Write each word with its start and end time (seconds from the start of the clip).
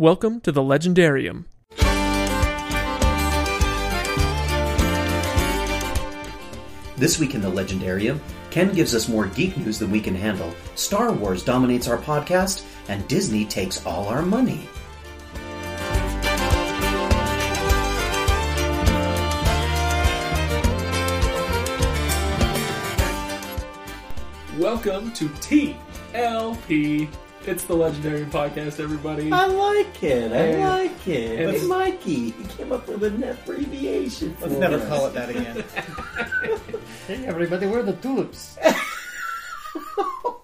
Welcome 0.00 0.40
to 0.42 0.52
the 0.52 0.60
Legendarium. 0.60 1.46
This 6.96 7.18
week 7.18 7.34
in 7.34 7.40
the 7.40 7.50
Legendarium, 7.50 8.20
Ken 8.52 8.72
gives 8.72 8.94
us 8.94 9.08
more 9.08 9.26
geek 9.26 9.56
news 9.56 9.80
than 9.80 9.90
we 9.90 10.00
can 10.00 10.14
handle, 10.14 10.54
Star 10.76 11.10
Wars 11.10 11.42
dominates 11.42 11.88
our 11.88 11.98
podcast, 11.98 12.64
and 12.86 13.08
Disney 13.08 13.44
takes 13.44 13.84
all 13.84 14.06
our 14.06 14.22
money. 14.22 14.68
Welcome 24.60 25.12
to 25.14 25.28
TLP. 25.40 27.08
It's 27.46 27.64
the 27.64 27.74
Legendarium 27.74 28.30
podcast, 28.30 28.78
everybody. 28.78 29.32
I 29.32 29.46
like 29.46 30.02
it. 30.02 30.32
I 30.32 30.36
And- 30.36 30.60
like 30.86 31.08
it. 31.08 31.40
and- 31.40 31.50
It's 31.56 31.64
Mikey. 31.64 32.30
He 32.30 32.44
came 32.56 32.72
up 32.72 32.86
with 32.88 33.02
an 33.04 33.22
abbreviation. 33.22 34.36
Let's 34.40 34.52
for 34.52 34.60
never 34.60 34.76
us. 34.76 34.88
call 34.88 35.06
it 35.06 35.14
that 35.14 35.30
again. 35.30 35.64
Hey 37.06 37.24
everybody, 37.24 37.66
we're 37.66 37.82
the 37.82 37.94
tulips? 37.94 38.58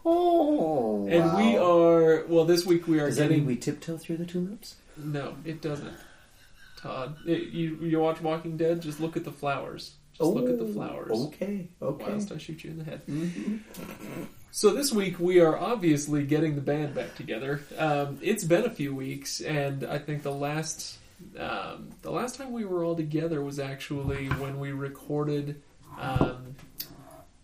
Oh, 0.07 1.07
And 1.11 1.25
wow. 1.25 1.37
we 1.39 1.57
are 1.57 2.25
well. 2.27 2.45
This 2.47 2.65
week 2.67 2.87
we 2.87 3.01
are 3.01 3.07
Does 3.07 3.17
that 3.17 3.25
getting. 3.25 3.39
mean 3.39 3.47
we 3.47 3.57
tiptoe 3.57 3.97
through 3.99 4.19
the 4.19 4.27
tulips? 4.27 4.77
No, 4.97 5.35
it 5.45 5.61
doesn't. 5.63 5.93
Todd, 6.79 7.17
It- 7.27 7.49
you 7.53 7.77
you 7.83 8.01
watch 8.01 8.21
Walking 8.23 8.57
Dead? 8.57 8.81
Just 8.83 8.99
look 9.01 9.17
at 9.17 9.25
the 9.25 9.33
flowers. 9.33 9.95
Just 10.17 10.31
look 10.31 10.49
at 10.49 10.59
the 10.59 10.65
Oh, 10.65 10.73
flowers. 10.73 11.11
Okay. 11.27 11.69
Okay. 11.83 12.05
Whilst 12.11 12.33
I 12.33 12.39
shoot 12.39 12.65
you 12.65 12.71
in 12.71 12.79
the 12.79 12.85
head. 12.85 13.03
Mm-hmm. 13.07 14.23
So 14.55 14.73
this 14.73 14.93
week 14.93 15.19
we 15.19 15.41
are 15.41 15.59
obviously 15.59 16.23
getting 16.23 16.55
the 16.55 16.61
band 16.61 16.95
back 16.95 17.17
together. 17.17 17.61
Um, 17.77 18.21
it's 18.23 18.45
been 18.45 18.65
a 18.65 18.71
few 18.71 18.95
weeks, 18.95 19.41
and 19.41 19.83
I 19.83 19.99
think 19.99 20.23
the 20.23 20.31
last 20.31 20.99
um, 21.37 21.89
the 22.03 22.13
last 22.13 22.37
time 22.37 22.53
we 22.53 22.65
were 22.65 22.85
all 22.85 22.95
together 22.95 23.43
was 23.43 23.59
actually 23.59 24.27
when 24.27 24.61
we 24.61 24.71
recorded 24.71 25.61
um, 25.99 26.55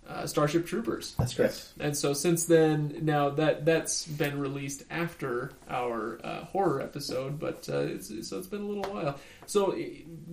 uh, 0.09 0.25
Starship 0.25 0.67
Troopers. 0.67 1.17
That's 1.19 1.35
correct. 1.35 1.73
And 1.81 1.97
so 1.97 2.13
since 2.13 2.45
then, 2.45 3.01
now 3.03 3.31
that 3.31 3.65
that's 3.65 4.07
been 4.07 4.39
released 4.39 4.85
after 4.89 5.51
our 5.69 6.21
uh, 6.23 6.45
horror 6.45 6.81
episode, 6.81 7.41
but 7.41 7.69
uh, 7.69 7.79
it's, 7.79 8.29
so 8.29 8.39
it's 8.39 8.47
been 8.47 8.63
a 8.63 8.67
little 8.67 8.95
while. 8.95 9.19
So 9.47 9.77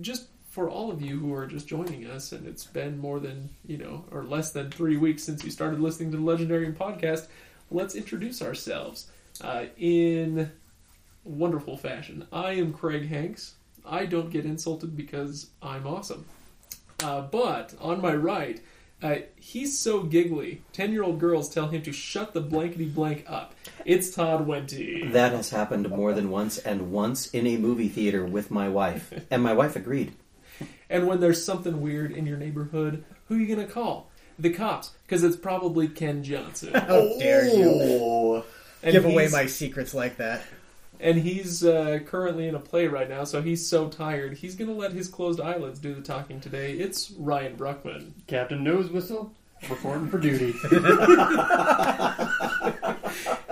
just 0.00 0.28
for 0.48 0.68
all 0.68 0.90
of 0.90 1.02
you 1.02 1.18
who 1.18 1.32
are 1.34 1.46
just 1.46 1.68
joining 1.68 2.06
us, 2.06 2.32
and 2.32 2.46
it's 2.46 2.64
been 2.64 2.98
more 2.98 3.20
than 3.20 3.50
you 3.66 3.78
know, 3.78 4.04
or 4.10 4.24
less 4.24 4.50
than 4.52 4.70
three 4.70 4.96
weeks 4.96 5.22
since 5.22 5.44
you 5.44 5.50
started 5.50 5.80
listening 5.80 6.10
to 6.12 6.16
the 6.16 6.22
Legendarium 6.22 6.74
podcast, 6.74 7.26
let's 7.70 7.94
introduce 7.94 8.42
ourselves 8.42 9.10
uh, 9.42 9.66
in 9.76 10.50
wonderful 11.24 11.76
fashion. 11.76 12.26
I 12.32 12.52
am 12.52 12.72
Craig 12.72 13.08
Hanks. 13.08 13.54
I 13.84 14.06
don't 14.06 14.30
get 14.30 14.44
insulted 14.44 14.96
because 14.96 15.50
I'm 15.62 15.86
awesome. 15.86 16.26
Uh, 17.02 17.22
but 17.22 17.74
on 17.80 18.00
my 18.00 18.14
right, 18.14 18.60
uh, 19.02 19.16
he's 19.36 19.78
so 19.78 20.02
giggly. 20.02 20.62
Ten 20.72 20.92
year 20.92 21.04
old 21.04 21.20
girls 21.20 21.48
tell 21.48 21.68
him 21.68 21.82
to 21.82 21.92
shut 21.92 22.32
the 22.32 22.40
blankety 22.40 22.86
blank 22.86 23.24
up. 23.28 23.54
It's 23.84 24.10
Todd 24.10 24.46
Wenty. 24.46 25.12
That 25.12 25.32
has 25.32 25.50
happened 25.50 25.88
more 25.88 26.12
than 26.12 26.30
once, 26.30 26.58
and 26.58 26.90
once 26.90 27.28
in 27.28 27.46
a 27.46 27.56
movie 27.56 27.88
theater 27.88 28.24
with 28.24 28.50
my 28.50 28.68
wife, 28.68 29.12
and 29.30 29.42
my 29.42 29.52
wife 29.52 29.76
agreed. 29.76 30.12
And 30.90 31.06
when 31.06 31.20
there's 31.20 31.44
something 31.44 31.80
weird 31.80 32.12
in 32.12 32.26
your 32.26 32.36
neighborhood, 32.38 33.04
who 33.26 33.34
are 33.36 33.38
you 33.38 33.46
going 33.54 33.66
to 33.66 33.72
call? 33.72 34.10
The 34.38 34.50
cops, 34.50 34.92
because 35.04 35.24
it's 35.24 35.36
probably 35.36 35.88
Ken 35.88 36.22
Johnson. 36.22 36.72
How 36.74 37.18
dare 37.18 37.46
you. 37.48 38.44
And 38.82 38.92
give 38.92 39.04
away 39.04 39.22
he's- 39.24 39.32
my 39.32 39.46
secrets 39.46 39.92
like 39.94 40.16
that? 40.18 40.42
And 41.00 41.16
he's 41.16 41.64
uh, 41.64 42.00
currently 42.06 42.48
in 42.48 42.56
a 42.56 42.58
play 42.58 42.88
right 42.88 43.08
now, 43.08 43.22
so 43.22 43.40
he's 43.40 43.68
so 43.68 43.88
tired. 43.88 44.36
He's 44.36 44.56
going 44.56 44.68
to 44.68 44.74
let 44.74 44.90
his 44.92 45.06
closed 45.06 45.40
eyelids 45.40 45.78
do 45.78 45.94
the 45.94 46.00
talking 46.00 46.40
today. 46.40 46.72
It's 46.72 47.12
Ryan 47.12 47.56
Bruckman. 47.56 48.10
Captain 48.26 48.64
Nose 48.64 48.90
Whistle, 48.90 49.32
reporting 49.70 50.08
for 50.08 50.18
duty. 50.18 50.54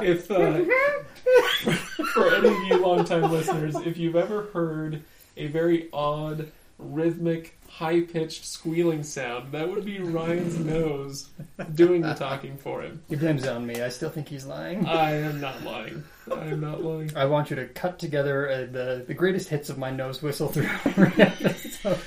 if 0.03 0.29
uh, 0.31 0.65
for 2.15 2.35
any 2.35 2.49
of 2.49 2.65
you 2.65 2.79
longtime 2.79 3.31
listeners, 3.31 3.77
if 3.77 3.97
you've 3.97 4.17
ever 4.17 4.47
heard 4.53 5.03
a 5.37 5.47
very 5.47 5.89
odd, 5.93 6.51
rhythmic, 6.79 7.59
high-pitched 7.69 8.45
squealing 8.45 9.03
sound, 9.03 9.53
that 9.53 9.69
would 9.71 9.85
be 9.85 9.99
Ryan's 10.01 10.59
nose 10.59 11.31
doing 11.75 12.03
the 12.03 12.15
talking 12.15 12.57
for 12.57 12.83
him. 12.83 13.03
He 13.09 13.17
blames 13.17 13.45
it 13.45 13.49
on 13.51 13.67
me. 13.67 13.81
I 13.83 13.89
still 13.89 14.11
think 14.11 14.29
he's 14.29 14.45
lying. 14.47 14.87
I 14.87 15.13
am 15.17 15.41
not 15.41 15.63
lying. 15.63 16.05
I 16.31 16.47
am 16.47 16.61
not 16.61 16.83
lying. 16.83 17.11
I 17.17 17.25
want 17.27 17.51
you 17.51 17.57
to 17.57 17.67
cut 17.67 17.99
together 17.99 18.49
uh, 18.51 18.57
the 18.73 19.05
the 19.07 19.15
greatest 19.15 19.49
hits 19.49 19.69
of 19.71 19.79
my 19.79 19.91
nose 19.91 20.23
whistle 20.23 20.49
through 20.49 20.69
every 20.85 21.13
episode 21.23 21.99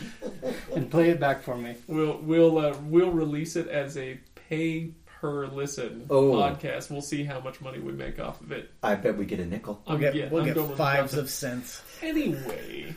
and 0.75 0.90
play 0.91 1.09
it 1.09 1.19
back 1.19 1.41
for 1.41 1.57
me. 1.57 1.75
We'll 1.88 2.18
we'll 2.19 2.57
uh, 2.57 2.75
we'll 2.84 3.12
release 3.12 3.56
it 3.56 3.68
as 3.69 3.97
a 3.97 4.19
pay 4.50 4.91
per 5.22 5.47
listen 5.47 6.06
Oh. 6.09 6.34
podcast. 6.34 6.90
We'll 6.91 7.01
see 7.01 7.24
how 7.24 7.40
much 7.40 7.59
money 7.62 7.80
we 7.80 7.91
make 7.94 8.19
off 8.19 8.40
of 8.41 8.51
it. 8.51 8.72
I 8.84 8.96
bet 8.96 9.18
we 9.18 9.25
get 9.25 9.40
a 9.40 9.46
nickel. 9.46 9.81
I'm, 9.88 9.94
We'll 10.00 10.12
get, 10.12 10.16
yeah, 10.16 10.30
we'll 10.30 10.44
I'm 10.47 10.53
get 10.53 10.78
fives 10.78 11.13
of 11.16 11.30
cents. 11.30 11.81
Anyway, 12.01 12.94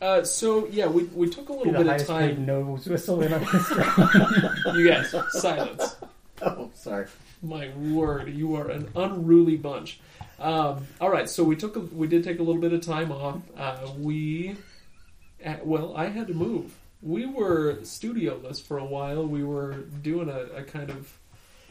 uh, 0.00 0.22
so 0.24 0.66
yeah, 0.68 0.86
we 0.86 1.04
we 1.04 1.28
took 1.28 1.48
a 1.48 1.52
little 1.52 1.72
the 1.72 1.84
bit 1.84 2.00
of 2.00 2.06
time. 2.06 2.44
nose 2.46 2.86
whistle 2.86 3.22
in 3.22 3.32
our 3.32 3.38
history. 3.40 3.84
You 4.74 4.88
guys, 4.88 5.14
silence. 5.30 5.96
Oh, 6.42 6.70
sorry. 6.74 7.06
My 7.42 7.68
word, 7.76 8.28
you 8.28 8.56
are 8.56 8.68
an 8.70 8.88
unruly 8.96 9.56
bunch. 9.56 10.00
Um, 10.38 10.86
all 11.00 11.10
right, 11.10 11.28
so 11.28 11.44
we 11.44 11.56
took 11.56 11.76
a, 11.76 11.80
we 11.80 12.06
did 12.06 12.24
take 12.24 12.38
a 12.38 12.42
little 12.42 12.60
bit 12.60 12.72
of 12.72 12.80
time 12.82 13.10
off. 13.10 13.40
Uh, 13.56 13.88
we, 13.98 14.56
uh, 15.44 15.54
well, 15.62 15.96
I 15.96 16.06
had 16.06 16.26
to 16.28 16.34
move. 16.34 16.76
We 17.02 17.24
were 17.26 17.76
studioless 17.82 18.60
for 18.62 18.78
a 18.78 18.84
while. 18.84 19.26
We 19.26 19.44
were 19.44 19.74
doing 20.02 20.28
a, 20.28 20.40
a 20.56 20.62
kind 20.62 20.90
of. 20.90 21.16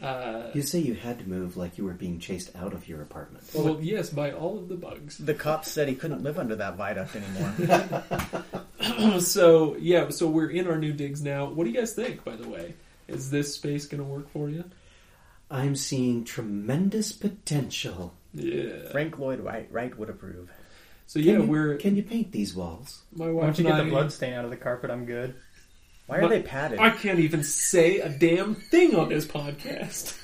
Uh, 0.02 0.50
You 0.52 0.62
say 0.62 0.80
you 0.80 0.94
had 0.94 1.18
to 1.20 1.28
move 1.28 1.56
like 1.56 1.78
you 1.78 1.84
were 1.84 1.94
being 1.94 2.18
chased 2.18 2.54
out 2.54 2.74
of 2.74 2.88
your 2.88 3.00
apartment. 3.02 3.44
well, 3.54 3.78
yes, 3.80 4.10
by 4.10 4.32
all 4.32 4.58
of 4.58 4.68
the 4.68 4.74
bugs. 4.74 5.18
The 5.18 5.34
cops 5.34 5.70
said 5.70 5.88
he 5.88 5.94
couldn't 5.94 6.22
live 6.22 6.38
under 6.38 6.56
that 6.56 6.76
viaduct 6.76 7.16
anymore. 7.16 8.04
so 9.20 9.76
yeah, 9.78 10.10
so 10.10 10.28
we're 10.28 10.50
in 10.50 10.66
our 10.66 10.78
new 10.78 10.92
digs 10.92 11.22
now. 11.22 11.46
What 11.46 11.64
do 11.64 11.70
you 11.70 11.78
guys 11.78 11.94
think? 11.94 12.24
By 12.24 12.36
the 12.36 12.48
way, 12.48 12.74
is 13.08 13.30
this 13.30 13.54
space 13.54 13.86
going 13.86 14.02
to 14.02 14.08
work 14.08 14.30
for 14.32 14.48
you? 14.50 14.64
I'm 15.50 15.76
seeing 15.76 16.24
tremendous 16.24 17.12
potential. 17.12 18.14
Yeah. 18.34 18.88
Frank 18.90 19.18
Lloyd 19.18 19.40
Wright, 19.40 19.68
Wright 19.70 19.96
would 19.98 20.10
approve. 20.10 20.50
So 21.06 21.20
Can 21.20 21.28
yeah, 21.28 21.36
you, 21.38 21.42
we're 21.44 21.76
Can 21.76 21.96
you 21.96 22.02
paint 22.02 22.32
these 22.32 22.54
walls? 22.54 23.02
my 23.14 23.26
Why 23.26 23.32
wife 23.32 23.44
don't 23.46 23.58
you 23.58 23.64
get 23.64 23.74
I- 23.80 23.84
the 23.84 23.90
blood 23.90 24.12
stain 24.12 24.34
out 24.34 24.44
of 24.44 24.50
the 24.50 24.56
carpet? 24.56 24.90
I'm 24.90 25.06
good. 25.06 25.34
Why 26.06 26.18
are 26.18 26.20
But- 26.22 26.28
they 26.30 26.42
padded? 26.42 26.78
I 26.78 26.90
can't 26.90 27.18
even 27.18 27.42
say 27.42 27.98
a 27.98 28.08
damn 28.08 28.54
thing 28.54 28.94
on 28.94 29.08
this 29.08 29.26
podcast. 29.26 30.14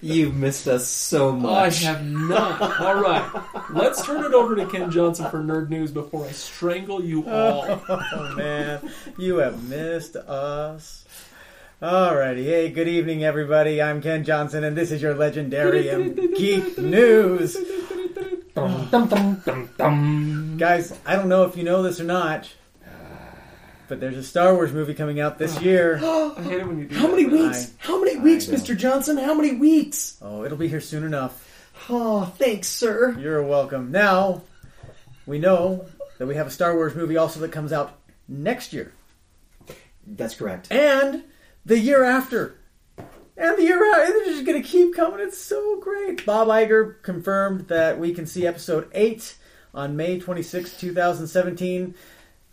You 0.00 0.30
missed 0.30 0.68
us 0.68 0.86
so 0.86 1.32
much. 1.32 1.84
I 1.84 1.88
have 1.88 2.06
not. 2.06 2.80
All 2.80 2.94
right, 3.00 3.28
let's 3.70 4.04
turn 4.06 4.24
it 4.24 4.32
over 4.32 4.54
to 4.54 4.66
Ken 4.66 4.90
Johnson 4.92 5.28
for 5.30 5.38
nerd 5.40 5.68
news 5.68 5.90
before 5.90 6.24
I 6.24 6.30
strangle 6.30 7.02
you 7.04 7.24
all. 7.28 7.64
Oh 7.88 8.34
man, 8.36 8.88
you 9.18 9.38
have 9.38 9.68
missed 9.68 10.14
us. 10.14 11.04
Alrighty, 11.82 12.44
hey, 12.44 12.70
good 12.70 12.86
evening, 12.88 13.24
everybody. 13.24 13.82
I'm 13.82 14.00
Ken 14.00 14.22
Johnson, 14.22 14.62
and 14.62 14.76
this 14.76 14.92
is 14.92 15.02
your 15.02 15.14
legendary 15.14 15.82
geek 16.36 16.78
news. 16.78 17.56
Dum, 18.54 18.88
dum, 18.90 19.08
dum, 19.08 19.42
dum, 19.44 19.70
dum. 19.76 20.56
Guys, 20.56 20.96
I 21.04 21.16
don't 21.16 21.28
know 21.28 21.42
if 21.44 21.56
you 21.56 21.64
know 21.64 21.82
this 21.82 22.00
or 22.00 22.04
not, 22.04 22.48
but 23.88 24.00
there's 24.00 24.16
a 24.16 24.22
Star 24.22 24.54
Wars 24.54 24.72
movie 24.72 24.94
coming 24.94 25.20
out 25.20 25.38
this 25.38 25.60
year. 25.62 25.96
I 26.02 26.42
hate 26.42 26.60
it 26.60 26.66
when 26.66 26.78
you 26.78 26.86
do 26.86 26.94
How 26.96 27.06
that. 27.06 27.10
many 27.16 27.26
weeks? 27.26 27.72
I- 27.82 27.86
How 27.86 27.98
many 28.02 28.18
weeks, 28.18 28.48
know. 28.48 28.56
Mr. 28.56 28.76
Johnson? 28.76 29.16
How 29.16 29.34
many 29.34 29.54
weeks? 29.56 30.16
Oh, 30.22 30.44
it'll 30.44 30.58
be 30.58 30.68
here 30.68 30.80
soon 30.80 31.04
enough. 31.04 31.42
Oh, 31.88 32.24
thanks, 32.38 32.68
sir. 32.68 33.16
You're 33.18 33.42
welcome. 33.42 33.90
Now, 33.92 34.42
we 35.26 35.38
know 35.38 35.86
that 36.18 36.26
we 36.26 36.34
have 36.36 36.46
a 36.46 36.50
Star 36.50 36.74
Wars 36.74 36.94
movie 36.94 37.16
also 37.16 37.40
that 37.40 37.52
comes 37.52 37.72
out 37.72 37.98
next 38.28 38.72
year 38.72 38.92
That's 40.06 40.34
correct. 40.34 40.72
and 40.72 41.22
the 41.64 41.78
year 41.78 42.02
after. 42.04 42.56
And 43.36 43.58
the 43.58 43.62
year 43.64 43.90
after, 43.92 44.12
they're 44.14 44.24
just 44.24 44.46
going 44.46 44.62
to 44.62 44.66
keep 44.66 44.94
coming. 44.94 45.20
It's 45.20 45.36
so 45.38 45.78
great. 45.80 46.24
Bob 46.24 46.48
Iger 46.48 47.02
confirmed 47.02 47.68
that 47.68 47.98
we 47.98 48.14
can 48.14 48.24
see 48.26 48.46
episode 48.46 48.88
8 48.94 49.36
on 49.74 49.94
May 49.94 50.18
26, 50.18 50.78
2017. 50.80 51.94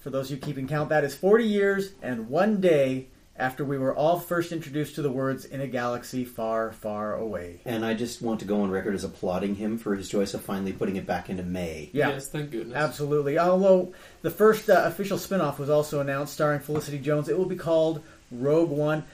For 0.04 0.10
those 0.10 0.30
of 0.30 0.32
you 0.32 0.38
keeping 0.38 0.68
count, 0.68 0.90
that 0.90 1.06
is 1.06 1.16
40 1.16 1.46
years 1.46 1.94
and 2.02 2.28
one 2.28 2.60
day 2.60 3.08
after 3.38 3.64
we 3.64 3.78
were 3.78 3.96
all 3.96 4.20
first 4.20 4.52
introduced 4.52 4.96
to 4.96 5.02
the 5.02 5.10
words 5.10 5.46
in 5.46 5.62
a 5.62 5.66
galaxy 5.66 6.26
far, 6.26 6.74
far 6.74 7.16
away. 7.16 7.62
And 7.64 7.86
I 7.86 7.94
just 7.94 8.22
want 8.22 8.42
to 8.42 8.46
go 8.46 8.62
on 8.62 8.70
record 8.70 8.96
as 8.96 9.06
applauding 9.06 9.56
him 9.56 9.78
for 9.78 9.96
his 9.96 10.10
choice 10.10 10.34
of 10.34 10.42
finally 10.42 10.74
putting 10.74 10.98
it 10.98 11.08
back 11.08 11.30
into 11.30 11.44
May. 11.44 11.90
Yeah. 11.94 12.10
Yes, 12.10 12.28
thank 12.28 12.52
goodness. 12.52 12.76
Absolutely. 12.76 13.40
Although 13.40 13.94
the 14.24 14.30
first 14.30 14.70
uh, 14.70 14.84
official 14.86 15.18
spin-off 15.18 15.58
was 15.58 15.70
also 15.70 16.02
announced 16.02 16.34
starring 16.34 16.60
Felicity 16.60 17.00
Jones. 17.00 17.30
It 17.30 17.38
will 17.38 17.46
be 17.46 17.56
called 17.56 18.04
Rogue 18.30 18.72
One. 18.72 19.06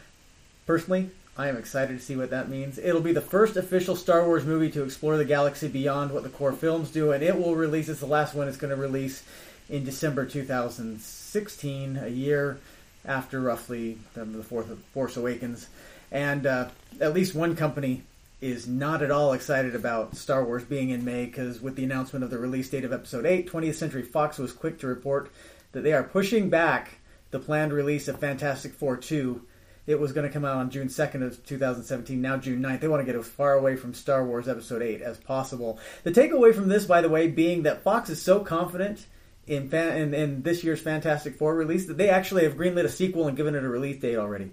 Personally, 0.65 1.11
I 1.37 1.49
am 1.49 1.55
excited 1.55 1.99
to 1.99 2.03
see 2.03 2.15
what 2.15 2.31
that 2.31 2.49
means. 2.49 2.79
It'll 2.79 2.99
be 2.99 3.13
the 3.13 3.21
first 3.21 3.57
official 3.57 3.95
Star 3.95 4.25
Wars 4.25 4.43
movie 4.43 4.71
to 4.71 4.83
explore 4.83 5.17
the 5.17 5.25
galaxy 5.25 5.67
beyond 5.67 6.11
what 6.11 6.23
the 6.23 6.29
core 6.29 6.51
films 6.51 6.89
do, 6.89 7.11
and 7.11 7.23
it 7.23 7.37
will 7.37 7.55
release. 7.55 7.89
It's 7.89 7.99
the 7.99 8.07
last 8.07 8.33
one. 8.33 8.47
It's 8.47 8.57
going 8.57 8.75
to 8.75 8.81
release 8.81 9.23
in 9.69 9.85
December 9.85 10.25
2016, 10.25 11.97
a 11.97 12.07
year 12.07 12.59
after 13.05 13.39
roughly 13.39 13.97
the, 14.13 14.25
Fourth 14.43 14.67
Force 14.93 15.15
Awakens, 15.15 15.67
and 16.11 16.45
uh, 16.45 16.69
at 16.99 17.13
least 17.13 17.35
one 17.35 17.55
company 17.55 18.03
is 18.41 18.67
not 18.67 19.01
at 19.01 19.11
all 19.11 19.33
excited 19.33 19.75
about 19.75 20.15
Star 20.15 20.43
Wars 20.43 20.63
being 20.63 20.89
in 20.89 21.03
May 21.03 21.25
because 21.25 21.61
with 21.61 21.75
the 21.75 21.83
announcement 21.83 22.23
of 22.23 22.31
the 22.31 22.37
release 22.37 22.69
date 22.69 22.85
of 22.85 22.93
Episode 22.93 23.25
8, 23.25 23.49
20th 23.49 23.75
Century 23.75 24.01
Fox 24.01 24.37
was 24.37 24.53
quick 24.53 24.79
to 24.79 24.87
report 24.87 25.31
that 25.71 25.81
they 25.81 25.93
are 25.93 26.03
pushing 26.03 26.49
back 26.49 26.99
the 27.31 27.39
planned 27.39 27.73
release 27.73 28.07
of 28.07 28.19
Fantastic 28.19 28.73
Four 28.73 28.97
2. 28.97 29.45
It 29.87 29.99
was 29.99 30.13
going 30.13 30.25
to 30.25 30.33
come 30.33 30.45
out 30.45 30.57
on 30.57 30.69
June 30.69 30.87
2nd 30.87 31.23
of 31.23 31.45
2017, 31.45 32.21
now 32.21 32.37
June 32.37 32.61
9th. 32.61 32.79
They 32.79 32.87
want 32.87 33.01
to 33.01 33.11
get 33.11 33.19
as 33.19 33.27
far 33.27 33.53
away 33.53 33.75
from 33.75 33.93
Star 33.93 34.23
Wars 34.23 34.47
Episode 34.47 34.81
8 34.81 35.01
as 35.01 35.17
possible. 35.17 35.79
The 36.03 36.11
takeaway 36.11 36.53
from 36.53 36.69
this, 36.69 36.85
by 36.85 37.01
the 37.01 37.09
way, 37.09 37.27
being 37.27 37.63
that 37.63 37.83
Fox 37.83 38.09
is 38.09 38.21
so 38.21 38.39
confident 38.39 39.05
in, 39.49 39.69
fan, 39.69 39.97
in, 39.97 40.13
in 40.13 40.41
this 40.43 40.63
year's 40.63 40.79
Fantastic 40.81 41.35
Four 41.35 41.55
release 41.55 41.87
that 41.87 41.97
they 41.97 42.09
actually 42.09 42.43
have 42.43 42.53
greenlit 42.55 42.85
a 42.85 42.89
sequel 42.89 43.27
and 43.27 43.35
given 43.35 43.55
it 43.55 43.63
a 43.63 43.67
release 43.69 43.99
date 43.99 44.17
already. 44.17 44.51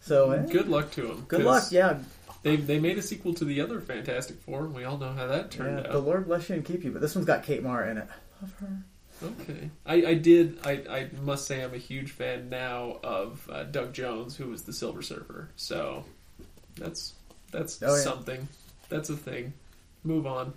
So, 0.00 0.30
eh, 0.32 0.46
Good 0.50 0.68
luck 0.68 0.90
to 0.92 1.02
them. 1.08 1.24
good 1.28 1.44
luck, 1.44 1.64
yeah. 1.70 1.98
They 2.42 2.56
they 2.56 2.78
made 2.78 2.98
a 2.98 3.02
sequel 3.02 3.32
to 3.34 3.44
the 3.46 3.62
other 3.62 3.80
Fantastic 3.80 4.38
Four, 4.42 4.66
and 4.66 4.74
we 4.74 4.84
all 4.84 4.98
know 4.98 5.12
how 5.12 5.26
that 5.28 5.50
turned 5.50 5.78
yeah 5.78 5.86
out. 5.86 5.92
the 5.92 5.98
Lord 5.98 6.26
bless 6.26 6.48
you 6.50 6.56
and 6.56 6.64
keep 6.64 6.84
you. 6.84 6.90
But 6.92 7.00
this 7.00 7.14
one's 7.14 7.26
got 7.26 7.42
Kate 7.42 7.62
Mara 7.62 7.90
in 7.90 7.96
it. 7.98 8.06
I 8.06 8.42
love 8.42 8.54
her. 8.60 8.84
Okay, 9.22 9.70
I, 9.86 9.94
I 10.10 10.14
did. 10.14 10.58
I, 10.64 10.72
I 10.90 11.10
must 11.22 11.46
say 11.46 11.64
I'm 11.64 11.72
a 11.72 11.78
huge 11.78 12.10
fan 12.10 12.50
now 12.50 12.98
of 13.02 13.48
uh, 13.50 13.62
Doug 13.64 13.94
Jones, 13.94 14.36
who 14.36 14.48
was 14.50 14.64
the 14.64 14.74
Silver 14.74 15.00
Surfer. 15.00 15.48
So 15.56 16.04
that's 16.76 17.14
that's 17.50 17.82
Oh, 17.82 17.94
yeah. 17.94 18.02
something. 18.02 18.46
That's 18.90 19.08
a 19.08 19.16
thing. 19.16 19.54
Move 20.02 20.26
on. 20.26 20.52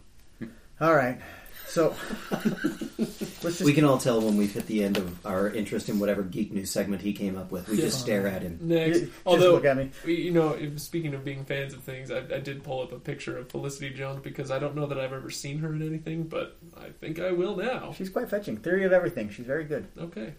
All 0.81 0.93
right. 0.93 1.19
So 1.67 1.95
let's 2.31 3.41
just 3.41 3.61
We 3.61 3.73
can 3.73 3.83
all 3.83 3.97
tell 3.97 4.21
when 4.21 4.37
we've 4.37 4.51
hit 4.53 4.65
the 4.67 4.83
end 4.83 4.97
of 4.97 5.25
our 5.25 5.49
interest 5.49 5.89
in 5.89 5.99
whatever 5.99 6.23
geek 6.23 6.51
news 6.51 6.71
segment 6.71 7.01
he 7.01 7.13
came 7.13 7.37
up 7.37 7.51
with. 7.51 7.67
We 7.67 7.77
just 7.77 7.99
stare 7.99 8.27
at 8.27 8.41
him. 8.41 8.57
Next, 8.61 8.99
just 9.01 9.11
although 9.25 9.51
look 9.53 9.65
at 9.65 9.77
me. 9.77 9.91
you 10.05 10.31
know, 10.31 10.53
if, 10.53 10.79
speaking 10.79 11.13
of 11.13 11.23
being 11.23 11.43
fans 11.45 11.73
of 11.73 11.83
things, 11.83 12.09
I, 12.09 12.19
I 12.19 12.39
did 12.39 12.63
pull 12.63 12.81
up 12.81 12.93
a 12.93 12.99
picture 12.99 13.37
of 13.37 13.49
Felicity 13.49 13.91
Jones 13.91 14.21
because 14.23 14.49
I 14.49 14.59
don't 14.59 14.75
know 14.75 14.87
that 14.87 14.97
I've 14.99 15.13
ever 15.13 15.29
seen 15.29 15.59
her 15.59 15.73
in 15.73 15.85
anything, 15.85 16.23
but 16.23 16.57
I 16.79 16.89
think 16.89 17.19
I 17.19 17.31
will 17.31 17.55
now. 17.57 17.93
She's 17.93 18.09
quite 18.09 18.29
fetching. 18.29 18.57
Theory 18.57 18.85
of 18.85 18.93
everything. 18.93 19.29
She's 19.29 19.45
very 19.45 19.65
good. 19.65 19.87
Okay. 19.99 20.33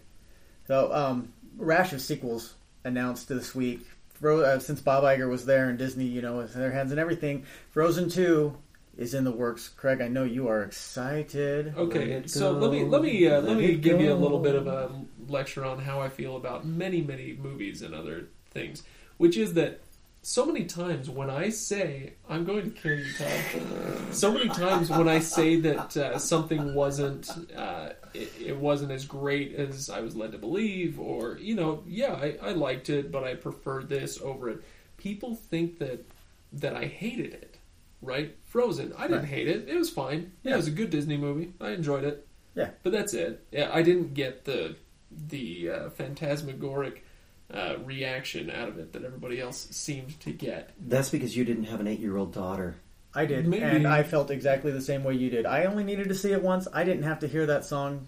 So, 0.67 0.93
um, 0.93 1.31
rash 1.57 1.93
of 1.93 2.01
sequels 2.01 2.55
announced 2.83 3.29
this 3.29 3.53
week. 3.53 3.85
Fro- 4.13 4.41
uh, 4.41 4.59
since 4.59 4.81
Bob 4.81 5.03
Iger 5.03 5.29
was 5.29 5.45
there 5.45 5.69
and 5.69 5.77
Disney, 5.77 6.05
you 6.05 6.21
know, 6.21 6.37
with 6.37 6.53
their 6.53 6.71
hands 6.71 6.91
and 6.91 6.99
everything, 6.99 7.45
Frozen 7.71 8.09
Two 8.09 8.57
is 8.99 9.13
in 9.13 9.23
the 9.23 9.31
works. 9.31 9.69
Craig, 9.69 10.01
I 10.01 10.09
know 10.09 10.25
you 10.25 10.49
are 10.49 10.61
excited. 10.61 11.73
Okay, 11.75 12.15
Let 12.15 12.29
so 12.29 12.53
go, 12.53 12.59
let 12.59 12.71
me 12.71 12.83
let 12.83 13.01
me 13.01 13.27
uh, 13.27 13.39
let 13.39 13.43
let 13.45 13.57
me 13.57 13.65
it 13.71 13.81
give 13.81 14.01
you 14.01 14.11
a 14.11 14.13
little 14.13 14.39
bit 14.39 14.55
of 14.55 14.67
a 14.67 14.91
lecture 15.29 15.63
on 15.63 15.79
how 15.79 16.01
I 16.01 16.09
feel 16.09 16.35
about 16.35 16.65
many 16.65 17.01
many 17.01 17.37
movies 17.41 17.81
and 17.81 17.95
other 17.95 18.27
things, 18.51 18.83
which 19.17 19.37
is 19.37 19.53
that 19.53 19.79
so 20.21 20.45
many 20.45 20.65
times 20.65 21.09
when 21.09 21.29
I 21.29 21.49
say 21.49 22.15
I'm 22.27 22.43
going 22.43 22.63
to 22.65 22.69
kill 22.71 22.99
you, 22.99 23.05
Todd. 23.13 24.13
So 24.13 24.33
many 24.33 24.49
times 24.49 24.89
when 24.89 25.07
I 25.07 25.19
say 25.19 25.55
that 25.61 25.95
uh, 25.95 26.19
something 26.19 26.73
wasn't 26.73 27.29
uh, 27.55 27.91
it, 28.13 28.33
it 28.47 28.57
wasn't 28.57 28.91
as 28.91 29.05
great 29.05 29.55
as 29.55 29.89
I 29.89 30.01
was 30.01 30.13
led 30.13 30.33
to 30.33 30.37
believe, 30.37 30.99
or 30.99 31.37
you 31.37 31.55
know, 31.55 31.83
yeah, 31.87 32.19
I, 32.21 32.37
I 32.41 32.51
liked 32.51 32.89
it, 32.89 33.13
but 33.13 33.23
I 33.23 33.35
preferred 33.35 33.87
this 33.87 34.19
over 34.19 34.49
it. 34.49 34.61
People 34.97 35.35
think 35.35 35.79
that 35.79 36.05
that 36.51 36.75
I 36.75 36.83
hated 36.83 37.33
it 37.33 37.58
right? 38.01 38.35
Frozen. 38.45 38.93
I 38.97 39.03
didn't 39.03 39.19
Right. 39.19 39.27
hate 39.29 39.47
it. 39.47 39.67
It 39.69 39.75
was 39.75 39.89
fine. 39.89 40.31
Yeah, 40.43 40.49
Yeah. 40.49 40.53
it 40.53 40.57
was 40.57 40.67
a 40.67 40.71
good 40.71 40.89
Disney 40.89 41.17
movie. 41.17 41.53
I 41.59 41.71
enjoyed 41.71 42.03
it. 42.03 42.25
Yeah. 42.55 42.69
But 42.83 42.91
that's 42.91 43.13
it. 43.13 43.45
Yeah, 43.51 43.69
I 43.73 43.81
didn't 43.81 44.13
get 44.13 44.45
the 44.45 44.75
the 45.11 45.69
uh, 45.71 45.89
phantasmagoric 45.89 47.03
uh, 47.51 47.75
reaction 47.83 48.51
out 48.51 48.69
of 48.69 48.77
it 48.77 48.93
that 48.93 49.03
everybody 49.03 49.41
else 49.41 49.67
seemed 49.71 50.19
to 50.19 50.31
get. 50.31 50.71
That's 50.79 51.09
because 51.09 51.35
you 51.35 51.43
didn't 51.43 51.63
have 51.63 51.79
an 51.79 51.87
eight-year-old 51.87 52.31
daughter. 52.31 52.75
I 53.15 53.25
did, 53.25 53.47
Maybe. 53.47 53.63
and 53.63 53.87
I 53.87 54.03
felt 54.03 54.29
exactly 54.29 54.71
the 54.71 54.81
same 54.81 55.03
way 55.03 55.15
you 55.15 55.31
did. 55.31 55.47
I 55.47 55.63
only 55.63 55.83
needed 55.83 56.09
to 56.09 56.15
see 56.15 56.31
it 56.31 56.43
once. 56.43 56.67
I 56.71 56.83
didn't 56.83 57.03
have 57.03 57.19
to 57.21 57.27
hear 57.27 57.47
that 57.47 57.65
song 57.65 58.07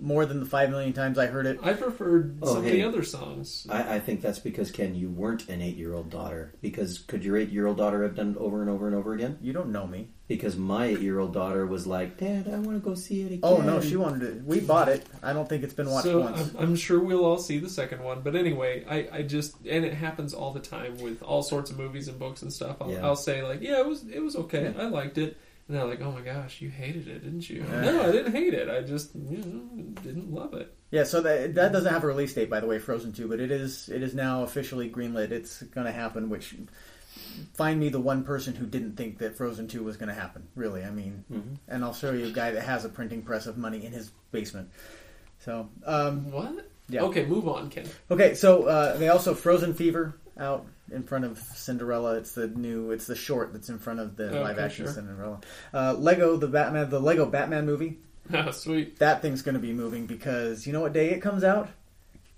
more 0.00 0.24
than 0.26 0.40
the 0.40 0.46
five 0.46 0.70
million 0.70 0.92
times 0.92 1.18
I 1.18 1.26
heard 1.26 1.46
it. 1.46 1.58
I 1.62 1.72
preferred 1.72 2.38
Oh, 2.42 2.54
some 2.54 2.62
hey. 2.64 2.70
of 2.70 2.74
the 2.76 2.84
other 2.98 3.02
songs. 3.04 3.66
I, 3.68 3.96
I 3.96 3.98
think 4.00 4.20
that's 4.20 4.38
because 4.38 4.70
Ken, 4.70 4.94
you 4.94 5.08
weren't 5.10 5.48
an 5.48 5.60
eight-year-old 5.60 6.08
daughter. 6.10 6.54
Because 6.60 6.98
could 6.98 7.24
your 7.24 7.36
eight-year-old 7.36 7.76
daughter 7.76 8.02
have 8.04 8.14
done 8.14 8.30
it 8.32 8.36
over 8.36 8.60
and 8.60 8.70
over 8.70 8.86
and 8.86 8.94
over 8.94 9.12
again? 9.14 9.38
You 9.40 9.52
don't 9.52 9.70
know 9.72 9.86
me. 9.86 10.10
Because 10.28 10.56
my 10.56 10.86
eight-year-old 10.86 11.32
daughter 11.32 11.66
was 11.66 11.86
like, 11.86 12.18
"Dad, 12.18 12.46
I 12.48 12.58
want 12.58 12.72
to 12.82 12.86
go 12.86 12.94
see 12.94 13.22
it 13.22 13.26
again." 13.28 13.40
Oh 13.42 13.62
no, 13.62 13.80
she 13.80 13.96
wanted 13.96 14.22
it. 14.24 14.44
We 14.44 14.60
bought 14.60 14.90
it. 14.90 15.06
I 15.22 15.32
don't 15.32 15.48
think 15.48 15.64
it's 15.64 15.72
been 15.72 15.88
watched 15.88 16.04
so 16.04 16.20
once. 16.20 16.50
I'm, 16.54 16.56
I'm 16.64 16.76
sure 16.76 17.00
we'll 17.00 17.24
all 17.24 17.38
see 17.38 17.58
the 17.58 17.70
second 17.70 18.04
one. 18.04 18.20
But 18.20 18.36
anyway, 18.36 18.84
I, 18.86 19.08
I 19.10 19.22
just 19.22 19.56
and 19.66 19.86
it 19.86 19.94
happens 19.94 20.34
all 20.34 20.52
the 20.52 20.60
time 20.60 20.98
with 20.98 21.22
all 21.22 21.42
sorts 21.42 21.70
of 21.70 21.78
movies 21.78 22.08
and 22.08 22.18
books 22.18 22.42
and 22.42 22.52
stuff. 22.52 22.76
I'll, 22.82 22.92
Yeah. 22.92 23.06
I'll 23.06 23.16
say 23.16 23.42
like, 23.42 23.62
yeah, 23.62 23.78
it 23.80 23.86
was 23.86 24.06
it 24.06 24.20
was 24.20 24.36
okay. 24.36 24.74
I 24.78 24.84
liked 24.84 25.16
it. 25.16 25.38
And 25.68 25.76
they're 25.76 25.84
like, 25.84 26.00
oh 26.00 26.10
my 26.12 26.22
gosh, 26.22 26.62
you 26.62 26.70
hated 26.70 27.08
it, 27.08 27.22
didn't 27.24 27.48
you? 27.48 27.62
Yeah. 27.70 27.80
No, 27.82 28.02
I 28.08 28.12
didn't 28.12 28.32
hate 28.32 28.54
it. 28.54 28.70
I 28.70 28.80
just 28.80 29.14
you 29.14 29.36
know, 29.38 29.84
didn't 30.02 30.32
love 30.32 30.54
it. 30.54 30.74
Yeah, 30.90 31.04
so 31.04 31.20
that 31.20 31.54
that 31.56 31.72
doesn't 31.72 31.92
have 31.92 32.04
a 32.04 32.06
release 32.06 32.32
date, 32.32 32.48
by 32.48 32.60
the 32.60 32.66
way, 32.66 32.78
Frozen 32.78 33.12
Two, 33.12 33.28
but 33.28 33.38
it 33.40 33.50
is 33.50 33.88
it 33.90 34.02
is 34.02 34.14
now 34.14 34.42
officially 34.44 34.88
greenlit. 34.88 35.30
It's 35.30 35.62
going 35.62 35.84
to 35.86 35.92
happen. 35.92 36.30
Which 36.30 36.54
find 37.54 37.78
me 37.78 37.88
the 37.90 38.00
one 38.00 38.24
person 38.24 38.54
who 38.54 38.64
didn't 38.66 38.96
think 38.96 39.18
that 39.18 39.36
Frozen 39.36 39.68
Two 39.68 39.84
was 39.84 39.96
going 39.98 40.08
to 40.08 40.14
happen. 40.14 40.48
Really, 40.54 40.82
I 40.84 40.90
mean, 40.90 41.24
Mhm. 41.30 41.56
and 41.68 41.84
I'll 41.84 41.92
show 41.94 42.12
you 42.12 42.26
a 42.28 42.30
guy 42.30 42.50
that 42.52 42.62
has 42.62 42.84
a 42.86 42.88
printing 42.88 43.22
press 43.22 43.46
of 43.46 43.58
money 43.58 43.84
in 43.84 43.92
his 43.92 44.10
basement. 44.32 44.70
So, 45.40 45.68
um, 45.84 46.30
What? 46.32 46.66
Yeah. 46.88 47.02
Okay, 47.02 47.26
move 47.26 47.46
on, 47.46 47.68
Ken. 47.68 47.84
okay, 48.10 48.34
so 48.34 48.64
uh, 48.64 48.96
they 48.96 49.08
also 49.10 49.34
Frozen 49.34 49.74
Fever 49.74 50.18
out 50.38 50.66
in 50.90 51.02
front 51.02 51.24
of 51.24 51.38
Cinderella. 51.38 52.14
It's 52.16 52.32
the 52.32 52.48
new, 52.48 52.90
it's 52.90 53.06
the 53.06 53.14
short 53.16 53.52
that's 53.52 53.68
in 53.68 53.78
front 53.78 54.00
of 54.00 54.16
the 54.16 54.28
Okay, 54.28 54.40
live 54.40 54.58
action 54.58 54.84
sure. 54.86 54.94
Cinderella. 54.94 55.40
Uh, 55.72 55.94
Lego, 55.94 56.36
the 56.36 56.48
Batman, 56.48 56.88
the 56.90 57.00
Lego 57.00 57.26
Batman 57.26 57.66
movie. 57.66 57.98
Ah, 58.32 58.50
sweet. 58.52 58.98
that 58.98 59.22
thing's 59.22 59.42
going 59.42 59.54
to 59.54 59.60
be 59.60 59.72
moving 59.72 60.06
because 60.06 60.66
you 60.66 60.72
know 60.72 60.80
what 60.80 60.92
day 60.92 61.10
it 61.10 61.20
comes 61.20 61.44
out? 61.44 61.68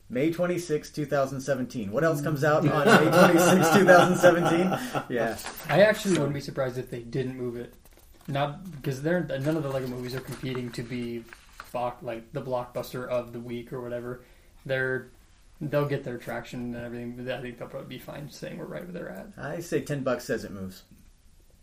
May 0.08 0.32
26, 0.32 0.90
2017. 0.90 1.92
What 1.92 2.02
else 2.02 2.20
comes 2.20 2.42
out 2.42 2.66
on 2.66 2.84
May 3.04 3.10
26, 3.32 3.70
2017? 3.78 5.04
Yeah. 5.08 5.36
I 5.68 5.82
actually 5.82 6.14
wouldn't 6.14 6.34
be 6.34 6.40
surprised 6.40 6.78
if 6.78 6.90
they 6.90 7.00
didn't 7.00 7.36
move 7.36 7.56
it. 7.56 7.74
Not 8.26 8.64
because 8.72 9.02
they're 9.02 9.22
none 9.24 9.56
of 9.56 9.62
the 9.62 9.68
Lego 9.70 9.86
movies 9.88 10.14
are 10.14 10.20
competing 10.20 10.70
to 10.72 10.82
be 10.82 11.24
block 11.72 11.98
like 12.02 12.32
the 12.32 12.42
blockbuster 12.42 13.06
of 13.08 13.32
the 13.32 13.38
week 13.40 13.72
or 13.72 13.80
whatever. 13.80 14.22
They're 14.66 15.08
they'll 15.60 15.86
get 15.86 16.04
their 16.04 16.18
traction 16.18 16.74
and 16.74 16.84
everything. 16.84 17.12
But 17.16 17.32
I 17.32 17.40
think 17.40 17.58
they'll 17.58 17.68
probably 17.68 17.88
be 17.88 17.98
fine 17.98 18.30
saying 18.30 18.58
we're 18.58 18.64
right 18.66 18.82
where 18.84 18.92
they're 18.92 19.10
at. 19.10 19.28
I 19.38 19.60
say 19.60 19.80
10 19.80 20.02
bucks 20.02 20.24
says 20.24 20.44
it 20.44 20.52
moves. 20.52 20.82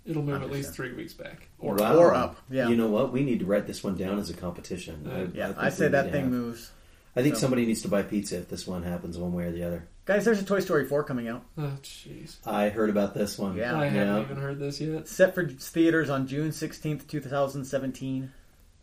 It'll 0.05 0.23
move 0.23 0.41
at 0.41 0.49
least 0.51 0.73
three 0.73 0.93
weeks 0.93 1.13
back. 1.13 1.49
Or 1.59 1.75
Wow. 1.75 1.97
Or 1.97 2.13
up, 2.13 2.37
yeah. 2.49 2.69
You 2.69 2.77
know 2.77 2.87
what? 2.87 3.11
We 3.11 3.23
need 3.23 3.39
to 3.39 3.45
write 3.45 3.67
this 3.67 3.83
one 3.83 3.97
down 3.97 4.19
as 4.19 4.29
a 4.29 4.33
competition. 4.33 5.05
Uh, 5.05 5.27
Yeah, 5.33 5.47
think 5.47 5.57
I, 5.57 5.69
say 5.69 5.87
that 5.89 6.11
thing 6.11 6.23
have- 6.23 6.31
moves. 6.31 6.71
I 7.15 7.23
think 7.23 7.35
So- 7.35 7.41
somebody 7.41 7.65
needs 7.65 7.81
to 7.81 7.87
buy 7.89 8.03
pizza 8.03 8.37
if 8.37 8.47
this 8.47 8.65
one 8.67 8.83
happens 8.83 9.17
one 9.17 9.33
way 9.33 9.45
or 9.45 9.51
the 9.51 9.63
other. 9.63 9.87
Guys, 10.05 10.23
there's 10.23 10.39
a 10.41 10.45
Toy 10.45 10.61
Story 10.61 10.85
4 10.85 11.03
coming 11.03 11.27
out. 11.27 11.43
Oh, 11.57 11.73
jeez. 11.83 12.37
I 12.45 12.69
heard 12.69 12.89
about 12.89 13.13
this 13.15 13.37
one. 13.37 13.57
Yeah. 13.57 13.77
I 13.77 13.87
haven't 13.87 14.15
Yeah. 14.15 14.21
even 14.21 14.37
heard 14.37 14.59
this 14.59 14.79
yet. 14.79 15.07
Set 15.09 15.35
for 15.35 15.45
theaters 15.49 16.09
on 16.09 16.27
June 16.27 16.51
16th, 16.53 17.05
2017. 17.07 18.31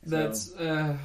So- 0.06 0.10
That's 0.10 0.52
uh, 0.56 0.98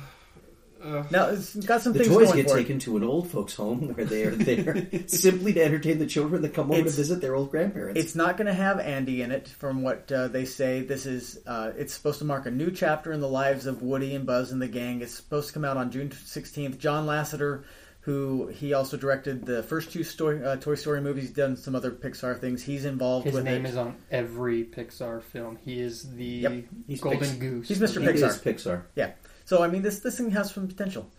uh, 0.83 1.03
Now, 1.11 1.29
it's 1.29 1.55
got 1.55 1.81
some 1.81 1.93
The 1.93 1.99
things 1.99 2.11
toys 2.13 2.27
going 2.27 2.37
get 2.43 2.49
for 2.49 2.57
it. 2.57 2.61
taken 2.61 2.79
to 2.79 2.97
an 2.97 3.03
old 3.03 3.29
folks' 3.29 3.53
home 3.55 3.93
where 3.95 4.05
they 4.05 4.23
are 4.25 4.31
there 4.31 4.87
simply 5.07 5.53
to 5.53 5.63
entertain 5.63 5.99
the 5.99 6.05
children 6.07 6.41
that 6.43 6.53
come 6.53 6.71
over 6.71 6.83
to 6.83 6.89
visit 6.89 7.21
their 7.21 7.35
old 7.35 7.51
grandparents. 7.51 7.99
It's 7.99 8.15
not 8.15 8.37
going 8.37 8.47
to 8.47 8.53
have 8.53 8.79
Andy 8.79 9.21
in 9.21 9.31
it, 9.31 9.47
from 9.47 9.81
what 9.81 10.11
uh, 10.11 10.27
they 10.29 10.45
say. 10.45 10.81
This 10.81 11.05
is 11.05 11.39
uh, 11.47 11.71
it's 11.77 11.93
supposed 11.93 12.19
to 12.19 12.25
mark 12.25 12.45
a 12.45 12.51
new 12.51 12.71
chapter 12.71 13.11
in 13.11 13.19
the 13.19 13.27
lives 13.29 13.65
of 13.65 13.81
Woody 13.81 14.15
and 14.15 14.25
Buzz 14.25 14.51
and 14.51 14.61
the 14.61 14.67
gang. 14.67 15.01
It's 15.01 15.13
supposed 15.13 15.47
to 15.49 15.53
come 15.53 15.65
out 15.65 15.77
on 15.77 15.91
June 15.91 16.11
sixteenth. 16.11 16.77
John 16.79 17.05
Lasseter, 17.07 17.63
who 18.01 18.47
he 18.47 18.73
also 18.73 18.95
directed 18.97 19.45
the 19.45 19.61
first 19.63 19.91
two 19.91 20.03
story, 20.03 20.43
uh, 20.43 20.55
Toy 20.55 20.75
Story 20.75 21.01
movies, 21.01 21.25
he's 21.25 21.33
done 21.33 21.57
some 21.57 21.75
other 21.75 21.91
Pixar 21.91 22.39
things. 22.39 22.63
He's 22.63 22.85
involved 22.85 23.25
His 23.25 23.35
with 23.35 23.43
name 23.43 23.65
it. 23.65 23.69
is 23.69 23.77
on 23.77 23.95
every 24.09 24.63
Pixar 24.63 25.21
film. 25.21 25.57
He 25.63 25.79
is 25.79 26.09
the 26.15 26.23
Yep. 26.25 26.53
He's 26.87 27.01
Golden 27.01 27.19
Pix- 27.19 27.33
Goose. 27.33 27.67
He's 27.67 27.79
Mr. 27.79 28.01
He 28.01 28.07
Pixar. 28.07 28.29
is 28.29 28.37
Pixar. 28.39 28.83
Yeah. 28.95 29.11
So 29.49 29.63
I 29.63 29.67
mean, 29.67 29.81
this 29.81 29.99
this 29.99 30.17
thing 30.17 30.29
has 30.31 30.53
some 30.53 30.67
potential. 30.67 31.09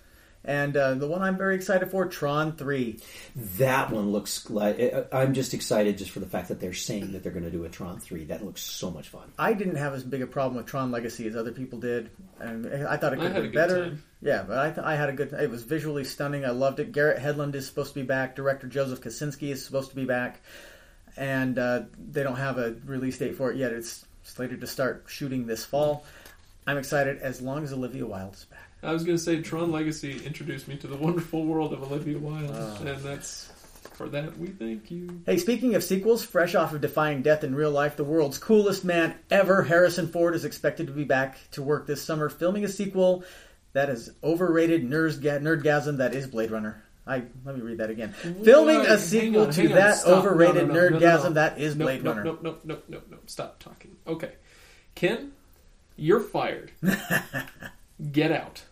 And 0.42 0.74
uh, 0.74 0.94
the 0.94 1.06
one 1.06 1.20
I'm 1.20 1.36
very 1.36 1.54
excited 1.56 1.90
for, 1.90 2.06
Tron 2.06 2.52
Three. 2.56 3.00
That 3.58 3.90
one 3.90 4.10
looks 4.12 4.48
like. 4.48 4.78
I- 4.80 5.04
I'm 5.12 5.34
just 5.34 5.52
excited 5.52 5.98
just 5.98 6.12
for 6.12 6.20
the 6.20 6.26
fact 6.26 6.48
that 6.48 6.60
they're 6.60 6.72
saying 6.72 7.12
that 7.12 7.22
they're 7.24 7.32
going 7.32 7.44
to 7.44 7.50
do 7.50 7.64
a 7.64 7.68
Tron 7.68 7.98
3. 8.00 8.24
That 8.26 8.42
looks 8.42 8.62
so 8.62 8.90
much 8.90 9.08
fun. 9.10 9.30
I 9.38 9.52
didn't 9.52 9.76
have 9.76 9.92
as 9.92 10.02
big 10.02 10.22
a 10.22 10.26
problem 10.26 10.56
with 10.56 10.64
Tron 10.66 10.90
Legacy 10.92 11.26
as 11.26 11.36
other 11.36 11.52
people 11.52 11.78
did, 11.78 12.08
and 12.38 12.66
I 12.86 12.96
thought 12.96 13.12
it 13.12 13.16
could 13.16 13.32
had 13.32 13.34
have 13.34 13.42
been 13.44 13.52
better. 13.52 13.84
time. 13.84 14.02
Yeah, 14.22 14.44
but 14.48 14.56
I, 14.58 14.70
th- 14.70 14.86
I 14.86 14.94
had 14.94 15.08
a 15.10 15.12
good. 15.12 15.32
It 15.34 15.50
was 15.50 15.64
visually 15.64 16.04
stunning. 16.04 16.46
I 16.46 16.50
loved 16.50 16.78
it. 16.80 16.92
Garrett 16.92 17.18
Hedlund 17.20 17.54
is 17.56 17.66
supposed 17.66 17.92
to 17.94 18.00
be 18.00 18.06
back. 18.06 18.34
Director 18.36 18.66
Joseph 18.68 19.02
Kosinski 19.02 19.50
is 19.50 19.62
supposed 19.66 19.90
to 19.90 19.96
be 19.96 20.04
back. 20.06 20.40
and 21.18 21.58
uh, 21.58 21.82
they 21.98 22.22
don't 22.22 22.36
have 22.36 22.56
a 22.56 22.76
release 22.86 23.18
date 23.18 23.34
for 23.36 23.50
it 23.50 23.58
yet. 23.58 23.72
It's 23.72 24.06
slated 24.22 24.60
to 24.62 24.66
start 24.66 25.04
shooting 25.08 25.46
this 25.46 25.64
fall. 25.66 26.06
I'm 26.70 26.78
excited 26.78 27.18
as 27.18 27.40
long 27.42 27.64
as 27.64 27.72
Olivia 27.72 28.06
Wilde 28.06 28.32
is 28.34 28.44
back. 28.44 28.60
I 28.84 28.92
was 28.92 29.02
going 29.02 29.18
to 29.18 29.22
say 29.22 29.42
Tron 29.42 29.72
Legacy 29.72 30.24
introduced 30.24 30.68
me 30.68 30.76
to 30.76 30.86
the 30.86 30.96
wonderful 30.96 31.44
world 31.44 31.72
of 31.72 31.82
Olivia 31.82 32.16
Wilde, 32.16 32.48
Oh. 32.54 32.76
and 32.86 32.96
that's 33.00 33.50
for 33.94 34.08
that 34.10 34.38
we 34.38 34.46
thank 34.50 34.88
you. 34.88 35.20
Hey, 35.26 35.36
speaking 35.36 35.74
of 35.74 35.82
sequels, 35.82 36.22
fresh 36.24 36.54
off 36.54 36.72
of 36.72 36.80
defying 36.80 37.22
death 37.22 37.42
in 37.42 37.56
real 37.56 37.72
life, 37.72 37.96
the 37.96 38.04
world's 38.04 38.38
coolest 38.38 38.84
man 38.84 39.16
ever, 39.32 39.64
Harrison 39.64 40.06
Ford, 40.06 40.36
is 40.36 40.44
expected 40.44 40.86
to 40.86 40.92
be 40.92 41.02
back 41.02 41.38
to 41.50 41.62
work 41.62 41.88
this 41.88 42.02
summer, 42.04 42.28
filming 42.28 42.64
a 42.64 42.68
sequel 42.68 43.24
that 43.72 43.90
is 43.90 44.12
overrated 44.22 44.88
nerdga- 44.88 45.42
nerdgasm 45.42 45.96
that 45.96 46.14
is 46.14 46.28
Blade 46.28 46.52
Runner. 46.52 46.84
I 47.04 47.24
let 47.44 47.56
me 47.56 47.62
read 47.62 47.78
that 47.78 47.90
again. 47.90 48.12
Filming 48.44 48.82
a 48.86 48.96
sequel 48.96 49.46
on, 49.46 49.50
to 49.54 49.68
that 49.70 49.96
stop. 49.96 50.24
overrated 50.24 50.68
No, 50.68 50.74
no, 50.74 50.88
no, 50.88 50.98
nerdgasm 51.00 51.34
that 51.34 51.58
is 51.58 51.74
Blade 51.74 52.04
Runner. 52.04 52.22
Nope, 52.22 52.40
nope, 52.42 52.60
nope, 52.62 52.84
nope, 52.88 53.06
nope. 53.10 53.22
Stop 53.28 53.58
talking. 53.58 53.96
Okay, 54.06 54.32
Ken, 54.94 55.32
you're 56.00 56.20
fired. 56.20 56.72
Get 58.12 58.32
out. 58.32 58.62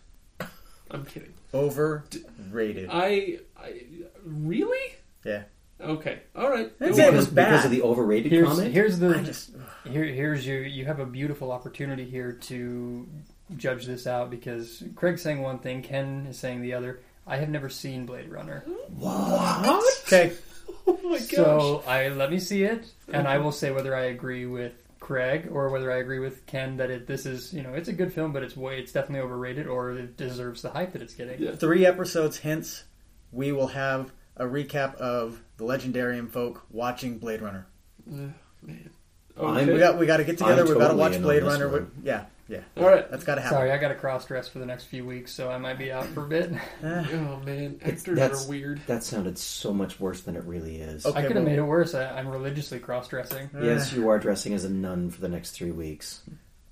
I'm 0.91 1.05
kidding. 1.05 1.33
Overrated. 1.53 2.89
I, 2.91 3.39
I 3.57 3.83
really? 4.25 4.95
Yeah. 5.23 5.43
Okay. 5.79 6.19
All 6.35 6.49
right. 6.49 6.71
That's 6.79 6.97
it. 6.97 7.13
was 7.13 7.27
because, 7.27 7.47
because 7.47 7.65
of 7.65 7.71
the 7.71 7.81
overrated 7.83 8.31
Here's 8.31 8.47
comment. 8.47 8.73
here's 8.73 8.99
the 8.99 9.21
just 9.21 9.51
here 9.87 10.03
here's 10.03 10.45
your 10.45 10.63
you 10.63 10.85
have 10.85 10.99
a 10.99 11.05
beautiful 11.05 11.51
opportunity 11.51 12.03
here 12.05 12.33
to 12.33 13.07
judge 13.55 13.85
this 13.85 14.05
out 14.05 14.29
because 14.29 14.83
Craig's 14.95 15.21
saying 15.21 15.41
one 15.41 15.59
thing, 15.59 15.81
Ken 15.81 16.27
is 16.29 16.37
saying 16.37 16.61
the 16.61 16.73
other. 16.73 16.99
I 17.25 17.37
have 17.37 17.49
never 17.49 17.69
seen 17.69 18.05
Blade 18.07 18.29
Runner, 18.29 18.63
What? 18.97 19.87
okay. 20.07 20.33
Oh 20.87 20.97
my 21.03 21.17
gosh. 21.19 21.29
so 21.29 21.83
I 21.87 22.07
let 22.09 22.31
me 22.31 22.39
see 22.39 22.63
it, 22.63 22.85
and 23.13 23.27
I 23.27 23.37
will 23.37 23.51
say 23.51 23.69
whether 23.71 23.95
I 23.95 24.05
agree 24.05 24.47
with 24.47 24.73
Craig 24.99 25.47
or 25.51 25.69
whether 25.69 25.91
I 25.91 25.97
agree 25.97 26.19
with 26.19 26.45
Ken 26.45 26.77
that 26.77 26.89
it 26.89 27.07
this 27.07 27.25
is 27.25 27.53
you 27.53 27.61
know 27.63 27.73
it's 27.73 27.87
a 27.89 27.93
good 27.93 28.13
film, 28.13 28.31
but 28.33 28.43
it's 28.43 28.55
way 28.55 28.79
it's 28.79 28.91
definitely 28.91 29.21
overrated 29.25 29.67
or 29.67 29.91
it 29.91 30.17
deserves 30.17 30.61
the 30.61 30.69
hype 30.69 30.93
that 30.93 31.01
it's 31.01 31.13
getting. 31.13 31.41
Yeah. 31.41 31.55
Three 31.55 31.85
episodes 31.85 32.39
hence, 32.39 32.83
we 33.31 33.51
will 33.51 33.67
have 33.67 34.11
a 34.37 34.45
recap 34.45 34.95
of 34.95 35.41
the 35.57 35.65
Legendarium 35.65 36.29
folk 36.29 36.63
watching 36.69 37.17
Blade 37.17 37.41
Runner. 37.41 37.67
Eh, 38.09 38.27
man. 38.63 38.89
Okay. 39.37 39.73
We 39.73 39.79
got 39.79 39.97
we 39.97 40.05
got 40.05 40.17
to 40.17 40.23
get 40.25 40.37
together. 40.37 40.63
I'm 40.63 40.67
we 40.67 40.75
got 40.75 40.89
to 40.89 40.95
watch 40.95 41.21
Blade 41.21 41.43
Runner. 41.43 41.67
We- 41.69 41.85
yeah, 42.03 42.25
yeah. 42.49 42.61
All 42.77 42.83
right. 42.89 43.09
That's 43.09 43.23
got 43.23 43.35
to 43.35 43.41
happen. 43.41 43.57
Sorry, 43.57 43.71
I 43.71 43.77
got 43.77 43.89
to 43.89 43.95
cross 43.95 44.25
dress 44.25 44.47
for 44.49 44.59
the 44.59 44.65
next 44.65 44.85
few 44.85 45.05
weeks, 45.05 45.31
so 45.31 45.49
I 45.49 45.57
might 45.57 45.77
be 45.77 45.91
out 45.91 46.05
for 46.07 46.25
a 46.25 46.27
bit. 46.27 46.51
Oh 46.83 47.39
man, 47.45 47.75
It's- 47.81 47.99
actors 47.99 48.17
that's- 48.19 48.45
are 48.45 48.49
weird. 48.49 48.81
That 48.87 49.03
sounded 49.03 49.37
so 49.37 49.73
much 49.73 49.99
worse 49.99 50.21
than 50.21 50.35
it 50.35 50.43
really 50.43 50.77
is. 50.77 51.05
Okay. 51.05 51.17
I 51.19 51.21
could 51.21 51.35
have 51.35 51.43
well- 51.45 51.51
made 51.53 51.59
it 51.59 51.63
worse. 51.63 51.93
I, 51.95 52.17
I'm 52.17 52.27
religiously 52.27 52.79
cross 52.79 53.07
dressing. 53.07 53.49
Yes, 53.61 53.93
you 53.93 54.09
are 54.09 54.19
dressing 54.19 54.53
as 54.53 54.65
a 54.65 54.69
nun 54.69 55.09
for 55.11 55.21
the 55.21 55.29
next 55.29 55.51
three 55.51 55.71
weeks. 55.71 56.21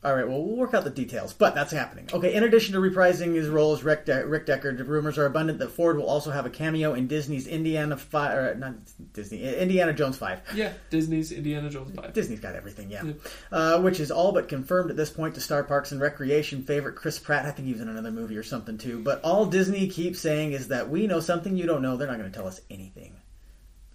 All 0.08 0.16
right, 0.16 0.26
well, 0.26 0.42
we'll 0.42 0.56
work 0.56 0.74
out 0.74 0.86
the 0.86 0.90
details, 0.90 1.34
but 1.34 1.54
that's 1.54 1.74
happening. 1.74 2.08
Okay, 2.14 2.34
in 2.34 2.46
addition 2.46 2.74
to 2.76 2.80
reprising 2.80 3.36
his 3.36 3.50
role 3.50 3.74
as 3.74 3.84
Rick, 3.84 4.06
De- 4.06 4.26
Rick 4.26 4.46
Deckard, 4.46 4.88
rumors 4.88 5.18
are 5.18 5.26
abundant 5.26 5.60
that 5.60 5.70
Ford 5.72 5.98
will 5.98 6.08
also 6.08 6.32
have 6.32 6.46
a 6.46 6.50
cameo 6.50 6.94
in 6.94 7.08
Disney's 7.08 7.46
Indiana 7.46 7.98
Five, 7.98 8.58
not 8.58 8.76
Disney, 9.12 9.44
Indiana 9.44 9.92
Jones 9.92 10.16
Five. 10.16 10.40
Yeah, 10.56 10.72
Disney's 10.90 11.34
Indiana 11.34 11.70
Jones 11.70 11.94
five. 11.94 12.14
Disney's 12.14 12.40
got 12.40 12.56
everything, 12.56 12.90
yeah. 12.90 13.04
Yeah. 13.04 13.14
Uh, 13.52 13.82
which 13.82 14.00
is 14.00 14.10
all 14.12 14.32
but 14.32 14.48
confirmed 14.48 14.90
at 14.92 14.96
this 14.96 15.10
point 15.10 15.36
to 15.36 15.42
star 15.42 15.62
Parks 15.66 15.92
and 15.92 16.00
Recreation 16.00 16.64
favorite 16.64 16.96
Chris 16.96 17.20
Pratt. 17.20 17.46
I 17.46 17.52
think 17.52 17.66
he 17.66 17.74
was 17.74 17.82
in 17.82 17.90
another 17.90 18.12
movie 18.12 18.38
or 18.38 18.44
something 18.44 18.78
too. 18.78 19.00
But 19.04 19.20
all 19.26 19.46
Disney 19.48 19.90
keeps 19.90 20.20
saying 20.22 20.54
is 20.54 20.70
that 20.70 20.90
we 20.90 21.06
know 21.08 21.20
something 21.20 21.58
you 21.58 21.66
don't 21.66 21.82
know. 21.82 21.98
They're 21.98 22.08
not 22.08 22.18
going 22.18 22.32
to 22.32 22.38
tell 22.38 22.48
us 22.48 22.62
anything 22.72 23.14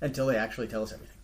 until 0.03 0.27
they 0.27 0.37
actually 0.37 0.69
tell 0.69 0.83
us 0.83 0.93
everything. 0.93 1.17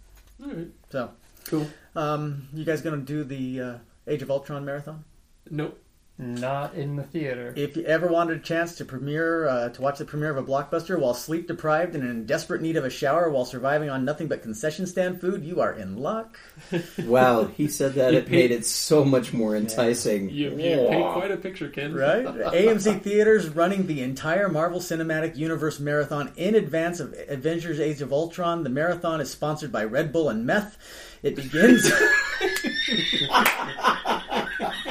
All 0.45 0.49
right. 0.57 0.69
So, 0.91 1.11
Cool. 1.45 1.67
um, 1.95 2.49
you 2.55 2.65
guys 2.65 2.81
going 2.81 2.99
to 2.99 3.05
do 3.05 3.25
the 3.25 3.61
uh, 3.61 3.75
Age 4.09 4.23
of 4.23 4.31
Ultron 4.31 4.65
marathon? 4.65 5.05
Nope. 5.51 5.81
Not 6.21 6.75
in 6.75 6.97
the 6.97 7.05
theater. 7.05 7.55
If 7.57 7.77
you 7.77 7.85
ever 7.85 8.09
wanted 8.09 8.39
a 8.39 8.41
chance 8.41 8.75
to 8.79 8.85
premiere 8.85 9.47
uh, 9.47 9.69
to 9.69 9.81
watch 9.81 9.99
the 9.99 10.05
premiere 10.05 10.31
of 10.31 10.37
a 10.37 10.43
blockbuster 10.43 10.99
while 10.99 11.15
sleep 11.15 11.47
deprived 11.47 11.95
and 11.95 12.03
in 12.03 12.27
desperate 12.27 12.61
need 12.61 12.75
of 12.75 12.85
a 12.85 12.91
shower 12.91 13.31
while 13.31 13.45
surviving 13.45 13.89
on 13.89 14.05
nothing 14.05 14.27
but 14.27 14.43
concession 14.43 14.85
stand 14.89 15.21
food, 15.21 15.45
you 15.45 15.61
are 15.61 15.73
in 15.73 15.97
luck. 15.99 16.37
Wow, 17.05 17.45
he 17.45 17.69
said 17.69 17.95
that 17.95 18.13
You 18.13 18.19
it 18.19 18.27
paid- 18.27 18.33
made 18.33 18.51
it 18.51 18.67
so 18.67 19.05
much 19.05 19.33
more 19.33 19.55
enticing. 19.57 20.29
You, 20.31 20.51
you 20.59 20.89
paint 20.89 21.13
quite 21.13 21.31
a 21.31 21.37
picture, 21.37 21.69
Ken. 21.69 21.95
Right? 21.95 22.25
AMC 22.27 23.01
Theaters 23.03 23.49
running 23.51 23.87
the 23.87 24.03
entire 24.03 24.49
Marvel 24.49 24.81
Cinematic 24.81 25.37
Universe 25.37 25.79
marathon 25.79 26.33
in 26.37 26.57
advance 26.57 26.99
of 26.99 27.15
Avengers 27.29 27.79
Age 27.79 28.03
of 28.03 28.13
Ultron. 28.13 28.65
The 28.65 28.71
marathon 28.71 29.21
is 29.21 29.31
sponsored 29.31 29.71
by 29.71 29.85
Red 29.85 30.13
Bull 30.13 30.29
and 30.31 30.45
meth. 30.45 31.08
It 31.23 31.37
begins. 31.37 31.91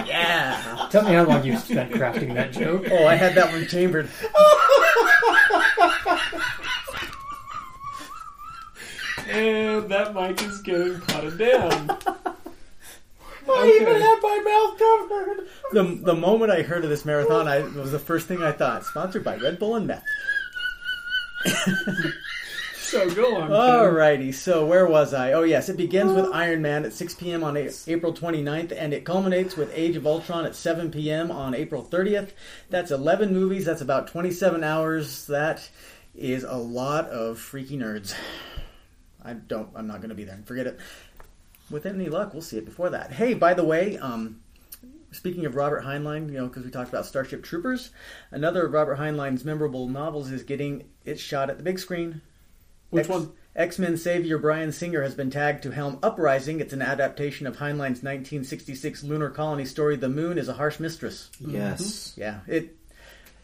yeah. 0.06 0.88
Tell 0.90 1.04
me 1.04 1.14
how 1.14 1.24
long 1.24 1.46
you 1.46 1.58
spent 1.58 1.92
crafting 1.92 2.34
that 2.36 2.52
joke. 2.52 2.88
Oh, 2.92 3.06
I 3.06 3.16
had 3.16 3.36
that 3.36 3.52
one 3.52 3.68
chambered. 3.68 4.10
And 9.30 9.90
that 9.90 10.14
mic 10.14 10.42
is 10.42 10.62
getting 10.62 11.00
potted 11.02 11.38
down. 11.38 11.90
I 13.50 13.80
even 13.82 14.02
have 14.02 14.22
my 14.22 14.42
mouth 14.44 14.78
covered. 14.80 15.48
The, 15.72 16.06
the 16.06 16.16
moment 16.16 16.52
I 16.52 16.64
heard 16.64 16.84
of 16.84 16.90
this 16.90 17.06
marathon, 17.06 17.48
I 17.48 17.58
it 17.58 17.74
was 17.74 17.92
the 17.92 18.00
first 18.00 18.28
thing 18.28 18.44
I 18.44 18.52
thought. 18.52 18.86
Sponsored 18.86 19.24
by 19.24 19.38
Red 19.38 19.60
Bull 19.60 19.76
and 19.76 19.88
meth. 19.88 20.04
So 22.88 23.14
go 23.14 23.36
on. 23.36 23.50
Alrighty, 23.50 24.34
so 24.34 24.66
where 24.66 24.88
was 24.88 25.14
I? 25.14 25.34
Oh 25.34 25.44
yes, 25.44 25.68
it 25.68 25.76
begins 25.76 26.14
with 26.14 26.32
Iron 26.34 26.62
Man 26.62 26.86
at 26.86 26.94
6 26.94 27.16
p.m. 27.16 27.44
on 27.44 27.58
A- 27.58 27.70
April 27.88 28.14
29th, 28.14 28.72
and 28.72 28.94
it 28.94 29.04
culminates 29.04 29.58
with 29.58 29.70
Age 29.76 29.98
of 29.98 30.08
Ultron 30.08 30.46
at 30.46 30.56
7 30.56 30.90
p.m. 30.90 31.30
on 31.30 31.54
April 31.54 31.84
30th. 31.84 32.30
That's 32.70 32.90
11 32.90 33.34
movies. 33.34 33.66
That's 33.66 33.82
about 33.82 34.08
27 34.08 34.64
hours. 34.64 35.26
That 35.28 35.70
is 36.16 36.46
a 36.46 36.56
lot 36.56 37.10
of 37.10 37.40
freaky 37.40 37.78
nerds. 37.78 38.16
I 39.22 39.34
don't. 39.34 39.68
I'm 39.76 39.88
not 39.88 39.98
going 39.98 40.10
to 40.10 40.16
be 40.16 40.24
there. 40.24 40.40
Forget 40.46 40.68
it. 40.68 40.80
With 41.70 41.86
any 41.86 42.08
luck, 42.08 42.32
we'll 42.32 42.42
see 42.42 42.58
it 42.58 42.64
before 42.64 42.92
that. 42.92 43.12
Hey, 43.12 43.34
by 43.34 43.54
the 43.54 43.66
way, 43.66 43.98
um, 43.98 44.40
speaking 45.12 45.46
of 45.46 45.56
Robert 45.56 45.84
Heinlein, 45.84 46.28
you 46.28 46.38
know, 46.38 46.48
because 46.48 46.64
we 46.64 46.72
talked 46.72 46.88
about 46.88 47.06
Starship 47.06 47.44
Troopers, 47.44 47.90
another 48.32 48.66
of 48.66 48.72
Robert 48.72 48.98
Heinlein's 48.98 49.44
memorable 49.44 49.90
novels 49.90 50.32
is 50.32 50.44
getting 50.44 50.86
its 51.04 51.20
shot 51.22 51.50
at 51.50 51.58
the 51.58 51.64
big 51.64 51.80
screen. 51.80 52.22
Which 52.90 53.02
X- 53.02 53.10
one? 53.10 53.32
X-Men 53.56 53.98
savior 53.98 54.38
Bryan 54.38 54.72
Singer 54.72 55.02
has 55.02 55.16
been 55.16 55.32
tagged 55.32 55.64
to 55.64 55.72
helm 55.72 55.98
Uprising. 56.04 56.60
It's 56.60 56.74
an 56.74 56.82
adaptation 56.82 57.48
of 57.48 57.58
Heinlein's 57.58 58.04
1966 58.04 59.04
lunar 59.04 59.30
colony 59.32 59.66
story, 59.66 59.96
The 59.96 60.10
Moon 60.10 60.38
is 60.38 60.48
a 60.48 60.54
Harsh 60.54 60.80
Mistress. 60.80 61.30
Yes, 61.40 62.14
Yeah, 62.16 62.42
it. 62.48 62.76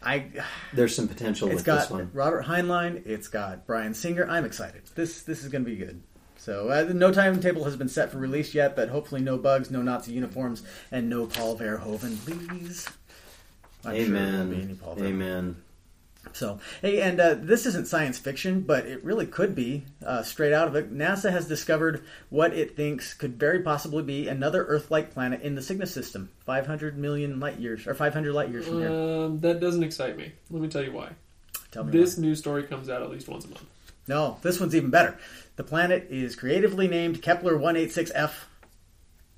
I. 0.02 0.30
there's 0.72 0.94
some 0.94 1.08
potential 1.08 1.48
It's 1.48 1.56
with 1.56 1.64
got 1.64 1.80
this 1.80 1.90
one. 1.90 2.10
Robert 2.12 2.44
Heinlein. 2.44 3.06
It's 3.06 3.26
got 3.28 3.66
Bryan 3.66 3.94
Singer. 3.94 4.26
I'm 4.28 4.44
excited. 4.44 4.82
This 4.94 5.22
this 5.22 5.42
is 5.42 5.48
going 5.50 5.64
to 5.64 5.70
be 5.70 5.76
good. 5.76 6.02
So 6.36 6.68
uh, 6.68 6.92
no 6.92 7.10
timetable 7.10 7.64
has 7.64 7.74
been 7.76 7.88
set 7.88 8.12
for 8.12 8.18
release 8.18 8.54
yet, 8.54 8.76
but 8.76 8.90
hopefully 8.90 9.22
no 9.22 9.38
bugs, 9.38 9.70
no 9.70 9.80
Nazi 9.80 10.12
uniforms, 10.12 10.62
and 10.92 11.08
no 11.08 11.26
Paul 11.26 11.58
Verhoeven, 11.58 12.18
please. 12.26 12.86
I'm 13.84 13.96
sure 13.96 14.04
there 14.14 14.22
won't 14.38 14.50
be 14.50 14.56
any 14.56 14.64
Amen. 14.64 14.76
Paul 14.82 14.96
Verhoeven. 14.96 15.06
Amen. 15.06 15.56
So, 16.32 16.58
hey, 16.82 17.00
and 17.00 17.20
uh, 17.20 17.34
this 17.34 17.66
isn't 17.66 17.86
science 17.86 18.18
fiction, 18.18 18.62
but 18.62 18.86
it 18.86 19.04
really 19.04 19.26
could 19.26 19.54
be 19.54 19.84
uh, 20.04 20.22
straight 20.22 20.52
out 20.52 20.66
of 20.66 20.74
it. 20.74 20.92
NASA 20.92 21.30
has 21.30 21.46
discovered 21.46 22.02
what 22.30 22.52
it 22.54 22.76
thinks 22.76 23.14
could 23.14 23.38
very 23.38 23.60
possibly 23.60 24.02
be 24.02 24.26
another 24.26 24.64
Earth-like 24.64 25.12
planet 25.12 25.42
in 25.42 25.54
the 25.54 25.62
Cygnus 25.62 25.92
system, 25.94 26.30
500 26.46 26.98
million 26.98 27.38
light 27.38 27.58
years, 27.60 27.86
or 27.86 27.94
500 27.94 28.32
light 28.32 28.50
years 28.50 28.66
from 28.66 28.80
here. 28.80 28.90
Um, 28.90 29.40
that 29.40 29.60
doesn't 29.60 29.84
excite 29.84 30.16
me. 30.16 30.32
Let 30.50 30.62
me 30.62 30.68
tell 30.68 30.82
you 30.82 30.92
why. 30.92 31.10
Tell 31.70 31.84
me 31.84 31.92
This 31.92 32.16
why. 32.16 32.22
news 32.22 32.38
story 32.38 32.62
comes 32.64 32.88
out 32.88 33.02
at 33.02 33.10
least 33.10 33.28
once 33.28 33.44
a 33.44 33.48
month. 33.48 33.64
No, 34.08 34.38
this 34.42 34.58
one's 34.60 34.74
even 34.74 34.90
better. 34.90 35.16
The 35.56 35.64
planet 35.64 36.08
is 36.10 36.36
creatively 36.36 36.88
named 36.88 37.22
Kepler 37.22 37.56
186f. 37.56 38.32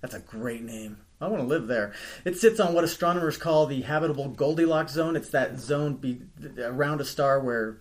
That's 0.00 0.14
a 0.14 0.20
great 0.20 0.62
name. 0.62 0.98
I 1.20 1.28
want 1.28 1.42
to 1.42 1.48
live 1.48 1.66
there. 1.66 1.94
It 2.24 2.36
sits 2.36 2.60
on 2.60 2.74
what 2.74 2.84
astronomers 2.84 3.38
call 3.38 3.66
the 3.66 3.82
habitable 3.82 4.28
Goldilocks 4.28 4.92
zone. 4.92 5.16
It's 5.16 5.30
that 5.30 5.58
zone 5.58 5.94
be, 5.94 6.20
around 6.58 7.00
a 7.00 7.04
star 7.04 7.40
where 7.40 7.78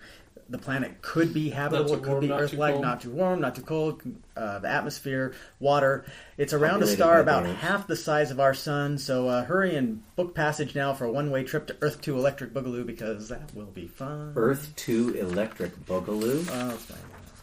the 0.47 0.57
planet 0.57 1.01
could 1.01 1.33
be 1.33 1.49
habitable, 1.49 1.89
too 1.89 1.95
it 1.95 2.03
could 2.03 2.09
warm, 2.09 2.19
be 2.21 2.31
Earth-like, 2.31 2.79
not 2.79 3.01
too 3.01 3.09
warm, 3.09 3.41
not 3.41 3.55
too 3.55 3.63
cold. 3.63 4.01
Uh, 4.37 4.59
the 4.59 4.69
atmosphere, 4.69 5.33
water. 5.59 6.05
It's 6.37 6.53
around 6.53 6.83
a 6.83 6.87
star 6.87 7.19
about 7.19 7.43
birds. 7.43 7.59
half 7.59 7.87
the 7.87 7.95
size 7.95 8.31
of 8.31 8.39
our 8.39 8.53
sun. 8.53 8.97
So 8.99 9.27
uh, 9.27 9.43
hurry 9.45 9.75
and 9.75 10.03
book 10.15 10.35
passage 10.35 10.75
now 10.75 10.93
for 10.93 11.05
a 11.05 11.11
one-way 11.11 11.43
trip 11.43 11.67
to 11.67 11.75
Earth 11.81 12.01
2 12.01 12.17
Electric 12.17 12.53
Boogaloo 12.53 12.85
because 12.85 13.29
that 13.29 13.53
will 13.55 13.65
be 13.65 13.87
fun. 13.87 14.33
Earth 14.35 14.71
2 14.75 15.15
Electric 15.15 15.75
Boogaloo. 15.85 16.47
Oh, 16.51 16.69
it's 16.73 16.85
fine. 16.85 16.97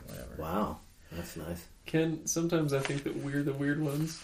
Whatever. 0.06 0.34
Wow, 0.38 0.78
that's 1.10 1.36
nice. 1.36 1.66
Ken, 1.86 2.26
sometimes 2.26 2.72
I 2.72 2.78
think 2.78 3.02
that 3.04 3.16
we're 3.16 3.42
the 3.42 3.52
weird 3.52 3.82
ones, 3.82 4.22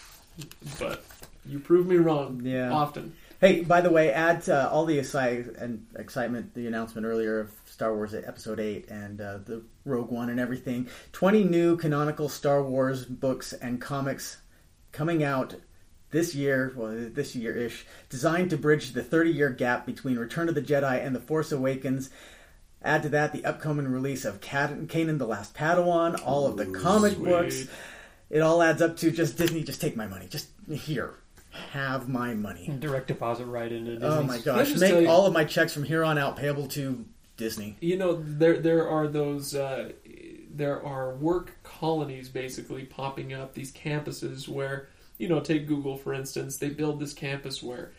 but 0.79 1.03
you 1.45 1.59
prove 1.59 1.87
me 1.87 1.97
wrong. 1.97 2.41
Yeah. 2.43 2.71
Often. 2.71 3.13
Hey, 3.39 3.61
by 3.61 3.79
the 3.79 3.89
way, 3.89 4.11
add 4.11 4.49
uh, 4.49 4.69
all 4.69 4.85
the 4.85 4.99
exci- 4.99 5.61
and 5.61 5.85
excitement, 5.97 6.53
the 6.53 6.67
announcement 6.67 7.07
earlier 7.07 7.39
of 7.39 7.51
Star 7.65 7.95
Wars 7.95 8.13
Episode 8.13 8.59
8 8.59 8.89
and 8.89 9.21
uh, 9.21 9.37
the 9.37 9.63
Rogue 9.85 10.11
One 10.11 10.29
and 10.29 10.41
everything. 10.41 10.89
20 11.13 11.45
new 11.45 11.77
canonical 11.77 12.27
Star 12.27 12.61
Wars 12.61 13.05
books 13.05 13.53
and 13.53 13.79
comics 13.79 14.41
coming 14.91 15.23
out 15.23 15.55
this 16.11 16.35
year, 16.35 16.73
well, 16.75 16.91
this 16.93 17.35
year 17.35 17.55
ish, 17.55 17.85
designed 18.09 18.49
to 18.49 18.57
bridge 18.57 18.91
the 18.91 19.03
30 19.03 19.31
year 19.31 19.49
gap 19.49 19.85
between 19.85 20.17
Return 20.17 20.49
of 20.49 20.55
the 20.55 20.61
Jedi 20.61 21.05
and 21.05 21.15
The 21.15 21.19
Force 21.21 21.51
Awakens. 21.51 22.09
Add 22.81 23.03
to 23.03 23.09
that 23.09 23.31
the 23.31 23.45
upcoming 23.45 23.87
release 23.87 24.25
of 24.25 24.41
Kanan 24.41 25.17
the 25.17 25.27
Last 25.27 25.53
Padawan, 25.53 26.21
all 26.25 26.47
of 26.47 26.57
the 26.57 26.65
comic 26.65 27.13
sweet. 27.13 27.25
books. 27.25 27.67
It 28.29 28.39
all 28.39 28.61
adds 28.61 28.81
up 28.81 28.97
to 28.97 29.11
just 29.11 29.37
Disney, 29.37 29.63
just 29.63 29.81
take 29.81 29.95
my 29.95 30.07
money. 30.07 30.27
Just 30.27 30.47
here. 30.69 31.13
Have 31.71 32.09
my 32.09 32.33
money. 32.33 32.67
Direct 32.79 33.07
deposit 33.07 33.45
right 33.45 33.71
into 33.71 33.93
Disney's. 33.93 34.11
Oh 34.11 34.23
my 34.23 34.39
gosh! 34.39 34.75
Make 34.75 35.01
you- 35.01 35.09
all 35.09 35.25
of 35.25 35.33
my 35.33 35.43
checks 35.45 35.73
from 35.73 35.83
here 35.83 36.03
on 36.03 36.17
out 36.17 36.35
payable 36.35 36.67
to 36.69 37.05
Disney. 37.37 37.77
You 37.81 37.97
know, 37.97 38.21
there 38.23 38.59
there 38.59 38.89
are 38.89 39.07
those 39.07 39.55
uh, 39.55 39.91
there 40.51 40.83
are 40.85 41.15
work 41.15 41.57
colonies 41.63 42.29
basically 42.29 42.83
popping 42.83 43.33
up 43.33 43.53
these 43.53 43.71
campuses 43.71 44.47
where 44.47 44.89
you 45.17 45.27
know 45.29 45.39
take 45.39 45.67
Google 45.67 45.95
for 45.97 46.13
instance 46.13 46.57
they 46.57 46.69
build 46.69 46.99
this 46.99 47.13
campus 47.13 47.61
where 47.63 47.91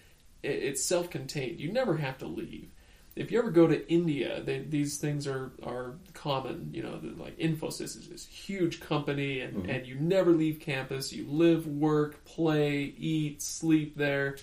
it's 0.43 0.83
self-contained 0.85 1.61
you 1.61 1.71
never 1.73 1.99
have 1.99 2.17
to 2.19 2.27
leave 2.27 2.71
if 3.17 3.31
you 3.33 3.39
ever 3.39 3.51
go 3.51 3.67
to 3.67 3.91
India 3.93 4.41
they, 4.43 4.61
these 4.61 4.99
things 4.99 5.27
are 5.27 5.53
are 5.65 5.95
common 6.15 6.71
you 6.73 6.83
know 6.83 7.01
like 7.19 7.37
Infosys 7.39 7.97
is 7.99 8.09
this 8.09 8.27
huge 8.27 8.81
company 8.81 9.41
and, 9.41 9.69
and 9.69 9.87
you 9.87 9.97
never 9.97 10.31
leave 10.33 10.61
campus. 10.61 11.13
You 11.13 11.27
live 11.29 11.67
work 11.67 12.25
play 12.25 12.95
eat 12.97 13.43
sleep 13.43 13.97
there. 13.97 14.37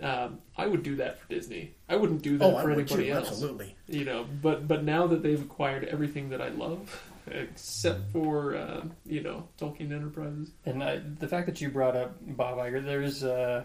Um, 0.00 0.38
I 0.56 0.66
would 0.66 0.84
do 0.84 0.94
that 0.96 1.18
for 1.20 1.26
Disney. 1.28 1.74
I 1.88 1.96
wouldn't 1.96 2.22
do 2.22 2.38
that 2.38 2.44
Oh, 2.44 2.60
for 2.60 2.68
would 2.68 2.78
anybody 2.78 3.06
too. 3.06 3.12
else. 3.12 3.28
Absolutely. 3.28 3.74
you 3.88 4.04
know 4.04 4.26
but 4.42 4.66
but 4.68 4.84
now 4.84 5.06
that 5.08 5.22
they've 5.22 5.42
acquired 5.42 5.84
everything 5.84 6.28
that 6.30 6.40
i 6.40 6.48
love 6.50 7.02
except 7.30 8.10
for 8.12 8.56
uh, 8.56 8.84
you 9.04 9.22
know 9.22 9.46
tolkien 9.60 9.92
enterprises. 9.92 10.50
And 10.64 10.82
I, 10.82 10.98
the 11.18 11.28
fact 11.28 11.46
that 11.46 11.60
you 11.60 11.68
brought 11.68 11.94
up 11.96 12.16
Bob 12.22 12.56
Iger, 12.58 12.82
there's 12.82 13.22
uh, 13.22 13.64